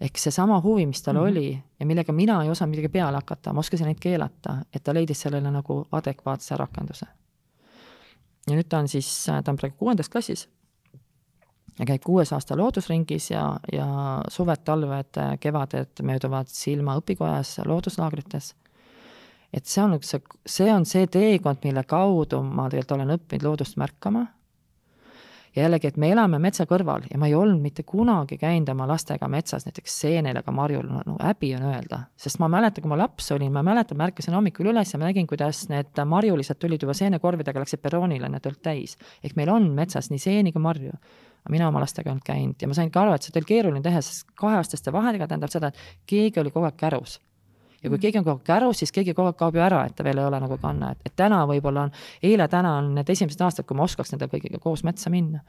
ehk 0.01 0.17
seesama 0.17 0.61
huvi, 0.61 0.85
mis 0.85 1.01
tal 1.01 1.13
mm 1.13 1.19
-hmm. 1.19 1.31
oli 1.31 1.63
ja 1.79 1.85
millega 1.85 2.13
mina 2.13 2.43
ei 2.43 2.49
osanud 2.49 2.69
midagi 2.69 2.89
peale 2.89 3.17
hakata, 3.17 3.53
ma 3.53 3.59
oskasin 3.59 3.85
neid 3.87 3.99
keelata, 3.99 4.57
et 4.73 4.83
ta 4.83 4.93
leidis 4.93 5.21
sellele 5.21 5.51
nagu 5.51 5.87
adekvaatse 5.91 6.57
rakenduse. 6.57 7.05
ja 8.47 8.55
nüüd 8.55 8.67
ta 8.69 8.79
on 8.79 8.87
siis, 8.87 9.25
ta 9.25 9.51
on 9.51 9.55
praegu 9.55 9.75
kuuendas 9.77 10.09
klassis 10.09 10.49
ja 11.79 11.87
käib 11.87 12.03
kuues 12.05 12.33
aasta 12.33 12.57
loodusringis 12.57 13.31
ja, 13.31 13.45
ja 13.73 13.87
suved, 14.31 14.63
talved, 14.65 15.21
kevaded 15.39 16.03
mööduvad 16.05 16.51
Silma 16.51 16.97
õpikojas 17.01 17.57
looduslaagrites. 17.65 18.53
et 19.53 19.65
see 19.69 19.83
on 19.83 19.97
üks, 19.97 20.15
see 20.45 20.69
on 20.73 20.85
see 20.85 21.07
teekond, 21.07 21.61
mille 21.63 21.83
kaudu 21.83 22.41
ma 22.43 22.69
tegelikult 22.69 22.97
olen 22.97 23.17
õppinud 23.17 23.49
loodust 23.49 23.77
märkama. 23.77 24.25
ja 25.55 25.65
jällegi, 25.65 25.87
et 25.87 25.97
me 25.97 26.11
elame 26.11 26.39
metsa 26.39 26.65
kõrval 26.69 27.07
ja 27.09 27.17
ma 27.17 27.27
ei 27.27 27.35
olnud 27.35 27.61
mitte 27.61 27.83
kunagi 27.83 28.37
käinud 28.37 28.69
oma 28.69 28.87
lastega 28.87 29.27
metsas 29.27 29.65
näiteks 29.65 29.99
seenel 30.05 30.37
ega 30.37 30.51
marjul, 30.51 30.85
no 30.93 31.17
häbi 31.21 31.55
on 31.57 31.67
öelda, 31.73 32.03
sest 32.17 32.39
ma 32.39 32.51
mäletan, 32.53 32.85
kui 32.85 32.93
ma 32.93 33.01
laps 33.01 33.31
olin, 33.33 33.51
ma 33.53 33.65
mäletan, 33.65 33.97
ma 33.97 34.11
ärkasin 34.11 34.37
hommikul 34.37 34.69
üles 34.69 34.93
ja 34.93 35.01
ma 35.01 35.09
nägin, 35.09 35.27
kuidas 35.27 35.67
need 35.73 36.05
marjulised 36.05 36.61
tulid 36.61 36.85
juba 36.85 36.93
seenekorvidega, 36.97 37.65
läksid 37.65 37.81
perroonile, 37.81 38.29
need 38.29 38.45
olid 38.45 38.61
täis. 38.61 38.97
ehk 39.23 39.35
meil 39.35 39.49
on 39.49 39.71
metsas 39.73 40.13
nii 40.13 40.21
seeni 40.21 40.53
kui 40.53 40.61
marju 40.61 40.93
aga 41.43 41.51
mina 41.51 41.67
oma 41.67 41.83
lastega 41.83 42.09
ei 42.09 42.13
olnud 42.13 42.25
käinud 42.25 42.61
ja 42.63 42.69
ma 42.71 42.77
sain 42.77 42.91
ka 42.91 43.03
aru, 43.03 43.17
et 43.17 43.27
seda 43.27 43.41
oli 43.41 43.49
keeruline 43.49 43.83
teha, 43.83 44.01
sest 44.01 44.31
kaheaastaste 44.39 44.93
vahedega 44.95 45.27
tähendab 45.27 45.51
seda, 45.51 45.69
et 45.69 46.03
keegi 46.09 46.39
oli 46.39 46.53
kogu 46.55 46.69
aeg 46.69 46.77
kärus. 46.79 47.19
ja 47.81 47.89
kui 47.89 47.97
mm. 47.97 48.01
keegi 48.05 48.21
on 48.21 48.27
kogu 48.27 48.39
aeg 48.39 48.47
kärus, 48.47 48.83
siis 48.83 48.95
keegi 48.95 49.13
kogu 49.13 49.33
aeg 49.33 49.39
kaob 49.39 49.59
ju 49.59 49.65
ära, 49.65 49.83
et 49.85 49.95
ta 49.95 50.05
veel 50.07 50.21
ei 50.21 50.29
ole 50.29 50.39
nagu 50.39 50.57
kanne, 50.61 50.93
et, 50.95 51.03
et 51.09 51.15
täna 51.19 51.43
võib-olla 51.49 51.89
on, 51.89 51.97
eile-täna 52.23 52.77
on 52.79 52.93
need 52.95 53.09
esimesed 53.11 53.43
aastad, 53.43 53.67
kui 53.67 53.77
ma 53.77 53.87
oskaks 53.87 54.15
nende 54.15 54.31
kõigiga 54.31 54.61
koos 54.63 54.85
metsa 54.87 55.11
minna 55.13 55.43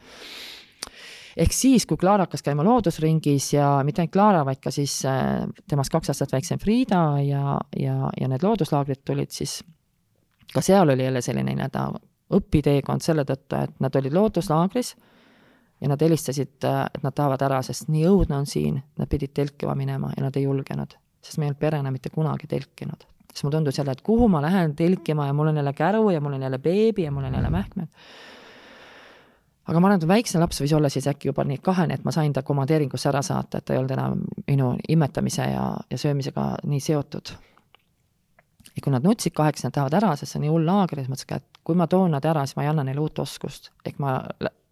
ehk 1.36 1.54
siis, 1.54 1.86
kui 1.86 1.98
Klaara 1.98 2.28
hakkas 2.28 2.42
käima 2.46 2.64
loodusringis 2.66 3.52
ja 3.56 3.68
mitte 3.86 4.02
ainult 4.02 4.14
Klaara, 4.14 4.42
vaid 4.46 4.60
ka 4.62 4.70
siis 4.74 5.00
äh, 5.08 5.46
temast 5.70 5.90
kaks 5.94 6.12
aastat 6.12 6.34
väiksem 6.34 6.60
Frieda 6.62 7.04
ja, 7.22 7.56
ja, 7.78 8.10
ja 8.20 8.28
need 8.30 8.42
looduslaagrid 8.46 9.02
tulid, 9.06 9.34
siis 9.34 9.60
ka 10.54 10.62
seal 10.62 10.94
oli 10.94 11.06
jälle 11.06 11.22
selline 11.22 11.54
nii-öelda 11.54 11.88
õpiteekond 12.34 13.02
selle 13.04 13.24
tõttu, 13.28 13.58
et 13.58 13.82
nad 13.82 13.96
olid 13.98 14.14
looduslaagris 14.14 14.94
ja 15.84 15.88
nad 15.88 16.00
helistasid, 16.00 16.64
äh, 16.64 16.84
et 16.94 17.02
nad 17.04 17.12
tahavad 17.14 17.42
ära, 17.44 17.60
sest 17.62 17.90
nii 17.92 18.06
õudne 18.08 18.38
on 18.40 18.46
siin, 18.48 18.78
nad 18.98 19.10
pidid 19.10 19.34
telkima 19.36 19.74
minema 19.76 20.14
ja 20.16 20.24
nad 20.24 20.36
ei 20.40 20.46
julgenud, 20.46 20.96
sest 21.24 21.38
me 21.38 21.44
ei 21.44 21.52
olnud 21.52 21.60
perena 21.60 21.92
mitte 21.92 22.10
kunagi 22.10 22.48
telkinud. 22.48 23.04
siis 23.34 23.44
mulle 23.44 23.56
tundus 23.56 23.78
jälle, 23.78 23.92
et 23.92 24.00
kuhu 24.00 24.28
ma 24.28 24.40
lähen 24.42 24.76
telkima 24.76 25.26
ja 25.26 25.32
mul 25.32 25.50
on 25.50 25.56
jälle 25.56 25.72
käru 25.72 26.10
ja 26.10 26.20
mul 26.20 26.32
on 26.32 26.42
jälle 26.42 26.58
beebi 26.58 27.02
ja 27.02 27.10
mul 27.10 27.24
on 27.24 27.34
jälle 27.34 27.50
mähkmed. 27.50 27.88
aga 29.66 29.80
ma 29.80 29.88
arvan, 29.88 30.02
et 30.02 30.08
väiksem 30.08 30.40
laps 30.40 30.60
võis 30.60 30.76
olla 30.76 30.88
siis 30.88 31.06
äkki 31.06 31.28
juba 31.28 31.44
nii 31.44 31.58
kahene, 31.58 31.94
et 31.94 32.04
ma 32.04 32.12
sain 32.12 32.32
ta 32.32 32.42
komandeeringusse 32.42 33.08
ära 33.08 33.22
saata, 33.22 33.58
et 33.58 33.64
ta 33.64 33.74
ei 33.74 33.78
olnud 33.78 33.90
enam 33.90 34.24
minu 34.46 34.76
imetamise 34.88 35.50
ja, 35.52 35.66
ja 35.90 35.98
söömisega 35.98 36.46
nii 36.64 36.80
seotud. 36.80 37.36
ja 38.76 38.82
kui 38.82 38.92
nad 38.92 39.04
nutsid 39.04 39.36
kaheksa, 39.36 39.68
nad 39.68 39.72
tahavad 39.72 40.00
ära, 40.00 40.16
sest 40.16 40.32
see 40.32 40.38
on 40.38 40.48
nii 40.48 40.56
hull 40.56 40.66
laager, 40.66 40.98
siis 40.98 41.12
mõtlesin 41.12 41.28
ka, 41.28 41.36
et 41.36 41.64
kui 41.64 41.76
ma 41.76 41.86
toon 41.86 42.10
nad 42.16 42.24
ära, 42.24 42.46
siis 42.46 42.56
ma 42.56 42.64
ei 42.64 42.72
anna 42.72 42.84
neile 42.84 43.00
uut 43.00 43.18
oskust. 43.18 43.72
ehk 43.84 43.98
ma 43.98 44.22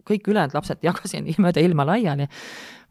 kõik 0.09 0.27
ülejäänud 0.31 0.57
lapsed 0.57 0.83
jagasin 0.89 1.29
mööda 1.37 1.63
ilma 1.63 1.85
laiali, 1.85 2.27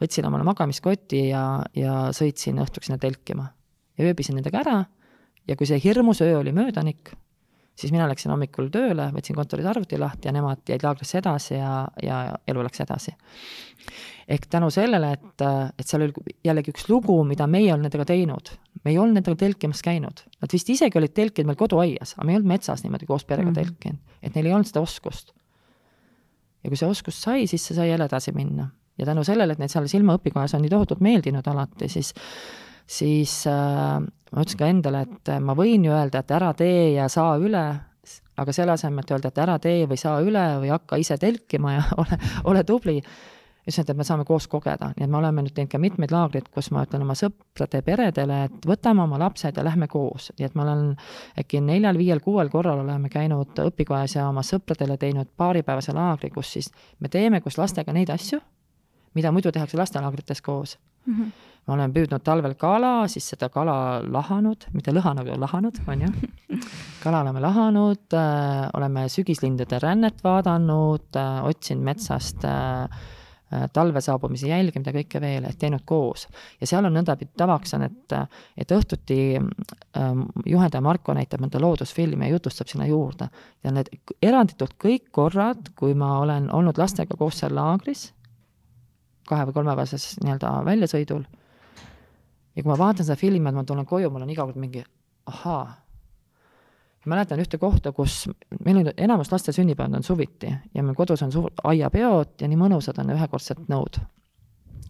võtsin 0.03 0.27
omale 0.27 0.47
magamiskoti 0.49 1.29
ja, 1.29 1.45
ja 1.77 2.09
sõitsin 2.17 2.59
õhtuks 2.63 2.91
sinna 2.91 2.99
telkima. 2.99 3.51
ja 3.99 4.09
ööbisin 4.09 4.39
nendega 4.39 4.63
ära 4.65 4.79
ja 5.49 5.57
kui 5.59 5.69
see 5.69 5.81
hirmus 5.83 6.23
öö 6.23 6.39
oli 6.39 6.53
möödanik, 6.55 7.13
siis 7.79 7.93
mina 7.93 8.07
läksin 8.11 8.31
hommikul 8.33 8.69
tööle, 8.73 9.09
võtsin 9.15 9.37
kontoris 9.37 9.67
arvuti 9.67 9.99
lahti 9.99 10.29
ja 10.29 10.35
nemad 10.37 10.63
jäid 10.69 10.85
laagrisse 10.85 11.19
edasi 11.19 11.57
ja, 11.57 11.87
ja 12.03 12.23
elu 12.49 12.65
läks 12.67 12.85
edasi. 12.85 13.15
ehk 14.29 14.47
tänu 14.51 14.71
sellele, 14.71 15.13
et, 15.17 15.45
et 15.79 15.87
seal 15.87 16.07
oli 16.07 16.37
jällegi 16.45 16.73
üks 16.75 16.89
lugu, 16.89 17.17
mida 17.27 17.47
meie 17.51 17.67
ei 17.67 17.73
olnud 17.75 17.89
nendega 17.89 18.07
teinud, 18.13 18.53
me 18.85 18.93
ei 18.93 18.99
olnud 18.99 19.19
nendega 19.19 19.37
telkimas 19.37 19.83
käinud, 19.83 20.25
nad 20.41 20.53
vist 20.53 20.71
isegi 20.71 20.99
olid 20.99 21.15
telkinud 21.17 21.51
meil 21.51 21.61
koduaias, 21.61 22.15
aga 22.17 22.27
me 22.27 22.35
ei 22.35 22.41
olnud 22.41 22.53
metsas 22.55 22.85
niimoodi 22.85 23.09
koos 23.09 23.25
perega 23.25 23.51
mm 23.51 23.57
-hmm. 23.57 23.73
telkinud, 23.73 24.19
et 24.23 24.35
neil 24.35 24.47
ei 24.47 24.53
olnud 24.53 24.71
seda 24.71 24.85
oskust. 24.85 25.35
Ja 26.63 26.71
kui 26.71 26.79
see 26.79 26.89
oskus 26.89 27.21
sai, 27.23 27.47
siis 27.51 27.65
see 27.67 27.77
sai 27.77 27.91
jälle 27.91 28.09
edasi 28.11 28.35
minna. 28.37 28.69
Ja 28.99 29.07
tänu 29.09 29.25
sellele, 29.25 29.55
et 29.55 29.61
neid 29.63 29.73
seal 29.73 29.89
silmaõpikojas 29.89 30.55
on 30.57 30.63
nii 30.63 30.73
tohutult 30.73 31.01
meeldinud 31.05 31.47
alati, 31.49 31.89
siis 31.89 32.13
siis 32.93 33.39
äh, 33.49 34.03
ma 34.03 34.43
ütlesin 34.43 34.61
ka 34.61 34.69
endale, 34.69 35.07
et 35.07 35.33
ma 35.45 35.57
võin 35.57 35.87
ju 35.87 35.95
öelda, 35.95 36.23
et 36.23 36.35
ära 36.35 36.53
tee 36.57 36.93
ja 36.97 37.09
saa 37.13 37.37
üle, 37.41 37.63
aga 38.43 38.55
selle 38.55 38.75
asemel, 38.75 39.05
et 39.05 39.15
öelda, 39.15 39.33
et 39.33 39.41
ära 39.45 39.59
tee 39.63 39.87
või 39.89 40.01
saa 40.01 40.21
üle 40.25 40.45
või 40.63 40.73
hakka 40.73 40.99
ise 41.01 41.19
telkima 41.21 41.77
ja 41.77 41.85
ole, 42.03 42.19
ole 42.53 42.65
tubli, 42.69 42.99
ütlesin, 43.63 43.85
et 43.87 43.97
me 43.97 44.05
saame 44.05 44.25
koos 44.27 44.49
kogeda, 44.51 44.91
nii 44.97 45.07
et 45.07 45.11
me 45.11 45.19
oleme 45.21 45.45
nüüd 45.45 45.55
teinud 45.55 45.71
ka 45.71 45.79
mitmeid 45.79 46.11
laagreid, 46.11 46.49
kus 46.55 46.73
ma 46.75 46.83
ütlen 46.87 47.05
oma 47.05 47.15
sõprade 47.19 47.83
peredele, 47.87 48.39
et 48.49 48.67
võtame 48.67 49.05
oma 49.05 49.21
lapsed 49.23 49.59
ja 49.59 49.65
lähme 49.65 49.87
koos, 49.91 50.33
nii 50.39 50.49
et 50.49 50.57
ma 50.59 50.67
olen 50.67 50.89
äkki 51.39 51.63
neljal-viiel-kuuel 51.63 52.51
korral 52.51 52.83
oleme 52.83 53.11
käinud 53.13 53.63
õpikojas 53.63 54.17
ja 54.19 54.27
oma 54.29 54.43
sõpradele 54.47 54.99
teinud 54.99 55.31
paaripäevase 55.39 55.95
laagri, 55.95 56.33
kus 56.35 56.51
siis 56.57 56.73
me 56.99 57.13
teeme 57.13 57.41
koos 57.41 57.61
lastega 57.61 57.95
neid 57.95 58.11
asju, 58.11 58.41
mida 59.15 59.31
muidu 59.33 59.55
tehakse 59.55 59.79
lastelaagrites 59.79 60.43
koos 60.43 60.79
mm. 61.07 61.15
-hmm. 61.15 61.49
me 61.67 61.75
oleme 61.75 61.95
püüdnud 61.95 62.27
talvel 62.27 62.55
kala, 62.59 63.09
siis 63.09 63.29
seda 63.29 63.49
kala 63.49 64.03
lahanud, 64.03 64.67
mitte 64.73 64.91
lõhanud, 64.91 65.31
lahanud, 65.39 65.79
on 65.87 66.03
ju. 66.03 66.13
kala 67.05 67.23
oleme 67.23 67.41
lahanud 67.41 68.15
äh,, 68.15 68.69
oleme 68.75 69.09
sügislindude 69.09 69.79
rännet 69.79 70.25
vaadanud 70.25 71.17
äh,, 71.17 71.45
otsinud 71.45 71.85
metsast 71.85 72.45
äh, 72.45 72.89
talve 73.73 74.01
saabumise 74.01 74.49
jälge, 74.49 74.81
mida 74.81 74.95
kõike 74.95 75.21
veel, 75.21 75.45
et 75.49 75.59
teinud 75.59 75.85
koos. 75.85 76.27
ja 76.61 76.67
seal 76.69 76.87
on 76.89 76.95
nõndapidi 76.97 77.33
tavaks 77.37 77.75
on, 77.77 77.87
et, 77.89 78.15
et 78.57 78.75
õhtuti 78.77 79.19
äh, 79.37 80.23
juhendaja 80.47 80.85
Marko 80.85 81.15
näitab 81.17 81.43
mõnda 81.45 81.61
loodusfilmi 81.61 82.27
ja 82.27 82.37
jutustab 82.37 82.71
sinna 82.71 82.87
juurde. 82.87 83.29
ja 83.65 83.75
need 83.75 83.91
eranditult 84.23 84.77
kõik 84.81 85.11
korrad, 85.11 85.73
kui 85.77 85.95
ma 85.95 86.19
olen 86.21 86.51
olnud 86.53 86.79
lastega 86.79 87.17
koos 87.19 87.43
seal 87.43 87.55
laagris, 87.55 88.11
kahe- 89.29 89.47
või 89.49 89.59
kolmepäevases 89.61 90.17
nii-öelda 90.25 90.57
väljasõidul. 90.65 91.25
ja 92.57 92.63
kui 92.63 92.71
ma 92.71 92.79
vaatan 92.79 93.05
seda 93.05 93.17
filmi, 93.17 93.49
et 93.49 93.55
ma 93.55 93.65
tulen 93.65 93.87
koju, 93.87 94.11
mul 94.11 94.25
on 94.25 94.31
iga 94.31 94.45
kord 94.45 94.61
mingi 94.61 94.85
ahaa. 95.27 95.82
Mäletan 97.11 97.41
ühte 97.43 97.59
kohta, 97.59 97.93
kus 97.93 98.29
meil 98.65 98.83
on 98.83 98.91
enamus 98.97 99.33
laste 99.33 99.53
sünnipäevad 99.53 99.99
on 99.99 100.07
suviti 100.07 100.53
ja 100.75 100.83
meil 100.83 100.97
kodus 100.99 101.23
on 101.23 101.33
suur 101.33 101.51
aiapeod 101.65 102.43
ja 102.43 102.49
nii 102.51 102.61
mõnusad 102.61 102.99
on 103.03 103.15
ühekordsed 103.17 103.65
nõud. 103.73 103.99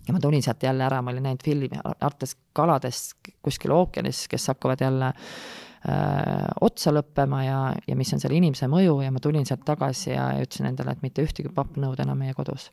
ja 0.07 0.15
ma 0.15 0.21
tulin 0.21 0.43
sealt 0.43 0.63
jälle 0.63 0.85
ära, 0.85 1.03
ma 1.03 1.11
olin 1.11 1.29
näinud 1.29 1.45
filmi 1.45 1.71
Artes 2.01 2.37
kaladest 2.53 3.33
kuskil 3.43 3.71
ookeanis, 3.71 4.27
kes 4.29 4.47
hakkavad 4.51 4.81
jälle 4.81 5.13
öö, 5.13 6.47
otsa 6.61 6.93
lõppema 6.93 7.45
ja, 7.45 7.59
ja 7.87 7.97
mis 7.97 8.13
on 8.13 8.21
selle 8.21 8.37
inimese 8.37 8.69
mõju 8.69 9.01
ja 9.05 9.13
ma 9.13 9.21
tulin 9.21 9.47
sealt 9.47 9.65
tagasi 9.65 10.11
ja 10.11 10.33
ütlesin 10.43 10.73
endale, 10.73 10.97
et 10.97 11.03
mitte 11.03 11.23
ühtegi 11.23 11.53
pappnõud 11.55 12.01
enam 12.03 12.19
meie 12.19 12.35
kodus 12.35 12.71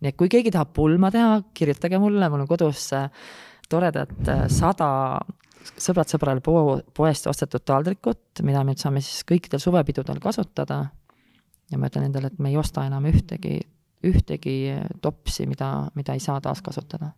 nii 0.00 0.12
et 0.12 0.18
kui 0.18 0.28
keegi 0.32 0.52
tahab 0.52 0.74
pulma 0.76 1.10
teha, 1.12 1.40
kirjutage 1.56 1.98
mulle, 2.00 2.28
mul 2.32 2.44
on 2.44 2.50
kodus 2.50 2.90
äh, 2.96 3.08
toredad 3.70 4.12
äh, 4.28 4.44
sada 4.52 4.88
sõbrad 5.80 6.10
sõbrale 6.10 6.42
poe, 6.44 6.80
poest 6.94 7.26
ostetud 7.30 7.64
taldrikut, 7.66 8.42
mida 8.46 8.62
me 8.64 8.76
saame 8.78 9.02
siis 9.04 9.24
kõikidel 9.28 9.62
suvepidudel 9.62 10.20
kasutada. 10.22 10.86
ja 11.70 11.78
ma 11.78 11.88
ütlen 11.90 12.06
endale, 12.06 12.26
et 12.26 12.38
me 12.38 12.50
ei 12.50 12.56
osta 12.56 12.86
enam 12.86 13.04
ühtegi, 13.10 13.60
ühtegi 14.06 14.56
topsi, 15.02 15.46
mida, 15.46 15.90
mida 15.94 16.14
ei 16.14 16.20
saa 16.20 16.40
taaskasutada 16.40 17.12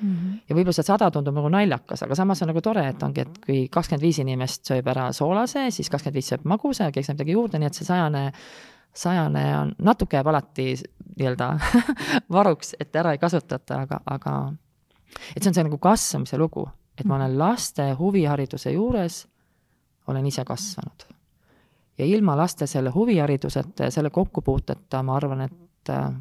Mm 0.00 0.14
-hmm. 0.14 0.38
ja 0.48 0.56
võib-olla 0.56 0.72
see 0.72 0.86
sada 0.86 1.10
tundub 1.10 1.34
nagu 1.34 1.48
naljakas, 1.48 2.02
aga 2.02 2.14
samas 2.14 2.42
on 2.42 2.48
nagu 2.48 2.60
tore, 2.60 2.88
et 2.88 3.02
ongi, 3.02 3.20
et 3.20 3.38
kui 3.46 3.68
kakskümmend 3.68 4.02
viis 4.02 4.18
inimest 4.18 4.64
sööb 4.70 4.86
ära 4.86 5.12
soolase, 5.12 5.70
siis 5.70 5.90
kakskümmend 5.90 6.14
viis 6.14 6.28
sööb 6.28 6.44
magusa 6.44 6.84
ja 6.84 6.92
keegi 6.92 7.06
saab 7.06 7.16
midagi 7.16 7.32
juurde, 7.32 7.58
nii 7.58 7.66
et 7.66 7.74
see 7.74 7.84
sajane 7.84 8.32
sajane 8.94 9.58
on, 9.58 9.74
natuke 9.78 10.16
jääb 10.16 10.26
alati 10.26 10.74
nii-öelda 11.18 11.48
varuks, 12.36 12.74
et 12.80 12.96
ära 12.96 13.12
ei 13.12 13.18
kasutata, 13.18 13.80
aga, 13.80 14.00
aga 14.06 14.52
et 15.36 15.42
see 15.42 15.50
on 15.50 15.54
see 15.54 15.66
nagu 15.66 15.78
kasvamise 15.78 16.38
lugu, 16.38 16.68
et 16.98 17.06
ma 17.06 17.16
olen 17.16 17.38
laste 17.38 17.92
huvihariduse 17.98 18.72
juures, 18.74 19.26
olen 20.06 20.26
ise 20.26 20.44
kasvanud. 20.44 21.06
ja 21.98 22.06
ilma 22.06 22.36
laste 22.36 22.66
selle 22.66 22.90
huvihariduseta 22.90 23.84
ja 23.84 23.90
selle 23.90 24.10
kokkupuuteta 24.10 25.02
ma 25.02 25.16
arvan, 25.16 25.40
et 25.40 25.90
äh, 25.90 26.12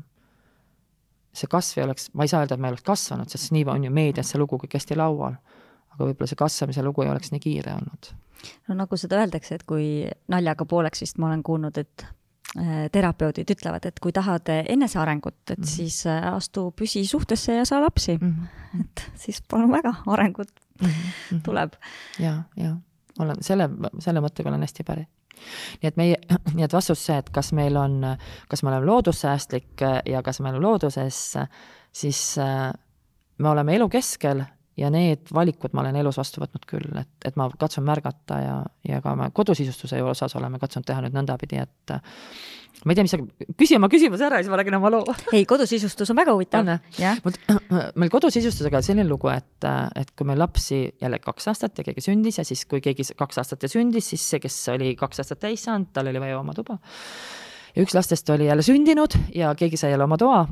see 1.34 1.47
kasv 1.49 1.80
ei 1.80 1.86
oleks, 1.86 2.09
ma 2.13 2.25
ei 2.25 2.32
saa 2.32 2.41
öelda, 2.41 2.55
et 2.55 2.61
ma 2.61 2.67
ei 2.67 2.75
oleks 2.75 2.86
kasvanud, 2.86 3.30
sest 3.30 3.51
nii 3.53 3.65
on 3.73 3.84
ju 3.84 3.91
meedias 3.93 4.34
see 4.34 4.41
lugu 4.41 4.57
kõik 4.57 4.80
hästi 4.80 4.97
laual. 4.97 5.38
aga 5.93 6.05
võib-olla 6.05 6.30
see 6.30 6.39
kasvamise 6.39 6.84
lugu 6.84 7.05
ei 7.05 7.09
oleks 7.09 7.32
nii 7.32 7.39
kiire 7.39 7.73
olnud. 7.78 8.11
no 8.67 8.75
nagu 8.82 8.97
seda 8.97 9.21
öeldakse, 9.21 9.55
et 9.55 9.63
kui 9.63 10.05
naljaga 10.28 10.65
pooleks 10.65 11.01
vist 11.01 11.17
ma 11.17 11.30
olen 11.32 11.43
kuulnud, 11.43 11.78
et 11.78 12.07
Äh, 12.55 12.86
terapeudid 12.95 13.49
ütlevad, 13.51 13.84
et 13.89 13.97
kui 13.99 14.13
tahad 14.15 14.47
enesearengut, 14.71 15.36
et 15.51 15.57
mm 15.57 15.63
-hmm. 15.63 15.67
siis 15.67 16.05
äh, 16.07 16.34
astu 16.34 16.71
püsisuhtesse 16.71 17.53
ja 17.53 17.65
saa 17.65 17.82
lapsi 17.82 18.17
mm. 18.21 18.34
-hmm. 18.34 18.82
et 18.82 19.11
siis 19.15 19.41
palun 19.49 19.71
väga, 19.71 19.93
arengut 20.07 20.47
mm 20.82 20.88
-hmm. 20.89 21.41
tuleb. 21.43 21.73
ja, 22.19 22.43
ja 22.57 22.75
olen 23.19 23.38
selle, 23.41 23.69
selle 23.99 24.21
mõttega 24.21 24.49
olen 24.49 24.61
hästi 24.61 24.84
päri. 24.84 25.07
nii 25.82 25.88
et 25.88 25.97
meie, 25.97 26.17
nii 26.53 26.63
et 26.65 26.73
vastus 26.73 27.05
see, 27.05 27.17
et 27.17 27.30
kas 27.30 27.51
meil 27.53 27.78
on, 27.78 28.01
kas 28.49 28.63
me 28.63 28.69
oleme 28.69 28.86
loodussäästlik 28.86 29.82
ja 30.05 30.23
kas 30.23 30.39
me 30.39 30.49
oleme 30.49 30.63
looduses, 30.63 31.38
siis 31.91 32.38
äh, 32.38 32.73
me 33.38 33.49
oleme 33.49 33.75
elu 33.75 33.89
keskel 33.89 34.43
ja 34.78 34.91
need 34.93 35.32
valikud 35.34 35.73
ma 35.73 35.84
olen 35.84 35.97
elus 36.01 36.19
vastu 36.19 36.41
võtnud 36.43 36.67
küll, 36.69 36.88
et, 36.99 37.09
et 37.25 37.38
ma 37.39 37.49
katsun 37.59 37.86
märgata 37.88 38.39
ja, 38.41 38.55
ja 38.88 39.01
ka 39.03 39.15
me 39.17 39.32
kodusisustuse 39.36 39.99
osas 40.05 40.36
oleme 40.39 40.59
katsunud 40.61 40.88
teha 40.88 41.03
nüüd 41.05 41.17
nõndapidi, 41.17 41.61
et 41.63 41.95
ma 42.86 42.93
ei 42.93 42.99
tea, 42.99 43.05
mis 43.07 43.15
sa, 43.15 43.19
küsi 43.57 43.78
oma 43.80 43.89
küsimuse 43.91 44.28
ära 44.28 44.39
ja 44.39 44.45
siis 44.45 44.53
ma 44.53 44.59
räägin 44.61 44.78
oma 44.78 44.91
loo. 44.93 45.15
ei, 45.34 45.47
kodusisustus 45.49 46.13
on 46.13 46.19
väga 46.19 46.36
huvitav. 46.36 46.69
meil 47.99 48.13
kodusisustusega 48.13 48.84
selline 48.86 49.07
lugu, 49.09 49.32
et, 49.34 49.69
et 49.97 50.13
kui 50.13 50.30
meil 50.30 50.41
lapsi 50.41 50.84
jälle 51.01 51.19
kaks 51.23 51.49
aastat 51.53 51.82
ja 51.82 51.88
keegi 51.88 52.05
sündis 52.05 52.38
ja 52.41 52.45
siis, 52.47 52.67
kui 52.69 52.84
keegi 52.86 53.09
kaks 53.17 53.41
aastat 53.41 53.65
ja 53.65 53.71
sündis, 53.71 54.13
siis 54.13 54.30
see, 54.30 54.43
kes 54.43 54.61
oli 54.75 54.93
kaks 54.99 55.25
aastat 55.25 55.41
täis 55.47 55.65
saanud, 55.65 55.89
tal 55.95 56.13
oli 56.13 56.21
vaja 56.21 56.39
oma 56.39 56.55
tuba 56.57 56.78
ja 57.78 57.86
üks 57.86 57.93
lastest 57.93 58.30
oli 58.34 58.47
jälle 58.49 58.65
sündinud 58.65 59.13
ja 59.36 59.53
keegi 59.57 59.78
sai 59.78 59.91
jälle 59.93 60.07
oma 60.07 60.17
toa 60.17 60.45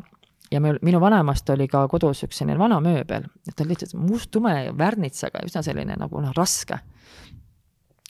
ja 0.52 0.62
meil, 0.62 0.80
minu 0.86 1.00
vanemast 1.02 1.50
oli 1.54 1.68
ka 1.72 1.86
kodus 1.92 2.24
üks 2.28 2.42
selline 2.42 2.58
vana 2.60 2.80
mööbel, 2.84 3.26
et 3.48 3.56
ta 3.56 3.64
oli 3.64 3.74
lihtsalt 3.74 3.96
must-tume 4.00 4.54
värnitsaga, 4.78 5.44
üsna 5.48 5.64
selline 5.66 5.98
nagu 6.00 6.22
noh, 6.22 6.34
raske. 6.38 6.80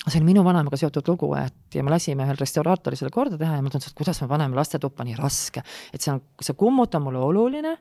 see 0.05 0.19
oli 0.19 0.27
minu 0.27 0.43
vanemaga 0.45 0.77
seotud 0.77 1.07
lugu, 1.09 1.31
et 1.39 1.75
ja 1.75 1.83
me 1.83 1.93
lasime 1.93 2.27
ühel 2.27 2.37
restauraatoril 2.37 2.99
selle 2.99 3.13
korda 3.13 3.39
teha 3.41 3.57
ja 3.57 3.63
ma 3.65 3.71
tundsin, 3.73 3.93
et 3.93 3.97
kuidas 3.97 4.21
me 4.21 4.29
paneme 4.29 4.55
lastetuppa 4.55 5.05
nii 5.07 5.17
raske, 5.17 5.63
et 5.93 6.01
see 6.01 6.13
on, 6.13 6.21
see 6.41 6.57
kummut 6.59 6.95
on 6.95 7.07
mulle 7.07 7.23
oluline, 7.25 7.73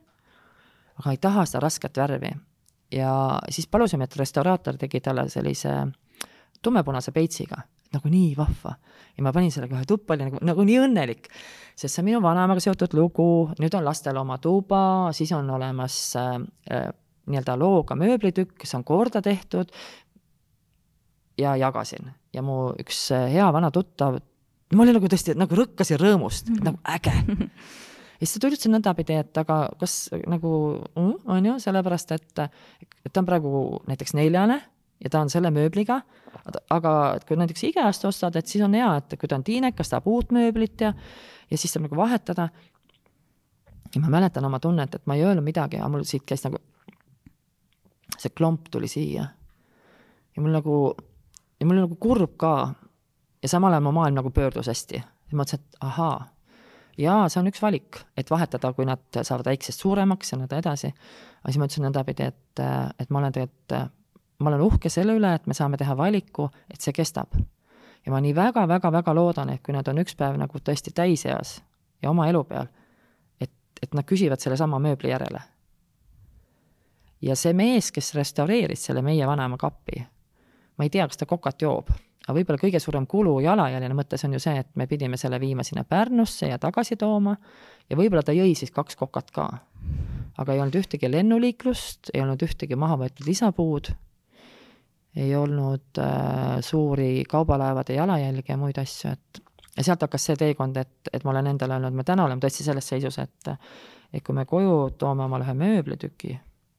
aga 1.03 1.13
ei 1.13 1.21
taha 1.21 1.45
seda 1.49 1.67
rasket 1.67 2.01
värvi. 2.01 2.33
ja 2.93 3.13
siis 3.51 3.67
palusime, 3.67 4.05
et 4.05 4.17
restauraator 4.17 4.79
tegi 4.81 5.01
talle 5.01 5.29
sellise 5.29 5.77
tumepunase 6.63 7.13
peitsiga 7.13 7.61
nagu 7.95 8.11
nii 8.11 8.35
vahva. 8.39 8.75
ja 9.17 9.25
ma 9.25 9.33
panin 9.33 9.53
selle 9.55 9.69
kohe 9.71 9.85
tuppa, 9.89 10.15
oli 10.15 10.29
nagu, 10.29 10.41
nagu 10.43 10.67
nii 10.67 10.81
õnnelik. 10.87 11.31
sest 11.75 11.95
see 11.95 12.03
on 12.03 12.09
minu 12.11 12.23
vanaemaga 12.25 12.63
seotud 12.63 12.95
lugu, 12.99 13.29
nüüd 13.61 13.75
on 13.79 13.87
lastel 13.87 14.19
oma 14.21 14.39
tuba, 14.39 15.13
siis 15.17 15.33
on 15.37 15.51
olemas 15.51 15.99
äh, 16.21 16.37
äh, 16.71 16.91
nii-öelda 17.31 17.57
looga 17.59 17.97
mööblitükk, 17.99 18.59
kes 18.61 18.75
on 18.77 18.85
korda 18.85 19.23
tehtud. 19.23 19.73
ja 21.39 21.57
jagasin 21.59 22.13
ja 22.35 22.43
mu 22.43 22.75
üks 22.79 23.09
äh, 23.15 23.31
hea 23.33 23.47
vana 23.55 23.71
tuttav, 23.75 24.21
ma 24.75 24.85
olin 24.85 24.99
nagu 24.99 25.11
tõesti 25.11 25.35
nagu 25.39 25.57
rõkkasin 25.59 25.99
rõõmust 26.01 26.51
mm, 26.51 26.55
-hmm. 26.55 26.65
nagu 26.65 26.79
äge 26.85 27.15
ja 28.19 28.27
siis 28.27 28.37
ta 28.37 28.45
tuli 28.45 28.57
üldse 28.57 28.71
nõndapidi, 28.71 29.19
et 29.19 29.39
aga 29.39 29.59
kas 29.81 30.11
nagu 30.27 30.53
mm, 30.95 31.17
on 31.27 31.51
ju, 31.51 31.57
sellepärast 31.67 32.15
et, 32.17 32.47
et 33.05 33.13
ta 33.13 33.23
on 33.23 33.29
praegu 33.29 33.83
näiteks 33.91 34.15
neljane 34.15 34.61
ja 35.03 35.11
ta 35.11 35.21
on 35.21 35.31
selle 35.33 35.51
mööbliga, 35.55 36.01
aga 36.71 36.93
kui 37.29 37.39
näiteks 37.39 37.67
IKEA-st 37.71 38.09
ostad, 38.09 38.37
et 38.37 38.51
siis 38.51 38.65
on 38.65 38.75
hea, 38.77 38.91
et 39.01 39.17
kui 39.21 39.31
ta 39.31 39.39
on 39.39 39.45
tiinekas, 39.47 39.91
tahab 39.93 40.09
uut 40.11 40.35
mööblit 40.35 40.85
ja, 40.85 40.93
ja 41.51 41.59
siis 41.59 41.75
saab 41.75 41.87
nagu 41.89 41.99
vahetada. 41.99 42.49
ja 43.95 44.01
ma 44.01 44.13
mäletan 44.17 44.45
oma 44.45 44.61
tunnet, 44.61 44.95
et 44.95 45.07
ma 45.07 45.15
ei 45.15 45.25
öelnud 45.25 45.45
midagi, 45.45 45.79
aga 45.79 45.89
mul 45.89 46.07
siit 46.09 46.25
käis 46.27 46.45
nagu, 46.47 46.61
see 48.19 48.31
klomp 48.31 48.71
tuli 48.71 48.89
siia. 48.89 49.27
ja 50.37 50.43
mul 50.43 50.55
nagu, 50.55 50.79
ja 51.61 51.67
mul 51.67 51.83
nagu 51.85 51.97
kurb 51.97 52.37
ka. 52.37 52.75
ja 53.43 53.49
samal 53.49 53.73
ajal 53.73 53.89
mu 53.89 53.93
maailm 53.93 54.23
nagu 54.23 54.31
pöördus 54.31 54.71
hästi. 54.73 55.03
ja 55.03 55.37
mõtlesin, 55.37 55.61
et 55.61 55.77
ahaa 55.81 56.35
jaa, 56.99 57.29
see 57.29 57.41
on 57.41 57.51
üks 57.51 57.63
valik, 57.63 57.99
et 58.17 58.31
vahetada, 58.31 58.73
kui 58.73 58.87
nad 58.87 59.03
saavad 59.21 59.49
väiksest 59.51 59.83
suuremaks 59.83 60.33
ja 60.33 60.39
nõnda 60.39 60.61
edasi. 60.63 60.93
aga 61.43 61.53
siis 61.53 61.59
ma 61.59 61.69
ütlesin 61.69 61.87
nõndapidi, 61.89 62.31
et, 62.31 62.65
et 62.99 63.11
ma 63.11 63.19
olen 63.21 63.35
tegelikult, 63.35 63.93
ma 64.39 64.51
olen 64.51 64.65
uhke 64.65 64.91
selle 64.91 65.17
üle, 65.17 65.35
et 65.35 65.47
me 65.47 65.55
saame 65.55 65.79
teha 65.81 65.97
valiku, 65.97 66.49
et 66.71 66.81
see 66.81 66.93
kestab. 66.93 67.35
ja 68.07 68.13
ma 68.13 68.21
nii 68.21 68.35
väga-väga-väga 68.37 69.15
loodan, 69.15 69.51
et 69.51 69.63
kui 69.65 69.73
nad 69.73 69.89
on 69.89 69.99
üks 70.03 70.17
päev 70.17 70.37
nagu 70.37 70.59
tõesti 70.61 70.93
täiseas 70.93 71.63
ja 72.03 72.11
oma 72.11 72.29
elu 72.29 72.45
peal, 72.45 72.67
et, 73.41 73.53
et 73.83 73.95
nad 73.95 74.05
küsivad 74.05 74.41
sellesama 74.41 74.79
mööbli 74.79 75.11
järele. 75.11 75.43
ja 77.23 77.37
see 77.37 77.53
mees, 77.53 77.93
kes 77.93 78.15
restaureeris 78.15 78.85
selle 78.85 79.03
meie 79.03 79.27
vanaema 79.27 79.57
kapi, 79.57 80.05
ma 80.77 80.85
ei 80.85 80.91
tea, 80.91 81.07
kas 81.09 81.17
ta 81.17 81.27
kokat 81.27 81.63
joob 81.63 81.95
aga 82.25 82.39
võib-olla 82.39 82.61
kõige 82.61 82.81
suurem 82.81 83.07
kulu 83.09 83.37
jalajäljena 83.45 83.97
mõttes 83.97 84.25
on 84.25 84.37
ju 84.37 84.41
see, 84.41 84.57
et 84.63 84.71
me 84.81 84.87
pidime 84.89 85.19
selle 85.21 85.39
viima 85.41 85.65
sinna 85.67 85.85
Pärnusse 85.85 86.49
ja 86.49 86.59
tagasi 86.61 86.97
tooma 87.01 87.37
ja 87.91 87.99
võib-olla 87.99 88.25
ta 88.25 88.33
jõi 88.37 88.55
siis 88.57 88.73
kaks 88.73 88.97
kokat 88.97 89.31
ka. 89.35 89.49
aga 90.39 90.53
ei 90.53 90.61
olnud 90.61 90.75
ühtegi 90.81 91.11
lennuliiklust, 91.11 92.11
ei 92.15 92.23
olnud 92.25 92.43
ühtegi 92.43 92.77
maha 92.77 92.97
võetud 93.05 93.29
lisapuud, 93.29 93.93
ei 95.17 95.35
olnud 95.37 96.01
äh, 96.03 96.61
suuri 96.61 97.25
kaubalaevade 97.29 97.95
jalajälgi 97.95 98.53
ja 98.53 98.57
muid 98.59 98.79
asju, 98.79 99.13
et 99.13 99.43
ja 99.77 99.85
sealt 99.85 100.03
hakkas 100.07 100.31
see 100.31 100.39
teekond, 100.39 100.77
et, 100.77 101.13
et 101.13 101.25
ma 101.25 101.35
olen 101.35 101.53
endale 101.55 101.79
öelnud, 101.79 101.95
me 101.95 102.07
täna 102.07 102.27
oleme 102.27 102.43
tõesti 102.43 102.67
selles 102.67 102.89
seisus, 102.89 103.19
et 103.23 103.55
et 104.15 104.23
kui 104.23 104.35
me 104.35 104.45
koju 104.47 104.95
toome 104.99 105.25
omale 105.25 105.47
ühe 105.47 105.55
mööblitüki, 105.59 106.37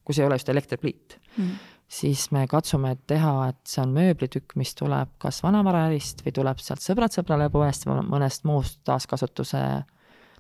kus 0.07 0.19
ei 0.19 0.27
ole 0.27 0.38
just 0.38 0.49
elektripliit 0.49 1.17
mm, 1.36 1.55
siis 1.88 2.31
me 2.31 2.47
katsume 2.47 2.95
teha, 3.07 3.33
et 3.49 3.59
see 3.67 3.81
on 3.83 3.93
mööblitükk, 3.95 4.55
mis 4.59 4.73
tuleb 4.75 5.11
kas 5.21 5.41
vanavaraärist 5.43 6.23
või 6.25 6.33
tuleb 6.36 6.61
sealt 6.63 6.83
sõbrad 6.83 7.13
sõbrale 7.13 7.49
poest 7.53 7.86
või 7.88 8.01
mõnest 8.09 8.45
muust 8.47 8.79
taaskasutuse, 8.88 9.61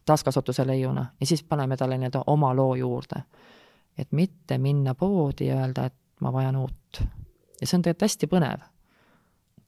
taaskasutuse 0.05 0.65
leiuna 0.67 1.05
ja 1.19 1.27
siis 1.29 1.43
paneme 1.43 1.77
talle 1.77 1.99
nii-öelda 2.01 2.25
oma 2.31 2.53
loo 2.55 2.75
juurde. 2.75 3.23
et 3.97 4.11
mitte 4.11 4.57
minna 4.57 4.95
poodi 4.95 5.47
ja 5.47 5.61
öelda, 5.61 5.85
et 5.85 5.93
ma 6.19 6.33
vajan 6.33 6.55
uut. 6.55 7.01
Ja 7.61 7.67
see 7.67 7.77
on 7.77 7.85
tegelikult 7.85 8.07
hästi 8.07 8.31
põnev. 8.31 8.65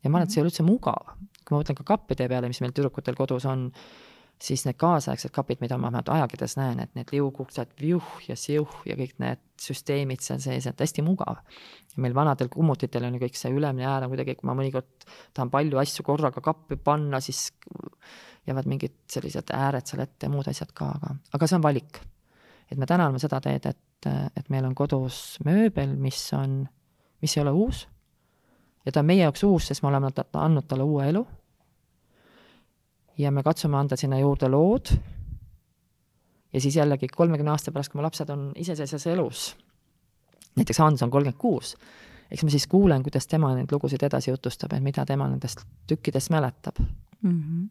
ja 0.03 0.09
ma 0.09 0.19
arvan, 0.19 0.27
et 0.27 0.33
see 0.33 0.41
ei 0.41 0.45
ole 0.45 0.51
üldse 0.51 0.67
mugav. 0.67 1.15
kui 1.43 1.55
ma 1.55 1.61
mõtlen 1.61 1.79
ka 1.79 1.88
kappide 1.88 2.27
peale, 2.27 2.51
mis 2.51 2.61
meil 2.61 2.75
tüdrukutel 2.75 3.15
kodus 3.15 3.45
on, 3.47 3.69
siis 4.41 4.65
need 4.67 4.77
kaasaegsed 4.77 5.31
kapid, 5.33 5.61
mida 5.63 5.77
ma 5.77 5.88
vähemalt 5.88 6.09
ajakirjades 6.13 6.57
näen, 6.59 6.81
et 6.83 6.93
need 6.97 7.09
liuguksed 7.15 7.71
viuh 7.81 8.09
ja 8.27 8.35
siuh 8.38 8.75
ja 8.85 8.97
kõik 8.99 9.15
need 9.23 9.41
süsteemid 9.61 10.21
seal 10.21 10.41
sees, 10.43 10.67
et 10.69 10.83
hästi 10.83 11.05
mugav. 11.05 11.41
meil 11.97 12.13
vanadel 12.13 12.49
kummutitel 12.53 13.07
on 13.07 13.15
ju 13.17 13.23
kõik 13.23 13.39
see 13.39 13.53
ülemine 13.53 13.88
äär 13.89 14.05
on 14.05 14.11
kuidagi, 14.13 14.35
kui 14.38 14.47
ma 14.47 14.53
mõnikord 14.57 15.07
tahan 15.33 15.49
palju 15.49 15.79
asju 15.81 16.05
korraga 16.05 16.43
kappi 16.45 16.77
panna, 16.77 17.19
siis 17.19 17.47
jäävad 18.47 18.69
mingid 18.69 18.93
sellised 19.11 19.51
ääred 19.53 19.89
seal 19.89 20.03
ette 20.05 20.27
ja 20.27 20.31
muud 20.31 20.47
asjad 20.47 20.71
ka, 20.75 20.91
aga, 20.99 21.15
aga 21.33 21.49
see 21.49 21.57
on 21.57 21.65
valik. 21.65 21.99
et 22.71 22.77
me 22.77 22.85
täna 22.85 23.07
oleme 23.07 23.19
seda 23.19 23.39
teed, 23.41 23.65
et, 23.65 24.09
et 24.35 24.49
meil 24.53 24.65
on 24.67 24.75
kodus 24.75 25.39
mööbel, 25.47 25.95
mis 25.95 26.19
on, 26.35 26.65
mis 27.22 27.38
ei 27.38 27.41
ole 27.41 27.51
uus 27.51 27.88
ja 28.88 28.91
ta 28.91 29.03
on 29.03 29.09
meie 29.09 29.26
jaoks 29.26 29.43
uus, 29.43 29.68
sest 29.68 29.84
me 29.84 29.91
oleme 29.91 30.11
andnud 30.34 30.68
talle 30.68 30.84
uue 30.88 31.09
elu 31.09 31.26
ja 33.18 33.32
me 33.32 33.43
katsume 33.43 33.78
anda 33.78 33.97
sinna 33.99 34.20
juurde 34.20 34.47
lood. 34.47 34.91
ja 36.53 36.61
siis 36.61 36.76
jällegi 36.76 37.07
kolmekümne 37.07 37.51
aasta 37.51 37.72
pärast, 37.72 37.91
kui 37.91 37.99
mu 37.99 38.05
lapsed 38.05 38.30
on 38.30 38.51
iseseisvas 38.55 39.07
elus, 39.11 39.47
näiteks 40.55 40.80
Hans 40.80 41.03
on 41.03 41.11
kolmkümmend 41.11 41.39
kuus, 41.41 41.76
eks 42.32 42.43
ma 42.43 42.53
siis 42.53 42.68
kuulen, 42.68 43.03
kuidas 43.03 43.28
tema 43.28 43.51
neid 43.55 43.72
lugusid 43.72 44.03
edasi 44.03 44.32
jutustab, 44.32 44.74
et 44.74 44.84
mida 44.84 45.05
tema 45.05 45.28
nendest 45.28 45.65
tükkidest 45.88 46.32
mäletab 46.32 46.80
mm. 46.80 47.41
-hmm. 47.41 47.68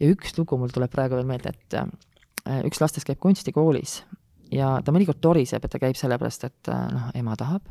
ja 0.00 0.12
üks 0.14 0.38
lugu 0.38 0.58
mul 0.58 0.70
tuleb 0.74 0.90
praegu 0.90 1.18
veel 1.18 1.26
meelde, 1.26 1.48
et 1.48 1.74
äh, 1.74 2.62
üks 2.64 2.80
lastest 2.80 3.06
käib 3.06 3.18
kunstikoolis 3.18 4.04
ja 4.52 4.78
ta 4.84 4.92
mõnikord 4.92 5.18
toriseb, 5.20 5.64
et 5.64 5.70
ta 5.70 5.78
käib 5.78 5.96
sellepärast, 5.96 6.44
et 6.44 6.68
äh, 6.68 6.88
noh, 6.92 7.10
ema 7.14 7.36
tahab 7.36 7.66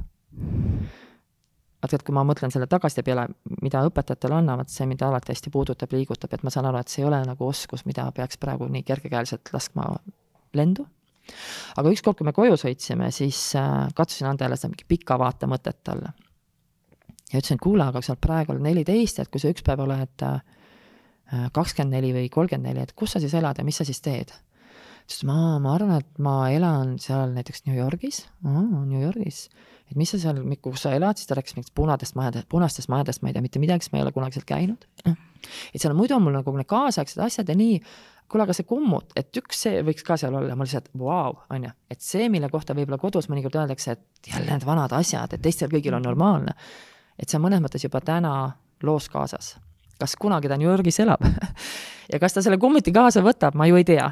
vaata, 1.87 1.95
et 1.95 2.03
kui 2.05 2.15
ma 2.15 2.23
mõtlen 2.27 2.51
selle 2.53 2.67
tagasiside 2.69 3.05
peale, 3.05 3.27
mida 3.61 3.81
õpetajatele 3.87 4.39
annavad, 4.41 4.69
see 4.71 4.87
mind 4.89 5.03
alati 5.05 5.33
hästi 5.33 5.51
puudutab, 5.53 5.93
liigutab, 5.93 6.33
et 6.33 6.43
ma 6.43 6.53
saan 6.53 6.67
aru, 6.69 6.81
et 6.81 6.91
see 6.91 7.03
ei 7.03 7.07
ole 7.07 7.21
nagu 7.25 7.47
oskus, 7.47 7.85
mida 7.85 8.07
peaks 8.15 8.39
praegu 8.41 8.67
nii 8.71 8.83
kergekäeliselt 8.87 9.51
laskma 9.53 9.89
lendu. 10.57 10.87
aga 11.77 11.91
ükskord, 11.91 12.17
kui 12.17 12.25
me 12.25 12.33
koju 12.33 12.55
sõitsime, 12.57 13.11
siis 13.11 13.39
äh, 13.59 13.87
katsusin 13.95 14.29
anda 14.29 14.45
jälle 14.45 14.57
seda 14.57 14.71
mingi 14.71 14.87
pika 14.87 15.17
vaate 15.19 15.47
mõtet 15.47 15.81
talle. 15.83 16.13
ja 17.31 17.39
ütlesin, 17.39 17.59
et 17.59 17.63
kuule, 17.63 17.83
aga 17.83 18.01
sa 18.01 18.13
oled 18.13 18.23
praegu 18.23 18.57
neliteist, 18.57 19.19
et 19.19 19.31
kui 19.31 19.39
sa 19.39 19.51
üks 19.51 19.63
päev 19.63 19.83
oled 19.83 20.23
äh, 20.23 20.41
kakskümmend 21.53 21.93
neli 21.93 22.13
või 22.15 22.29
kolmkümmend 22.31 22.71
neli, 22.71 22.87
et 22.87 22.95
kus 22.95 23.15
sa 23.15 23.19
siis 23.19 23.33
elad 23.35 23.59
ja 23.59 23.67
mis 23.67 23.77
sa 23.77 23.85
siis 23.85 24.01
teed? 24.01 24.31
Ütles, 25.07 25.23
ma, 25.23 25.55
ma 25.63 25.73
arvan, 25.77 26.01
et 26.01 26.19
ma 26.19 26.35
elan 26.51 26.97
seal 26.99 27.31
näiteks 27.35 27.63
New 27.67 27.77
Yorgis, 27.77 28.25
New 28.43 28.99
Yorgis? 28.99 29.47
Et 29.87 29.95
mis 29.95 30.09
sa 30.11 30.19
seal, 30.19 30.41
kus 30.59 30.83
sa 30.83 30.91
elad, 30.97 31.15
siis 31.15 31.29
ta 31.29 31.37
rääkis 31.37 31.55
mingitest 31.55 31.75
punadest 31.77 32.17
majadest, 32.19 32.47
punastest 32.51 32.89
majadest, 32.91 33.23
ma 33.23 33.31
ei 33.31 33.37
tea 33.37 33.43
mitte 33.45 33.61
midagi, 33.63 33.85
sest 33.85 33.93
ma 33.93 34.01
ei 34.01 34.03
ole 34.03 34.11
kunagi 34.11 34.35
seal 34.35 34.47
käinud. 34.49 34.83
et 35.71 35.79
seal 35.79 35.95
muidu 35.95 36.17
on 36.17 36.25
mul 36.25 36.35
nagu 36.35 36.55
need 36.57 36.67
kaasaegsed 36.67 37.21
asjad 37.23 37.47
ja 37.47 37.55
nii, 37.55 37.77
kuule, 38.27 38.43
aga 38.43 38.55
see 38.57 38.67
kummut, 38.67 39.15
et 39.15 39.39
üks 39.39 39.63
see 39.63 39.79
võiks 39.87 40.03
ka 40.03 40.19
seal 40.19 40.35
olla, 40.35 40.59
ma 40.59 40.67
lihtsalt 40.67 40.91
vau 40.99 41.37
on 41.55 41.69
ju, 41.69 41.71
et 41.93 42.03
see, 42.03 42.27
mille 42.33 42.51
kohta 42.51 42.75
võib-olla 42.75 42.99
kodus 42.99 43.31
mõnikord 43.31 43.55
öeldakse, 43.61 43.95
et 43.95 44.33
jälle 44.33 44.51
need 44.51 44.67
vanad 44.67 44.91
asjad, 44.97 45.37
et 45.37 45.45
teistel 45.45 45.71
kõigil 45.71 45.95
on 45.95 46.03
normaalne. 46.03 46.57
et 47.15 47.29
see 47.29 47.39
on 47.39 47.47
mõnes 47.47 47.63
mõttes 47.63 47.87
juba 47.87 48.03
täna 48.03 48.33
loos 48.83 49.07
kaasas. 49.07 49.55
kas 49.95 50.19
kunagi 50.19 50.51
ta 50.51 50.59
New 50.59 50.67
Yorgis 50.67 50.99
elab? 50.99 51.23
Ja 52.07 52.21
kas 52.23 52.31
ta 52.31 52.39
selle 52.39 52.55
kummuti 52.55 52.93
kaasa 52.95 53.19
võtab, 53.19 53.51
ma 53.59 53.65
ju 53.67 53.75
ei 53.75 53.83
tea 53.83 54.05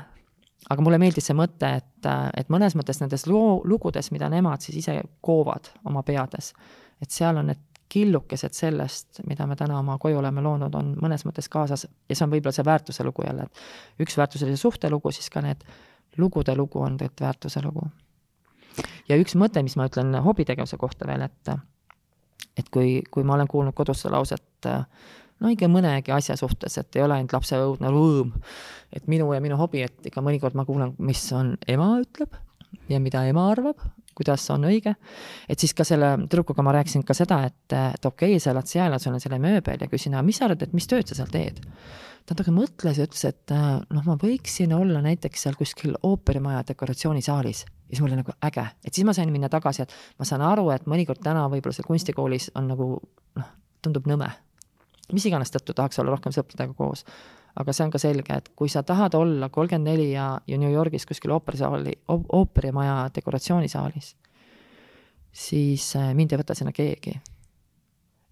aga 0.70 0.82
mulle 0.82 1.00
meeldis 1.02 1.30
see 1.30 1.38
mõte, 1.38 1.70
et, 1.82 2.10
et 2.38 2.50
mõnes 2.54 2.76
mõttes 2.78 3.00
nendes 3.02 3.28
loo, 3.30 3.62
lugudes, 3.68 4.12
mida 4.16 4.30
nemad 4.32 4.66
siis 4.66 4.82
ise 4.82 4.98
koovad 5.26 5.72
oma 5.86 6.04
peades, 6.06 6.54
et 7.02 7.12
seal 7.14 7.38
on 7.42 7.52
need 7.52 7.62
killukesed 7.92 8.56
sellest, 8.58 9.22
mida 9.30 9.46
me 9.48 9.56
täna 9.56 9.78
oma 9.80 9.98
koju 10.02 10.18
oleme 10.18 10.42
loonud, 10.42 10.74
on 10.76 10.96
mõnes 11.02 11.22
mõttes 11.28 11.48
kaasas 11.52 11.86
ja 11.86 12.16
see 12.16 12.26
on 12.26 12.32
võib-olla 12.34 12.56
see 12.56 12.66
väärtuse 12.66 13.06
lugu 13.06 13.24
jälle, 13.28 13.46
et 13.46 14.02
üks 14.06 14.18
väärtuselise 14.18 14.58
suhte 14.58 14.90
lugu, 14.90 15.14
siis 15.14 15.30
ka 15.30 15.44
need 15.46 15.62
lugude 16.18 16.56
lugu 16.58 16.82
on 16.82 16.98
tegelikult 16.98 17.28
väärtuse 17.28 17.62
lugu. 17.64 17.86
ja 19.10 19.20
üks 19.22 19.38
mõte, 19.38 19.64
mis 19.64 19.78
ma 19.78 19.86
ütlen 19.90 20.18
hobitegevuse 20.26 20.78
kohta 20.82 21.08
veel, 21.08 21.28
et 21.30 21.56
et 22.58 22.70
kui, 22.72 23.02
kui 23.12 23.24
ma 23.24 23.36
olen 23.36 23.48
kuulnud 23.52 23.76
kodus 23.76 24.02
seda 24.02 24.16
lauset 24.16 24.70
no 25.44 25.52
ikka 25.52 25.70
mõnegi 25.72 26.14
asja 26.16 26.38
suhtes, 26.40 26.78
et 26.80 26.96
ei 26.98 27.04
ole 27.06 27.18
ainult 27.20 27.36
lapse 27.36 27.60
õudne 27.60 27.92
rõõm. 27.92 28.34
et 28.96 29.08
minu 29.12 29.32
ja 29.34 29.42
minu 29.44 29.58
hobi, 29.60 29.84
et 29.84 30.10
ikka 30.12 30.24
mõnikord 30.24 30.56
ma 30.56 30.66
kuulan, 30.66 30.96
mis 31.00 31.24
on 31.36 31.56
ema 31.68 31.96
ütleb 32.02 32.36
ja 32.90 33.00
mida 33.00 33.26
ema 33.28 33.50
arvab, 33.52 33.82
kuidas 34.16 34.48
on 34.54 34.68
õige. 34.70 34.96
et 35.50 35.60
siis 35.60 35.74
ka 35.74 35.84
selle 35.84 36.16
tüdrukuga 36.26 36.64
ma 36.64 36.76
rääkisin 36.78 37.04
ka 37.04 37.14
seda, 37.18 37.44
et, 37.50 37.76
et 37.76 38.06
okei 38.06 38.36
okay,, 38.36 38.40
sa 38.40 38.54
elad 38.56 38.70
seal 38.72 38.92
ja 38.92 39.00
sul 39.02 39.14
on 39.14 39.24
selle 39.24 39.40
mööbel 39.42 39.82
ja 39.82 39.92
küsin, 39.92 40.16
aga 40.16 40.26
mis 40.26 40.40
sa 40.40 40.48
arvad, 40.48 40.64
et 40.64 40.76
mis 40.76 40.88
tööd 40.88 41.08
sa 41.08 41.18
seal 41.20 41.32
teed? 41.34 41.62
ta 42.26 42.34
natuke 42.34 42.50
mõtles 42.56 42.98
ja 42.98 43.06
ütles, 43.06 43.22
et 43.28 43.52
noh, 43.54 44.06
ma 44.08 44.16
võiksin 44.18 44.72
olla 44.74 44.98
näiteks 45.06 45.44
seal 45.46 45.58
kuskil 45.60 45.94
ooperimaja 46.02 46.64
dekoratsioonisaalis 46.72 47.60
ja 47.68 47.92
siis 47.92 48.02
mul 48.02 48.10
oli 48.10 48.24
nagu 48.24 48.34
äge, 48.48 48.66
et 48.82 48.98
siis 48.98 49.06
ma 49.06 49.14
sain 49.14 49.30
minna 49.34 49.50
tagasi, 49.54 49.86
et 49.86 49.94
ma 50.18 50.26
saan 50.26 50.42
aru, 50.42 50.72
et 50.74 50.88
mõnikord 50.90 51.22
täna 51.22 51.46
võib-olla 51.52 51.78
seal 51.78 51.86
kunstikoolis 51.86 52.50
on 52.58 52.72
nagu 52.72 52.90
noh, 53.38 53.54
tundub 53.86 54.10
nõme 54.10 54.32
mis 55.14 55.26
iganes 55.30 55.54
tõttu 55.54 55.76
tahaks 55.76 56.00
olla 56.02 56.16
rohkem 56.16 56.34
sõpradega 56.36 56.74
koos. 56.78 57.06
aga 57.56 57.74
see 57.74 57.86
on 57.86 57.92
ka 57.92 58.00
selge, 58.02 58.36
et 58.36 58.50
kui 58.56 58.70
sa 58.70 58.84
tahad 58.84 59.14
olla 59.16 59.50
kolmkümmend 59.50 59.88
neli 59.88 60.10
ja, 60.12 60.40
ja 60.48 60.58
New 60.60 60.72
Yorgis 60.72 61.06
kuskil 61.06 61.32
ooperisaali, 61.32 61.94
ooperimaja 62.12 63.10
dekoratsioonisaalis, 63.16 64.16
siis 65.32 65.96
äh, 65.96 66.12
mind 66.14 66.36
ei 66.36 66.42
võta 66.42 66.56
sinna 66.56 66.76
keegi. 66.76 67.16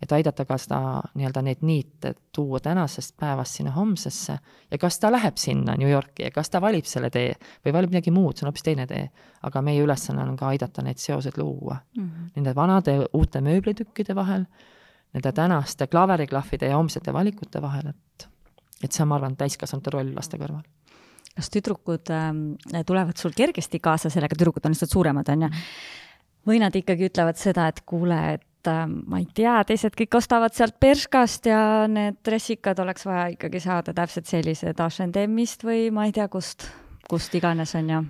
et 0.04 0.12
aidata 0.12 0.44
ka 0.44 0.58
seda 0.60 0.78
nii-öelda 1.16 1.42
neid 1.48 1.62
niite 1.64 2.10
tuua 2.36 2.60
tänasest 2.60 3.14
päevast 3.20 3.56
sinna 3.56 3.72
homsesse 3.72 4.34
ja 4.72 4.78
kas 4.78 5.00
ta 5.00 5.12
läheb 5.12 5.38
sinna 5.40 5.78
New 5.80 5.88
Yorki 5.88 6.26
ja 6.26 6.32
kas 6.32 6.50
ta 6.50 6.60
valib 6.62 6.84
selle 6.86 7.10
tee 7.10 7.32
või 7.64 7.74
valib 7.74 7.94
midagi 7.94 8.12
muud, 8.12 8.36
see 8.36 8.44
on 8.44 8.52
hoopis 8.52 8.66
teine 8.68 8.88
tee. 8.88 9.06
aga 9.44 9.62
meie 9.62 9.84
ülesanne 9.84 10.26
on 10.28 10.36
ka 10.36 10.50
aidata 10.52 10.84
neid 10.84 11.00
seoseid 11.00 11.38
luua 11.38 11.78
mm 11.96 12.04
-hmm. 12.04 12.30
nende 12.36 12.56
vanade 12.56 12.98
uute 13.14 13.42
mööblitükkide 13.42 14.16
vahel 14.16 14.46
nende 15.14 15.32
tänaste 15.32 15.88
klaveriklahvide 15.88 16.72
ja 16.72 16.78
homsete 16.78 17.14
valikute 17.14 17.62
vahel, 17.62 17.92
et, 17.94 18.30
et 18.84 18.92
see 18.92 19.04
on, 19.04 19.12
ma 19.12 19.20
arvan, 19.20 19.38
täiskasvanute 19.40 19.94
roll 19.94 20.14
laste 20.16 20.40
kõrval. 20.42 20.64
kas 21.34 21.50
tüdrukud 21.54 22.14
äh, 22.14 22.32
tulevad 22.86 23.18
sul 23.18 23.36
kergesti 23.36 23.80
kaasa 23.80 24.10
sellega, 24.14 24.38
tüdrukud 24.38 24.66
on 24.66 24.76
lihtsalt 24.76 24.94
suuremad, 24.94 25.30
on 25.34 25.48
ju, 25.48 25.52
või 26.50 26.60
nad 26.62 26.76
ikkagi 26.76 27.10
ütlevad 27.10 27.40
seda, 27.40 27.68
et 27.72 27.84
kuule, 27.90 28.20
et 28.38 28.72
äh, 28.72 28.84
ma 28.88 29.22
ei 29.22 29.30
tea, 29.34 29.60
teised 29.70 29.98
kõik 29.98 30.18
ostavad 30.18 30.56
sealt 30.58 30.80
Bershkast 30.82 31.50
ja 31.50 31.62
need 31.90 32.22
dressikad 32.26 32.80
oleks 32.80 33.06
vaja 33.10 33.30
ikkagi 33.38 33.64
saada 33.64 33.94
täpselt 33.94 34.30
sellised 34.30 34.82
H&M-ist 34.82 35.66
või 35.66 35.88
ma 35.94 36.10
ei 36.10 36.16
tea 36.16 36.28
kust, 36.28 36.70
kust 37.10 37.34
iganes 37.38 37.76
on 37.80 37.96
ju 37.96 38.04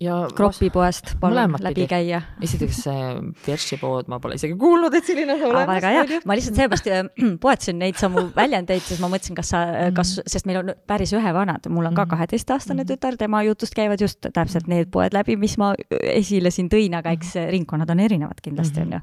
ja 0.00 0.14
kropipoest 0.34 1.12
palun 1.20 1.52
läbi 1.60 1.74
pidi. 1.74 1.86
käia. 1.88 2.22
esiteks 2.42 2.78
see 2.86 3.08
Bershi 3.44 3.76
pood, 3.80 4.08
ma 4.08 4.16
pole 4.20 4.38
isegi 4.38 4.56
kuulnud, 4.58 4.94
et 4.96 5.04
selline 5.04 5.34
on 5.34 5.42
olemas. 5.50 5.74
väga 5.76 5.90
hea, 5.92 6.20
ma 6.24 6.36
lihtsalt 6.38 6.56
seepärast 6.56 6.88
äh, 6.88 7.02
poetasin 7.42 7.78
neid 7.82 8.00
samu 8.00 8.24
väljendeid, 8.36 8.80
siis 8.86 9.02
ma 9.02 9.10
mõtlesin, 9.12 9.36
kas 9.36 9.52
sa, 9.52 9.62
äh, 9.68 9.90
kas, 9.96 10.14
mhm. 10.16 10.32
sest 10.32 10.48
meil 10.48 10.62
on 10.62 10.72
päris 10.88 11.12
ühevanad, 11.16 11.68
mul 11.68 11.90
on 11.90 11.98
ka 11.98 12.06
mhm. 12.06 12.14
kaheteistaastane 12.14 12.82
mhm. 12.82 12.92
tütar, 12.94 13.18
tema 13.20 13.42
jutust 13.44 13.76
käivad 13.76 14.00
just 14.00 14.24
täpselt 14.24 14.70
need 14.72 14.88
poed 14.94 15.16
läbi, 15.16 15.36
mis 15.40 15.58
ma 15.60 15.74
esile 16.00 16.52
siin 16.54 16.72
tõin, 16.72 16.96
aga 16.96 17.12
eks 17.18 17.36
ringkonnad 17.52 17.92
on 17.92 18.00
erinevad 18.00 18.40
kindlasti, 18.40 18.86
on 18.86 18.96
ju. 18.96 19.02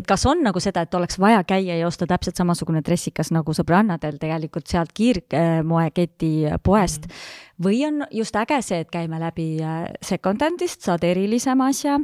et 0.00 0.08
kas 0.08 0.24
on 0.30 0.40
nagu 0.48 0.64
seda, 0.64 0.86
et 0.86 0.96
oleks 0.96 1.20
vaja 1.20 1.44
käia 1.44 1.76
ja 1.76 1.86
osta 1.86 2.08
täpselt 2.08 2.40
samasugune 2.40 2.80
dressikas 2.84 3.34
nagu 3.36 3.52
sõbrannadel 3.52 4.16
tegelikult 4.22 4.70
sealt 4.70 4.96
kiirmoeketi 4.96 6.34
poest 6.64 7.04
mm, 7.04 7.12
-hmm 7.12 7.50
või 7.64 7.82
on 7.86 8.02
just 8.10 8.36
äge 8.36 8.60
see, 8.64 8.82
et 8.84 8.90
käime 8.92 9.20
läbi 9.22 9.46
äh, 9.62 9.86
second-hand'ist, 10.04 10.82
saad 10.86 11.04
erilisema 11.06 11.68
asja, 11.72 11.98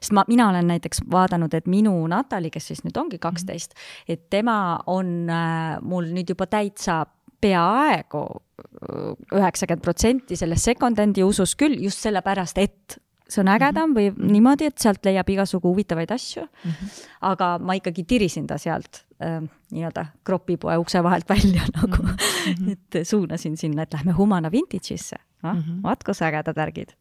sest 0.00 0.14
ma, 0.16 0.24
mina 0.28 0.48
olen 0.52 0.68
näiteks 0.72 1.04
vaadanud, 1.10 1.54
et 1.54 1.68
minu 1.70 1.94
Natali, 2.10 2.50
kes 2.54 2.70
siis 2.72 2.84
nüüd 2.86 2.98
ongi 3.00 3.20
kaksteist, 3.22 3.76
et 4.08 4.28
tema 4.30 4.78
on 4.86 5.30
äh, 5.30 5.78
mul 5.82 6.10
nüüd 6.14 6.34
juba 6.34 6.48
täitsa 6.50 7.04
peaaegu 7.40 8.24
äh, 8.28 9.10
üheksakümmend 9.40 9.84
protsenti 9.84 10.38
selles 10.38 10.64
second-hand'i 10.70 11.26
usus 11.26 11.56
küll, 11.58 11.78
just 11.82 12.02
sellepärast, 12.04 12.58
et 12.58 12.98
see 13.28 13.42
on 13.42 13.50
ägedam 13.52 13.92
või 13.96 14.08
niimoodi, 14.16 14.70
et 14.70 14.80
sealt 14.80 15.04
leiab 15.04 15.28
igasugu 15.28 15.68
huvitavaid 15.68 16.10
asju 16.14 16.46
mm. 16.46 16.70
-hmm. 16.70 17.04
aga 17.28 17.58
ma 17.60 17.76
ikkagi 17.76 18.04
tirisin 18.08 18.46
ta 18.48 18.56
sealt 18.58 19.04
äh, 19.22 19.40
nii-öelda 19.70 20.06
kropipoe 20.24 20.76
ukse 20.78 21.02
vahelt 21.02 21.28
välja 21.28 21.62
nagu 21.80 22.02
mm, 22.02 22.16
-hmm. 22.54 22.72
et 22.72 23.08
suunasin 23.08 23.56
sinna, 23.56 23.82
et 23.82 23.94
lähme 23.94 24.12
Humana 24.12 24.50
Vintage'isse. 24.50 25.16
noh 25.42 25.54
mm 25.54 25.60
-hmm., 25.60 25.82
vaat 25.82 26.04
kus 26.04 26.22
ägedad 26.22 26.56
värgid. 26.56 26.92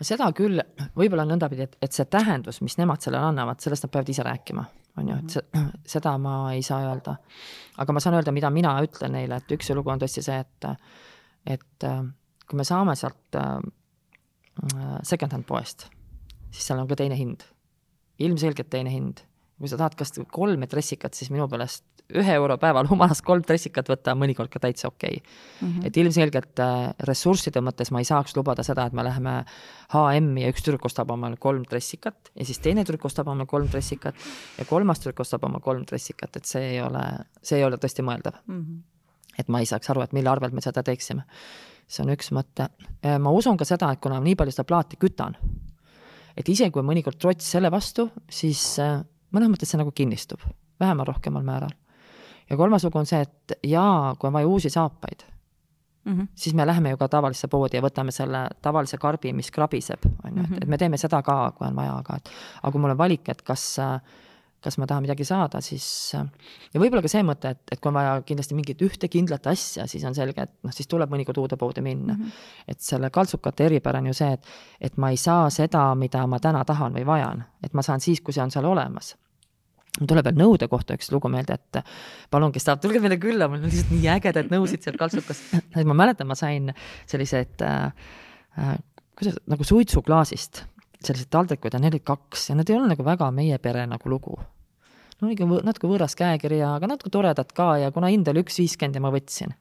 seda 0.00 0.32
küll, 0.32 0.60
võib-olla 0.96 1.24
nõndapidi, 1.24 1.62
et, 1.62 1.76
et 1.82 1.92
see 1.92 2.04
tähendus, 2.04 2.60
mis 2.60 2.78
nemad 2.78 3.00
sellele 3.00 3.24
annavad, 3.24 3.60
sellest 3.60 3.84
nad 3.84 3.90
peavad 3.90 4.08
ise 4.08 4.22
rääkima, 4.22 4.64
on 4.96 5.08
ju, 5.08 5.16
et 5.16 5.30
see, 5.30 5.42
seda 5.94 6.18
ma 6.18 6.52
ei 6.52 6.62
saa 6.62 6.80
öelda. 6.90 7.16
aga 7.78 7.92
ma 7.92 8.00
saan 8.00 8.14
öelda, 8.14 8.32
mida 8.32 8.50
mina 8.50 8.80
ütlen 8.82 9.12
neile, 9.12 9.36
et 9.36 9.50
üks 9.52 9.74
lugu 9.74 9.90
on 9.90 9.98
tõesti 9.98 10.22
see, 10.22 10.38
et, 10.38 10.64
et 11.46 11.90
kui 12.48 12.56
me 12.56 12.64
saame 12.64 12.94
sealt 12.96 13.36
Äh, 14.58 14.98
second-hand 15.06 15.46
poest, 15.46 15.86
siis 16.50 16.66
seal 16.66 16.80
on 16.82 16.88
ka 16.90 16.96
teine 16.98 17.16
hind. 17.18 17.46
ilmselgelt 18.18 18.70
teine 18.70 18.90
hind. 18.90 19.20
Kui 19.58 19.70
sa 19.70 19.78
tahad 19.80 19.96
kas 19.98 20.12
kolme 20.32 20.68
dressikat, 20.70 21.16
siis 21.18 21.30
minu 21.34 21.48
meelest 21.50 21.84
ühe 22.16 22.34
euro 22.38 22.56
päeval 22.60 22.88
humalas 22.92 23.20
kolm 23.24 23.44
dressikat 23.46 23.90
võtta 23.90 24.14
on 24.14 24.22
mõnikord 24.22 24.50
ka 24.52 24.60
täitsa 24.62 24.88
okei 24.88 25.20
okay. 25.20 25.32
mm. 25.60 25.68
-hmm. 25.68 25.86
et 25.86 25.96
ilmselgelt 25.96 26.62
äh, 26.64 26.76
ressursside 27.10 27.60
mõttes 27.64 27.92
ma 27.92 28.02
ei 28.02 28.08
saaks 28.08 28.36
lubada 28.36 28.62
seda, 28.62 28.86
et 28.86 28.96
me 28.96 29.04
läheme 29.04 29.34
HM-i 29.92 30.44
ja 30.44 30.52
üks 30.52 30.64
tüdruk 30.64 30.86
ostab 30.88 31.10
omale 31.10 31.36
kolm 31.36 31.64
dressikat 31.70 32.32
ja 32.34 32.44
siis 32.44 32.58
teine 32.64 32.84
tüdruk 32.84 33.04
ostab 33.10 33.28
omale 33.28 33.46
kolm 33.46 33.68
dressikat 33.68 34.14
ja 34.58 34.64
kolmas 34.64 35.00
tüdruk 35.00 35.20
ostab 35.20 35.44
oma 35.44 35.60
kolm 35.60 35.84
dressikat, 35.88 36.36
et 36.36 36.44
see 36.44 36.74
ei 36.74 36.80
ole, 36.82 37.04
see 37.42 37.58
ei 37.58 37.64
ole 37.64 37.76
tõesti 37.76 38.02
mõeldav 38.02 38.40
mm. 38.46 38.60
-hmm. 38.60 38.82
et 39.38 39.48
ma 39.48 39.60
ei 39.60 39.66
saaks 39.66 39.90
aru, 39.90 40.02
et 40.02 40.12
mille 40.12 40.30
arvelt 40.30 40.52
me 40.52 40.64
seda 40.64 40.82
teeksime 40.82 41.26
see 41.88 42.04
on 42.04 42.12
üks 42.12 42.32
mõte. 42.36 42.68
ma 43.18 43.30
usun 43.30 43.56
ka 43.56 43.64
seda, 43.64 43.92
et 43.92 44.00
kuna 44.00 44.20
nii 44.20 44.36
palju 44.36 44.52
seda 44.52 44.64
plaati 44.68 44.96
kütan, 45.00 45.36
et 46.36 46.48
isegi 46.48 46.70
kui 46.74 46.84
mõnikord 46.86 47.18
trots 47.20 47.48
selle 47.54 47.70
vastu, 47.70 48.10
siis 48.30 48.78
äh, 48.82 49.00
mõnes 49.34 49.52
mõttes 49.52 49.72
see 49.72 49.80
nagu 49.80 49.92
kinnistub, 49.94 50.44
vähemal-rohkemal 50.80 51.42
määral. 51.42 51.74
ja 52.50 52.56
kolmas 52.56 52.84
lugu 52.84 52.98
on 52.98 53.06
see, 53.06 53.20
et 53.20 53.58
jaa, 53.66 54.14
kui 54.18 54.28
on 54.28 54.32
vaja 54.32 54.48
uusi 54.48 54.70
saapaid 54.70 55.24
mm, 56.04 56.20
-hmm. 56.20 56.28
siis 56.34 56.54
me 56.54 56.66
läheme 56.66 56.90
ju 56.90 56.96
ka 56.96 57.08
tavalisse 57.08 57.48
poodi 57.48 57.76
ja 57.76 57.82
võtame 57.82 58.10
selle 58.10 58.48
tavalise 58.62 58.98
karbi, 58.98 59.32
mis 59.32 59.50
krabiseb, 59.50 60.06
on 60.24 60.36
ju, 60.36 60.42
et, 60.42 60.62
et 60.62 60.68
me 60.68 60.78
teeme 60.78 60.96
seda 60.96 61.22
ka, 61.22 61.52
kui 61.58 61.66
on 61.66 61.76
vaja, 61.76 61.98
aga 61.98 62.16
et 62.16 62.30
aga 62.62 62.72
kui 62.72 62.80
mul 62.80 62.90
on 62.90 62.98
valik, 62.98 63.28
et 63.28 63.42
kas 63.42 63.78
äh, 63.78 64.00
kas 64.64 64.78
ma 64.80 64.86
tahan 64.90 65.04
midagi 65.04 65.24
saada, 65.26 65.60
siis 65.62 65.84
ja 66.14 66.80
võib-olla 66.80 67.02
ka 67.04 67.10
see 67.12 67.22
mõte, 67.26 67.52
et, 67.54 67.60
et 67.72 67.80
kui 67.80 67.92
on 67.92 67.98
vaja 67.98 68.16
kindlasti 68.26 68.56
mingit 68.58 68.82
ühte 68.82 69.10
kindlat 69.12 69.46
asja, 69.50 69.86
siis 69.90 70.04
on 70.08 70.16
selge, 70.16 70.48
et 70.48 70.54
noh, 70.66 70.74
siis 70.74 70.90
tuleb 70.90 71.12
mõnikord 71.12 71.38
uude 71.44 71.58
poodi 71.60 71.84
minna 71.84 72.16
mm. 72.16 72.24
-hmm. 72.24 72.50
et 72.74 72.82
selle 72.82 73.10
kaltsukate 73.14 73.68
eripära 73.68 74.02
on 74.02 74.10
ju 74.10 74.18
see, 74.18 74.32
et, 74.34 74.50
et 74.80 74.96
ma 74.96 75.12
ei 75.14 75.16
saa 75.16 75.46
seda, 75.54 75.94
mida 75.94 76.26
ma 76.26 76.40
täna 76.42 76.64
tahan 76.64 76.94
või 76.98 77.06
vajan, 77.06 77.44
et 77.62 77.74
ma 77.74 77.82
saan 77.82 78.00
siis, 78.00 78.20
kui 78.20 78.34
see 78.34 78.42
on 78.42 78.50
seal 78.50 78.66
olemas 78.66 79.14
mul 79.98 80.06
tuleb 80.06 80.28
veel 80.28 80.38
nõude 80.38 80.68
kohta 80.70 80.94
üks 80.94 81.10
lugu 81.10 81.30
meelde, 81.32 81.54
et 81.58 81.82
palun, 82.30 82.52
kes 82.54 82.64
tahab, 82.64 82.82
tulge 82.82 83.00
meile 83.02 83.18
külla, 83.18 83.48
mul 83.48 83.62
on 83.62 83.70
lihtsalt 83.70 83.90
nii 83.94 84.10
ägedad 84.14 84.52
nõusid 84.52 84.84
seal 84.84 84.98
kaltsukas. 84.98 85.40
ma 85.84 85.94
mäletan, 85.94 86.28
ma 86.30 86.36
sain 86.38 86.72
sellised 87.06 87.64
äh, 87.66 87.92
äh, 88.58 88.76
kuidas, 89.18 89.40
nagu 89.50 89.66
suitsuklaasist 89.66 90.64
selliseid 91.04 91.30
taldrikuid 91.30 91.74
ja 91.74 91.80
neid 91.82 91.96
oli 91.96 92.04
kaks 92.04 92.48
ja 92.50 92.56
nad 92.58 92.70
ei 92.70 92.76
olnud 92.76 92.94
nagu 92.94 93.04
väga 93.06 93.30
meie 93.34 93.58
pere 93.62 93.86
nagu 93.86 94.10
lugu. 94.10 94.38
no 95.20 95.30
ikka 95.32 95.46
natuke 95.66 95.90
võõras 95.90 96.16
käekiri 96.18 96.60
ja, 96.62 96.74
aga 96.78 96.90
natuke 96.90 97.10
toredad 97.14 97.52
ka 97.54 97.76
ja 97.82 97.90
kuna 97.94 98.10
hind 98.12 98.28
oli 98.28 98.44
üks 98.44 98.58
viiskümmend 98.60 98.98
ja 98.98 99.02
ma 99.04 99.12
võtsin. 99.14 99.54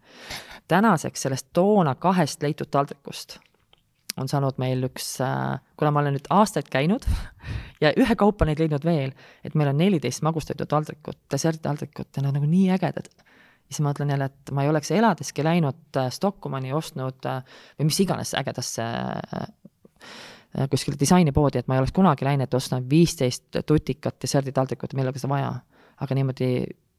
tänaseks 0.67 1.27
sellest 1.27 1.51
toona 1.53 1.95
kahest 1.95 2.43
leitud 2.43 2.71
taldrikust 2.71 3.39
on 4.17 4.29
saanud 4.29 4.57
meil 4.57 4.81
üks, 4.87 5.19
äh, 5.21 5.59
kuna 5.77 5.91
ma 5.93 6.01
olen 6.01 6.17
nüüd 6.17 6.27
aastaid 6.33 6.69
käinud 6.73 7.05
ja 7.83 7.93
ühekaupa 7.93 8.47
neid 8.49 8.61
leidnud 8.61 8.85
veel, 8.85 9.13
et 9.45 9.55
meil 9.55 9.69
on 9.69 9.77
neliteist 9.77 10.23
magustatud 10.25 10.69
taldrikut, 10.69 11.19
deserttaldrikut 11.31 12.09
ja 12.17 12.25
nad 12.25 12.33
on 12.33 12.39
nagu 12.41 12.49
nii 12.49 12.71
ägedad 12.77 13.11
siis 13.67 13.81
ma 13.81 13.91
mõtlen 13.91 14.13
jälle, 14.13 14.29
et 14.31 14.51
ma 14.55 14.63
ei 14.63 14.71
oleks 14.71 14.91
eladeski 14.95 15.45
läinud 15.45 15.99
äh, 15.99 16.09
Stockmanni 16.13 16.73
ostnud 16.75 17.27
äh, 17.27 17.41
või 17.79 17.89
mis 17.91 17.99
iganes 18.03 18.33
ägedasse 18.39 18.85
kuskile 20.71 20.97
disainipoodi, 20.99 21.61
et 21.61 21.67
ma 21.69 21.77
ei 21.77 21.83
oleks 21.83 21.93
kunagi 21.95 22.25
läinud, 22.25 22.47
et 22.47 22.57
ostan 22.57 22.85
viisteist 22.89 23.61
tutikat 23.65 24.17
deserditaldrikut, 24.23 24.95
millega 24.97 25.21
seda 25.21 25.33
vaja. 25.35 25.55
aga 25.97 26.13
niimoodi 26.13 26.49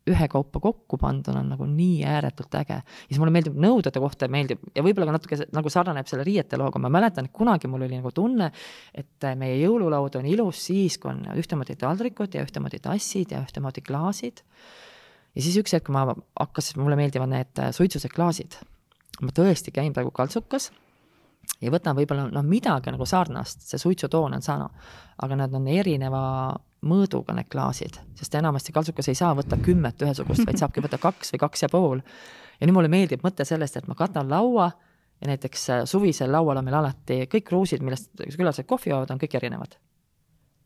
ühekaupa 0.09 0.61
kokku 0.63 0.99
panduna 1.01 1.43
on 1.43 1.51
nagu 1.53 1.67
nii 1.69 2.05
ääretult 2.09 2.55
äge. 2.61 2.79
ja 2.81 3.09
siis 3.09 3.21
mulle 3.21 3.33
meeldib 3.35 3.59
nõudade 3.61 4.01
kohta 4.01 4.29
meeldib 4.33 4.63
ja 4.75 4.83
võib-olla 4.85 5.11
ka 5.11 5.17
natuke 5.19 5.39
nagu 5.55 5.73
sarnaneb 5.73 6.09
selle 6.11 6.25
riiete 6.27 6.59
looga, 6.61 6.81
ma 6.83 6.91
mäletan, 6.93 7.29
et 7.29 7.35
kunagi 7.35 7.71
mul 7.71 7.85
oli 7.87 7.99
nagu 7.99 8.13
tunne, 8.15 8.51
et 8.95 9.29
meie 9.37 9.59
jõululaud 9.61 10.19
on 10.21 10.29
ilus 10.31 10.65
siis, 10.71 10.99
kui 10.99 11.13
on 11.13 11.25
ühtemoodi 11.37 11.77
taldrikud 11.81 12.35
ja 12.35 12.45
ühtemoodi 12.47 12.81
tassid 12.85 13.37
ja 13.37 13.43
ühtemoodi 13.45 13.85
klaasid. 13.85 14.43
ja 15.35 15.45
siis 15.45 15.61
üks 15.61 15.77
hetk 15.77 15.93
ma 15.95 16.07
hakkas, 16.09 16.75
mulle 16.81 16.99
meeldivad 16.99 17.33
need 17.35 17.65
suitsused 17.77 18.15
klaasid. 18.15 18.61
ma 19.21 19.35
tõesti 19.35 19.75
käin 19.75 19.93
praegu 19.93 20.15
kaltsukas 20.15 20.71
ja 21.63 21.73
võtan 21.75 21.97
võib-olla 21.99 22.29
noh, 22.33 22.47
midagi 22.47 22.93
nagu 22.95 23.07
sarnast, 23.09 23.65
see 23.67 23.81
suitsutoon 23.81 24.39
on 24.39 24.45
sama, 24.45 24.69
aga 25.25 25.39
nad 25.43 25.55
on 25.55 25.67
erineva 25.73 26.23
mõõduga, 26.87 27.35
need 27.35 27.49
klaasid, 27.51 27.99
sest 28.19 28.37
enamasti 28.39 28.75
kaltsukas 28.75 29.11
ei 29.11 29.19
saa 29.19 29.33
võtta 29.35 29.59
kümmet 29.63 30.03
ühesugust, 30.07 30.45
vaid 30.47 30.61
saabki 30.61 30.85
võtta 30.85 31.01
kaks 31.03 31.35
või 31.35 31.43
kaks 31.43 31.67
ja 31.67 31.71
pool. 31.73 32.05
ja 32.61 32.67
nii 32.67 32.77
mulle 32.77 32.93
meeldib 32.93 33.25
mõte 33.27 33.47
sellest, 33.49 33.77
et 33.77 33.89
ma 33.91 33.99
katan 33.99 34.31
laua 34.31 34.71
ja 35.19 35.31
näiteks 35.33 35.69
äh, 35.75 35.85
suvisel 35.91 36.31
laual 36.33 36.61
on 36.61 36.67
meil 36.67 36.79
alati 36.79 37.25
kõik 37.27 37.49
kruusid, 37.51 37.83
millest 37.83 38.13
külalised 38.37 38.67
kohvi 38.67 38.95
joovad, 38.95 39.11
on 39.11 39.19
kõik 39.19 39.35
erinevad 39.41 39.75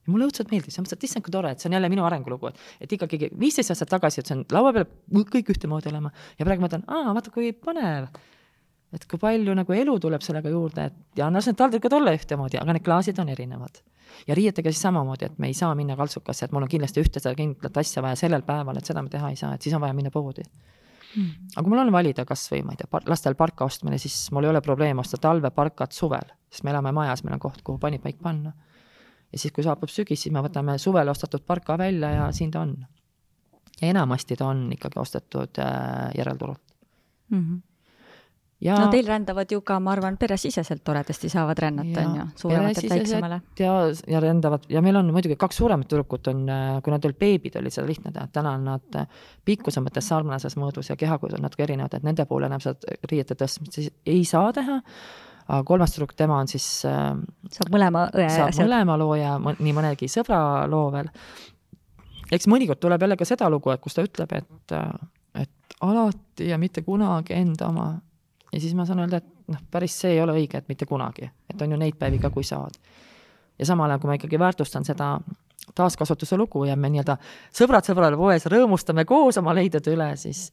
ja 0.03 0.11
mulle 0.11 0.27
õudselt 0.27 0.51
meeldis, 0.51 0.77
ma 0.77 0.85
mõtlesin, 0.85 0.99
et 0.99 1.07
issand, 1.07 1.25
kui 1.25 1.33
tore, 1.33 1.53
et 1.55 1.63
see 1.63 1.71
on 1.71 1.77
jälle 1.79 1.89
minu 1.93 2.05
arengulugu, 2.05 2.51
et, 2.51 2.63
et 2.83 2.95
ikkagi 2.99 3.31
viisteist 3.39 3.73
aastat 3.73 3.93
tagasi 3.93 4.21
ütlesin, 4.23 4.45
laua 4.53 4.75
peal 4.75 5.25
kõik 5.31 5.53
ühtemoodi 5.55 5.93
olema 5.93 6.11
ja 6.39 6.47
praegu 6.49 6.65
mõtlen, 6.65 6.85
aa, 6.91 7.15
vaata 7.15 7.33
kui 7.35 7.53
põnev 7.55 8.11
et 8.93 9.07
kui 9.09 9.21
palju 9.21 9.55
nagu 9.57 9.73
elu 9.73 9.95
tuleb 10.01 10.25
sellega 10.25 10.53
juurde, 10.53 10.85
et 10.91 11.19
ja 11.21 11.31
las 11.33 11.49
need 11.49 11.59
taldrikud 11.59 11.97
olla 11.97 12.13
ühtemoodi, 12.17 12.61
aga 12.61 12.77
need 12.77 12.85
klaasid 12.85 13.19
on 13.23 13.33
erinevad. 13.33 13.81
ja 14.29 14.35
riietega 14.37 14.71
siis 14.71 14.83
samamoodi, 14.85 15.25
et 15.31 15.39
me 15.41 15.49
ei 15.49 15.55
saa 15.57 15.75
minna 15.75 15.97
kaltsukasse, 15.97 16.45
et 16.45 16.53
mul 16.53 16.67
on 16.67 16.69
kindlasti 16.69 17.01
ühte 17.01 17.21
seda 17.21 17.35
kindlat 17.35 17.79
asja 17.81 18.03
vaja 18.05 18.19
sellel 18.21 18.45
päeval, 18.45 18.77
et 18.77 18.87
seda 18.87 19.03
me 19.03 19.09
teha 19.09 19.31
ei 19.33 19.37
saa, 19.41 19.55
et 19.55 19.63
siis 19.63 19.75
on 19.75 19.81
vaja 19.81 19.97
minna 19.97 20.13
poodi 20.13 20.45
mm.. 21.17 21.31
aga 21.55 21.63
kui 21.63 21.73
mul 21.73 21.83
on 21.85 21.93
valida 21.95 22.27
kas 22.29 22.45
või 22.53 22.63
ma 22.67 22.77
ei 22.77 22.83
tea, 22.83 23.01
lastel 23.09 23.37
parka 23.39 23.65
ostmine, 23.65 23.99
siis 24.03 24.17
mul 24.35 24.47
ei 24.47 24.53
ole 24.53 24.61
probleem 24.65 25.01
osta 25.03 25.21
talveparkat 25.23 25.97
suvel, 25.97 26.35
sest 26.53 26.67
me 26.67 26.75
elame 26.75 26.93
majas, 26.93 27.25
meil 27.25 27.39
on 27.39 27.43
koht, 27.43 27.65
kuhu 27.65 27.81
panipaik 27.83 28.21
panna. 28.23 28.53
ja 29.33 29.39
siis, 29.39 29.53
kui 29.53 29.65
saabub 29.65 29.93
sügis, 29.93 30.27
siis 30.27 30.35
me 30.35 30.45
võtame 30.45 30.77
suvel 30.79 31.09
ostetud 31.09 31.47
parka 31.47 31.79
välja 31.79 32.11
ja 32.19 32.31
siin 32.33 32.51
ta 32.51 32.67
on. 32.67 32.77
ja 33.81 33.89
enamasti 33.89 34.37
ta 34.37 34.53
on 34.53 34.69
ikkagi 34.77 35.01
ostetud 35.01 35.65
äh, 35.65 36.11
järelturult 36.19 36.63
mm. 37.31 37.39
-hmm 37.39 37.61
ja 38.63 38.77
no 38.79 38.91
teil 38.93 39.07
rändavad 39.09 39.51
ju 39.53 39.61
ka, 39.67 39.79
ma 39.83 39.93
arvan, 39.97 40.17
peresiseselt 40.21 40.85
toredasti 40.87 41.31
saavad 41.33 41.59
rännata, 41.59 42.05
on 42.07 42.19
ju, 42.19 42.27
suurematelt 42.45 42.91
väiksemale. 42.91 43.41
ja, 43.59 43.75
ja 44.09 44.21
rändavad 44.23 44.69
ja 44.71 44.83
meil 44.85 44.97
on 45.01 45.11
muidugi 45.15 45.37
kaks 45.41 45.59
suuremat 45.63 45.91
tüdrukut 45.91 46.31
on, 46.33 46.45
kui 46.83 46.95
nad 46.95 47.09
olid 47.09 47.19
beebid, 47.19 47.59
oli 47.61 47.73
seda 47.75 47.89
lihtne 47.89 48.13
teha, 48.15 48.29
täna 48.33 48.55
on 48.59 48.69
nad 48.71 49.03
pikkuse 49.49 49.83
mõttes 49.85 50.09
sarnases 50.09 50.57
mõõdus 50.61 50.93
ja 50.93 50.97
kehakujud 51.01 51.37
on 51.39 51.47
natuke 51.47 51.67
erinevad, 51.67 51.99
et 51.99 52.07
nende 52.07 52.27
puhul 52.31 52.47
enam 52.49 52.63
seda 52.63 52.97
riiete 53.11 53.39
tõstmist 53.39 53.79
siis 53.81 53.93
ei 54.07 54.25
saa 54.29 54.53
teha. 54.55 54.81
Aga 55.43 55.65
kolmas 55.67 55.91
tüdruk, 55.91 56.15
tema 56.17 56.37
on 56.39 56.49
siis 56.49 56.65
saab 56.85 57.73
mõlema 57.75 58.07
õe 58.15 58.29
saab 58.31 58.55
mõlema 58.61 58.95
loo 59.01 59.17
ja 59.19 59.35
nii 59.43 59.75
mõnegi 59.75 60.07
sõbra 60.11 60.39
loo 60.71 60.87
veel. 60.95 61.11
Eks 62.33 62.47
mõnikord 62.49 62.81
tuleb 62.81 63.03
jälle 63.03 63.19
ka 63.21 63.27
seda 63.29 63.51
lugu, 63.53 63.73
et 63.75 63.83
kus 63.83 63.99
ta 63.99 64.05
ütleb, 64.07 64.31
et, 64.39 64.75
et 65.43 65.77
alati 65.85 66.49
ja 66.49 66.59
mitte 66.63 66.85
kunagi 66.87 67.37
enda 67.37 67.69
oma. 67.69 67.91
Ja 68.53 68.61
siis 68.61 68.75
ma 68.77 68.87
saan 68.89 69.03
öelda, 69.05 69.23
et 69.23 69.53
noh, 69.53 69.63
päris 69.71 69.95
see 70.05 70.17
ei 70.17 70.21
ole 70.23 70.37
õige, 70.37 70.61
et 70.61 70.69
mitte 70.69 70.87
kunagi, 70.89 71.31
et 71.51 71.63
on 71.63 71.73
ju 71.73 71.79
neid 71.81 71.97
päevi 71.99 72.21
ka, 72.23 72.31
kui 72.31 72.45
saad. 72.45 72.79
ja 73.59 73.67
samal 73.69 73.91
ajal, 73.91 74.03
kui 74.03 74.11
ma 74.11 74.19
ikkagi 74.19 74.39
väärtustan 74.39 74.85
seda 74.85 75.15
taaskasutuse 75.75 76.37
lugu 76.37 76.65
ja 76.67 76.77
me 76.77 76.91
nii-öelda 76.91 77.17
sõbrad 77.55 77.87
sõbrale 77.87 78.17
poes 78.19 78.47
rõõmustame 78.51 79.05
koos 79.09 79.39
oma 79.39 79.55
leidude 79.55 79.93
üle, 79.95 80.11
siis 80.17 80.49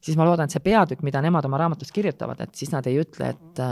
siis 0.00 0.16
ma 0.18 0.26
loodan, 0.26 0.46
et 0.46 0.54
see 0.54 0.62
peatükk, 0.62 1.02
mida 1.06 1.20
nemad 1.24 1.46
oma 1.48 1.58
raamatus 1.60 1.92
kirjutavad, 1.94 2.40
et 2.44 2.54
siis 2.54 2.70
nad 2.72 2.86
ei 2.86 3.00
ütle, 3.02 3.32
et 3.34 3.62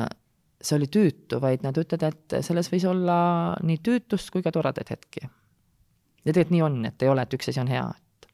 see 0.65 0.77
oli 0.79 0.89
tüütu, 0.91 1.41
vaid 1.43 1.65
nad 1.67 1.77
ütlevad, 1.79 2.07
et 2.11 2.37
selles 2.47 2.71
võis 2.73 2.87
olla 2.89 3.17
nii 3.63 3.81
tüütust 3.85 4.33
kui 4.35 4.43
ka 4.45 4.53
toredaid 4.55 4.91
hetki. 4.91 5.27
ja 6.25 6.33
tegelikult 6.33 6.55
nii 6.57 6.63
on, 6.65 6.79
et 6.89 7.03
ei 7.03 7.11
ole, 7.13 7.25
et 7.25 7.37
üks 7.37 7.51
asi 7.53 7.61
on 7.61 7.71
hea, 7.71 7.85
et 7.85 8.29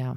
jaa. 0.00 0.16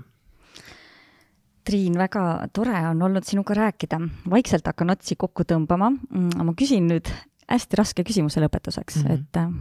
Triin, 1.68 1.98
väga 2.00 2.48
tore 2.56 2.78
on 2.90 3.02
olnud 3.06 3.26
sinuga 3.28 3.54
rääkida, 3.58 4.00
vaikselt 4.30 4.66
hakkan 4.66 4.94
otsi 4.96 5.18
kokku 5.20 5.44
tõmbama. 5.46 5.92
Mm, 5.92 6.46
ma 6.48 6.54
küsin 6.58 6.88
nüüd 6.90 7.12
hästi 7.50 7.80
raske 7.80 8.06
küsimuse 8.08 8.42
lõpetuseks 8.44 9.02
mm, 9.02 9.08
-hmm. 9.08 9.14
et 9.14 9.38
äh, 9.38 9.52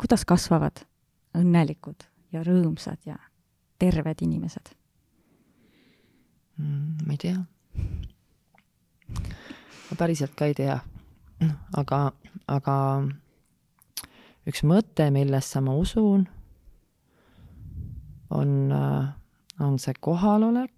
kuidas 0.00 0.24
kasvavad 0.24 0.84
õnnelikud 1.36 2.08
ja 2.32 2.42
rõõmsad 2.44 2.98
ja 3.06 3.16
terved 3.78 4.22
inimesed 4.24 4.72
mm,? 6.58 7.06
ma 7.06 7.12
ei 7.12 7.20
tea 7.20 7.38
ma 9.90 9.96
päriselt 9.98 10.34
ka 10.36 10.48
ei 10.50 10.54
tea. 10.56 10.78
aga, 11.76 12.00
aga 12.48 12.76
üks 14.48 14.62
mõte, 14.64 15.10
millesse 15.12 15.60
ma 15.60 15.74
usun, 15.76 16.24
on, 18.30 18.72
on 19.60 19.78
see 19.82 19.94
kohalolek 20.00 20.75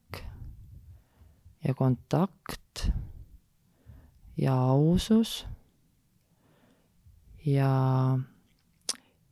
ja 1.68 1.74
kontakt 1.74 2.88
ja 4.36 4.54
ausus 4.56 5.46
ja, 7.44 8.18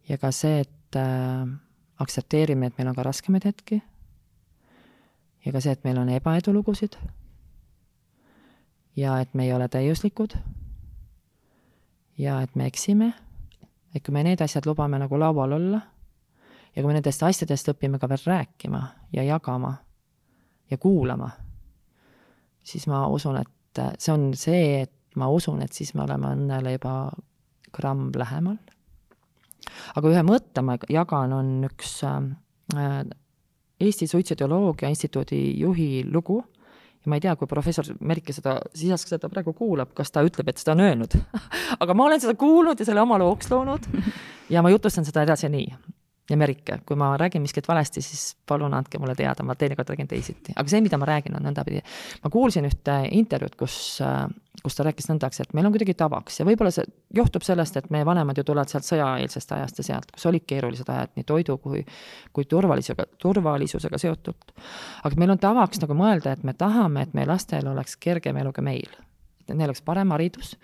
ja 0.08 0.18
ka 0.18 0.30
see, 0.32 0.60
et 0.60 0.98
äh, 1.00 1.48
aktsepteerime, 1.98 2.68
et 2.68 2.78
meil 2.78 2.90
on 2.90 2.96
ka 2.98 3.06
raskemaid 3.06 3.46
hetki 3.48 3.80
ja 5.46 5.52
ka 5.52 5.62
see, 5.64 5.72
et 5.72 5.84
meil 5.88 5.96
on 6.02 6.12
ebaedulugusid 6.12 6.98
ja 8.96 9.16
et 9.20 9.32
me 9.34 9.48
ei 9.48 9.54
ole 9.56 9.68
täiuslikud 9.72 10.36
ja 12.18 12.40
et 12.42 12.56
me 12.56 12.68
eksime, 12.68 13.12
et 13.94 14.04
kui 14.04 14.12
me 14.12 14.24
need 14.28 14.44
asjad 14.44 14.68
lubame 14.68 15.00
nagu 15.00 15.18
laual 15.20 15.56
olla 15.56 15.80
ja 16.74 16.82
kui 16.82 16.90
me 16.90 16.98
nendest 16.98 17.24
asjadest 17.24 17.72
õpime 17.72 18.00
ka 18.00 18.12
veel 18.12 18.28
rääkima 18.28 18.82
ja 19.16 19.24
jagama 19.24 19.76
ja 20.70 20.76
kuulama, 20.78 21.30
siis 22.66 22.86
ma 22.90 23.06
usun, 23.12 23.38
et 23.40 23.82
see 23.98 24.12
on 24.14 24.30
see, 24.38 24.82
et 24.86 24.92
ma 25.16 25.28
usun, 25.32 25.62
et 25.64 25.72
siis 25.72 25.94
me 25.94 26.04
oleme 26.06 26.32
õnnele 26.36 26.76
juba 26.76 26.96
gramm 27.76 28.10
lähemal. 28.16 28.58
aga 29.96 30.10
ühe 30.12 30.24
mõtte 30.26 30.62
ma 30.64 30.76
jagan, 30.90 31.32
on 31.36 31.54
üks 31.68 31.98
äh, 32.06 33.00
Eesti 33.80 34.06
Suitsidioloogia 34.08 34.88
Instituudi 34.88 35.58
juhi 35.60 36.04
lugu 36.08 36.38
ja 36.40 37.10
ma 37.10 37.18
ei 37.18 37.24
tea, 37.24 37.34
kui 37.36 37.48
professor 37.50 37.88
Merike 38.00 38.32
seda, 38.32 38.56
Sisask 38.74 39.10
seda 39.10 39.28
praegu 39.32 39.52
kuulab, 39.56 39.92
kas 39.96 40.10
ta 40.12 40.24
ütleb, 40.26 40.48
et 40.50 40.62
seda 40.62 40.76
on 40.76 40.84
öelnud 40.86 41.18
aga 41.82 41.94
ma 41.94 42.08
olen 42.08 42.22
seda 42.22 42.36
kuulnud 42.38 42.80
ja 42.80 42.88
selle 42.88 43.04
oma 43.04 43.18
looks 43.22 43.50
loonud 43.52 43.90
ja 44.50 44.62
ma 44.62 44.72
jutustan 44.72 45.06
seda 45.06 45.26
edasi 45.26 45.50
nii. 45.52 45.68
Ja 46.30 46.36
Merike, 46.36 46.80
kui 46.86 46.96
ma 46.98 47.12
räägin 47.16 47.42
miskit 47.42 47.68
valesti, 47.68 48.02
siis 48.02 48.36
palun 48.48 48.74
andke 48.74 48.98
mulle 48.98 49.14
teada, 49.14 49.44
ma 49.46 49.54
teinekord 49.54 49.92
räägin 49.92 50.08
teisiti. 50.10 50.52
aga 50.56 50.68
see, 50.68 50.80
mida 50.80 50.98
ma 50.98 51.06
räägin, 51.06 51.36
on 51.36 51.46
nõndapidi. 51.46 51.82
ma 52.24 52.30
kuulsin 52.30 52.66
ühte 52.68 52.98
intervjuud, 53.10 53.56
kus 53.56 54.00
äh, 54.04 54.26
kus 54.62 54.76
ta 54.76 54.86
rääkis 54.86 55.06
nõndaks, 55.10 55.40
et 55.42 55.52
meil 55.54 55.68
on 55.68 55.74
kuidagi 55.74 55.94
tavaks 55.98 56.40
ja 56.40 56.46
võib-olla 56.48 56.72
see 56.74 56.86
johtub 57.14 57.44
sellest, 57.46 57.76
et 57.78 57.88
meie 57.94 58.06
vanemad 58.06 58.38
ju 58.38 58.44
tulevad 58.46 58.70
sealt 58.72 58.86
sõjaeelsest 58.88 59.52
ajast 59.56 59.80
ja 59.80 59.86
sealt, 59.90 60.10
kus 60.14 60.26
olid 60.26 60.46
keerulised 60.48 60.90
ajad 60.90 61.12
nii 61.14 61.26
toidu 61.28 61.58
kui, 61.62 61.84
kui 62.34 62.48
turvalisusega, 62.50 63.06
turvalisusega 63.22 64.00
seotud. 64.02 64.52
aga 65.04 65.22
meil 65.22 65.36
on 65.36 65.42
tavaks 65.42 65.82
nagu 65.84 65.98
mõelda, 65.98 66.34
et 66.34 66.44
me 66.44 66.54
tahame, 66.58 67.06
et 67.06 67.14
meie 67.14 67.28
lastel 67.30 67.68
oleks 67.70 67.96
kergem 68.02 68.42
elu 68.42 68.52
kui 68.52 68.66
meil. 68.66 69.00
et 69.46 69.54
neil 69.54 69.68
oleks 69.70 69.84
parem 69.86 70.10
haridus 70.16 70.56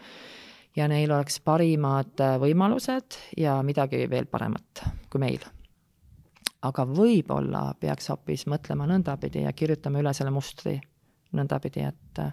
ja 0.76 0.88
neil 0.88 1.10
oleks 1.10 1.40
parimad 1.40 2.20
äh, 2.20 2.38
võimalused 2.40 3.18
ja 3.36 3.58
midagi 3.62 4.06
veel 4.10 4.26
paremat 4.26 4.86
kui 5.10 5.20
meil 5.20 5.44
aga 6.62 6.86
võib-olla 6.86 7.64
peaks 7.80 8.08
hoopis 8.12 8.46
mõtlema 8.50 8.86
nõndapidi 8.86 9.42
ja 9.46 9.52
kirjutama 9.52 10.02
üle 10.02 10.12
selle 10.14 10.30
mustri 10.34 10.78
nõndapidi, 11.34 11.86
et 11.88 12.22
äh, 12.22 12.32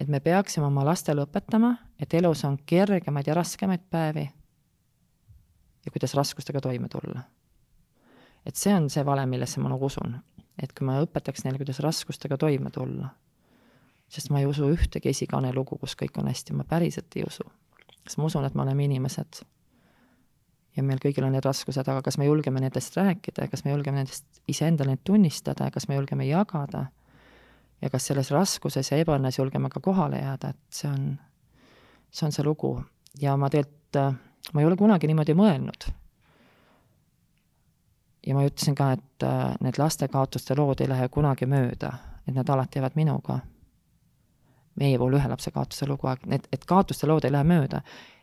et 0.00 0.08
me 0.12 0.20
peaksime 0.20 0.66
oma 0.66 0.84
lastele 0.84 1.24
õpetama, 1.24 1.70
et 2.00 2.14
elus 2.14 2.44
on 2.44 2.58
kergemaid 2.68 3.30
ja 3.30 3.36
raskemaid 3.38 3.86
päevi 3.90 4.26
ja 5.86 5.92
kuidas 5.92 6.14
raskustega 6.14 6.60
toime 6.60 6.88
tulla. 6.92 7.22
et 8.46 8.56
see 8.56 8.74
on 8.74 8.90
see 8.90 9.04
valem, 9.04 9.28
millesse 9.28 9.60
ma 9.60 9.72
nagu 9.72 9.86
usun. 9.86 10.20
et 10.62 10.72
kui 10.72 10.86
ma 10.86 11.00
õpetaks 11.00 11.44
neile, 11.44 11.58
kuidas 11.58 11.80
raskustega 11.80 12.36
toime 12.36 12.70
tulla, 12.70 13.08
sest 14.08 14.30
ma 14.30 14.40
ei 14.40 14.46
usu 14.46 14.68
ühtegi 14.70 15.10
esikaane 15.10 15.52
lugu, 15.54 15.78
kus 15.78 15.96
kõik 15.98 16.18
on 16.20 16.30
hästi, 16.30 16.54
ma 16.54 16.64
päriselt 16.64 17.16
ei 17.16 17.24
usu. 17.26 17.44
sest 18.04 18.18
ma 18.18 18.24
usun, 18.24 18.44
et 18.44 18.54
me 18.54 18.62
oleme 18.62 18.84
inimesed 18.84 19.42
ja 20.76 20.84
meil 20.84 21.00
kõigil 21.02 21.24
on 21.24 21.32
need 21.34 21.44
raskused, 21.46 21.88
aga 21.88 22.02
kas 22.04 22.18
me 22.20 22.28
julgeme 22.28 22.60
nendest 22.60 22.96
rääkida 22.96 23.46
ja 23.46 23.52
kas 23.52 23.64
me 23.64 23.72
julgeme 23.72 24.02
nendest 24.02 24.42
iseendale 24.48 24.94
neid 24.94 25.04
tunnistada 25.08 25.68
ja 25.68 25.74
kas 25.74 25.88
me 25.88 25.96
julgeme 25.96 26.26
jagada 26.28 26.86
ja 27.82 27.90
kas 27.92 28.08
selles 28.08 28.30
raskuses 28.34 28.90
ja 28.92 29.00
ebaõnnes 29.00 29.38
julgeme 29.38 29.70
ka 29.72 29.80
kohale 29.84 30.20
jääda, 30.20 30.52
et 30.52 30.78
see 30.80 30.90
on, 30.90 31.06
see 32.10 32.26
on 32.28 32.34
see 32.36 32.44
lugu. 32.44 32.76
ja 33.20 33.36
ma 33.36 33.50
tegelikult, 33.50 33.96
äh, 33.96 34.14
ma 34.52 34.60
ei 34.60 34.66
ole 34.66 34.76
kunagi 34.76 35.08
niimoodi 35.08 35.34
mõelnud. 35.36 35.88
ja 38.26 38.34
ma 38.34 38.44
ütlesin 38.44 38.74
ka, 38.76 38.92
et 38.92 39.24
äh, 39.24 39.56
need 39.60 39.78
lastekaotuste 39.78 40.56
lood 40.56 40.80
ei 40.80 40.88
lähe 40.88 41.08
kunagi 41.08 41.46
mööda, 41.46 41.92
et 42.26 42.34
nad 42.34 42.48
alati 42.48 42.78
jäävad 42.78 42.96
minuga. 42.96 43.40
Meie 44.76 44.98
puhul 44.98 45.18
ühe 45.18 45.28
lapse 45.28 45.50
kaotuse 45.50 45.88
lugu, 45.88 46.10
need, 46.26 46.48
et 46.52 46.64
kaotuste 46.68 47.06
lood 47.06 47.24
ei 47.24 47.32
lähe 47.32 47.44
mööda. 47.44 47.82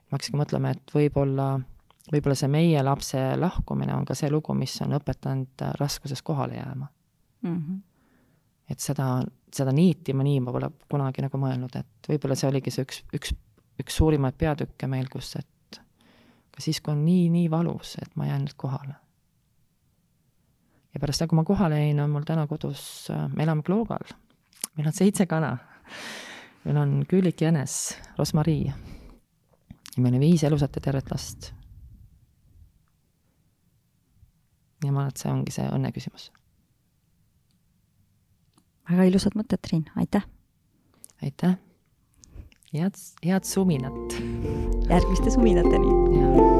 ma 0.10 0.18
hakkasingi 0.18 0.40
mõtlema, 0.40 0.74
et 0.76 0.94
võib-olla, 0.94 1.48
võib-olla 2.12 2.36
see 2.38 2.52
meie 2.52 2.84
lapse 2.84 3.22
lahkumine 3.40 3.96
on 3.96 4.06
ka 4.06 4.16
see 4.16 4.30
lugu, 4.30 4.54
mis 4.54 4.76
on 4.86 4.94
õpetanud 5.00 5.66
äh, 5.66 5.74
raskuses 5.80 6.22
kohale 6.22 6.60
jääma 6.60 6.88
mm. 7.42 7.58
-hmm 7.58 7.82
et 8.70 8.80
seda, 8.80 9.22
seda 9.54 9.74
niiti 9.76 10.14
ma 10.14 10.24
nii 10.26 10.40
ma 10.44 10.54
pole 10.56 10.70
kunagi 10.90 11.24
nagu 11.26 11.40
mõelnud, 11.42 11.76
et 11.80 12.10
võib-olla 12.10 12.38
see 12.40 12.50
oligi 12.50 12.72
see 12.72 12.86
üks, 12.88 13.02
üks, 13.14 13.34
üks 13.82 13.98
suurimaid 14.00 14.38
peatükke 14.40 14.88
meil, 14.88 15.10
kus, 15.12 15.34
et 15.36 15.80
ka 16.54 16.62
siis, 16.62 16.80
kui 16.82 16.94
on 16.94 17.04
nii, 17.06 17.30
nii 17.34 17.50
valus, 17.52 17.96
et 18.02 18.14
ma 18.20 18.30
jään 18.30 18.46
nüüd 18.48 18.58
kohale. 18.62 18.96
ja 20.94 21.02
pärast 21.02 21.22
seda, 21.24 21.30
kui 21.32 21.40
ma 21.40 21.46
kohale 21.48 21.80
jäin, 21.80 22.02
on 22.04 22.12
mul 22.14 22.26
täna 22.28 22.46
kodus, 22.48 23.10
me 23.34 23.46
elame 23.46 23.66
Kloogal, 23.66 24.14
meil 24.78 24.90
on 24.92 24.96
seitse 24.96 25.26
kana. 25.30 25.56
Meil 26.66 26.78
on 26.78 26.94
Küülik 27.10 27.42
jänes, 27.42 27.98
Rosmarii 28.18 28.68
ja 28.68 28.78
meil 29.98 30.16
on 30.16 30.24
viis 30.24 30.44
elusat 30.44 30.76
ja 30.76 30.82
tervet 30.82 31.12
last. 31.12 31.52
ja 34.84 34.92
ma 34.92 35.06
arvan, 35.06 35.12
et 35.14 35.22
see 35.22 35.32
ongi 35.32 35.54
see 35.56 35.68
õnne 35.72 35.92
küsimus 35.96 36.32
väga 38.90 39.06
ilusad 39.08 39.38
mõtted, 39.40 39.62
Triin, 39.64 39.86
aitäh! 39.96 40.26
aitäh! 41.24 41.56
head, 42.74 43.00
head 43.26 43.48
suminat! 43.48 44.20
järgmiste 44.90 45.32
suminateni! 45.38 46.53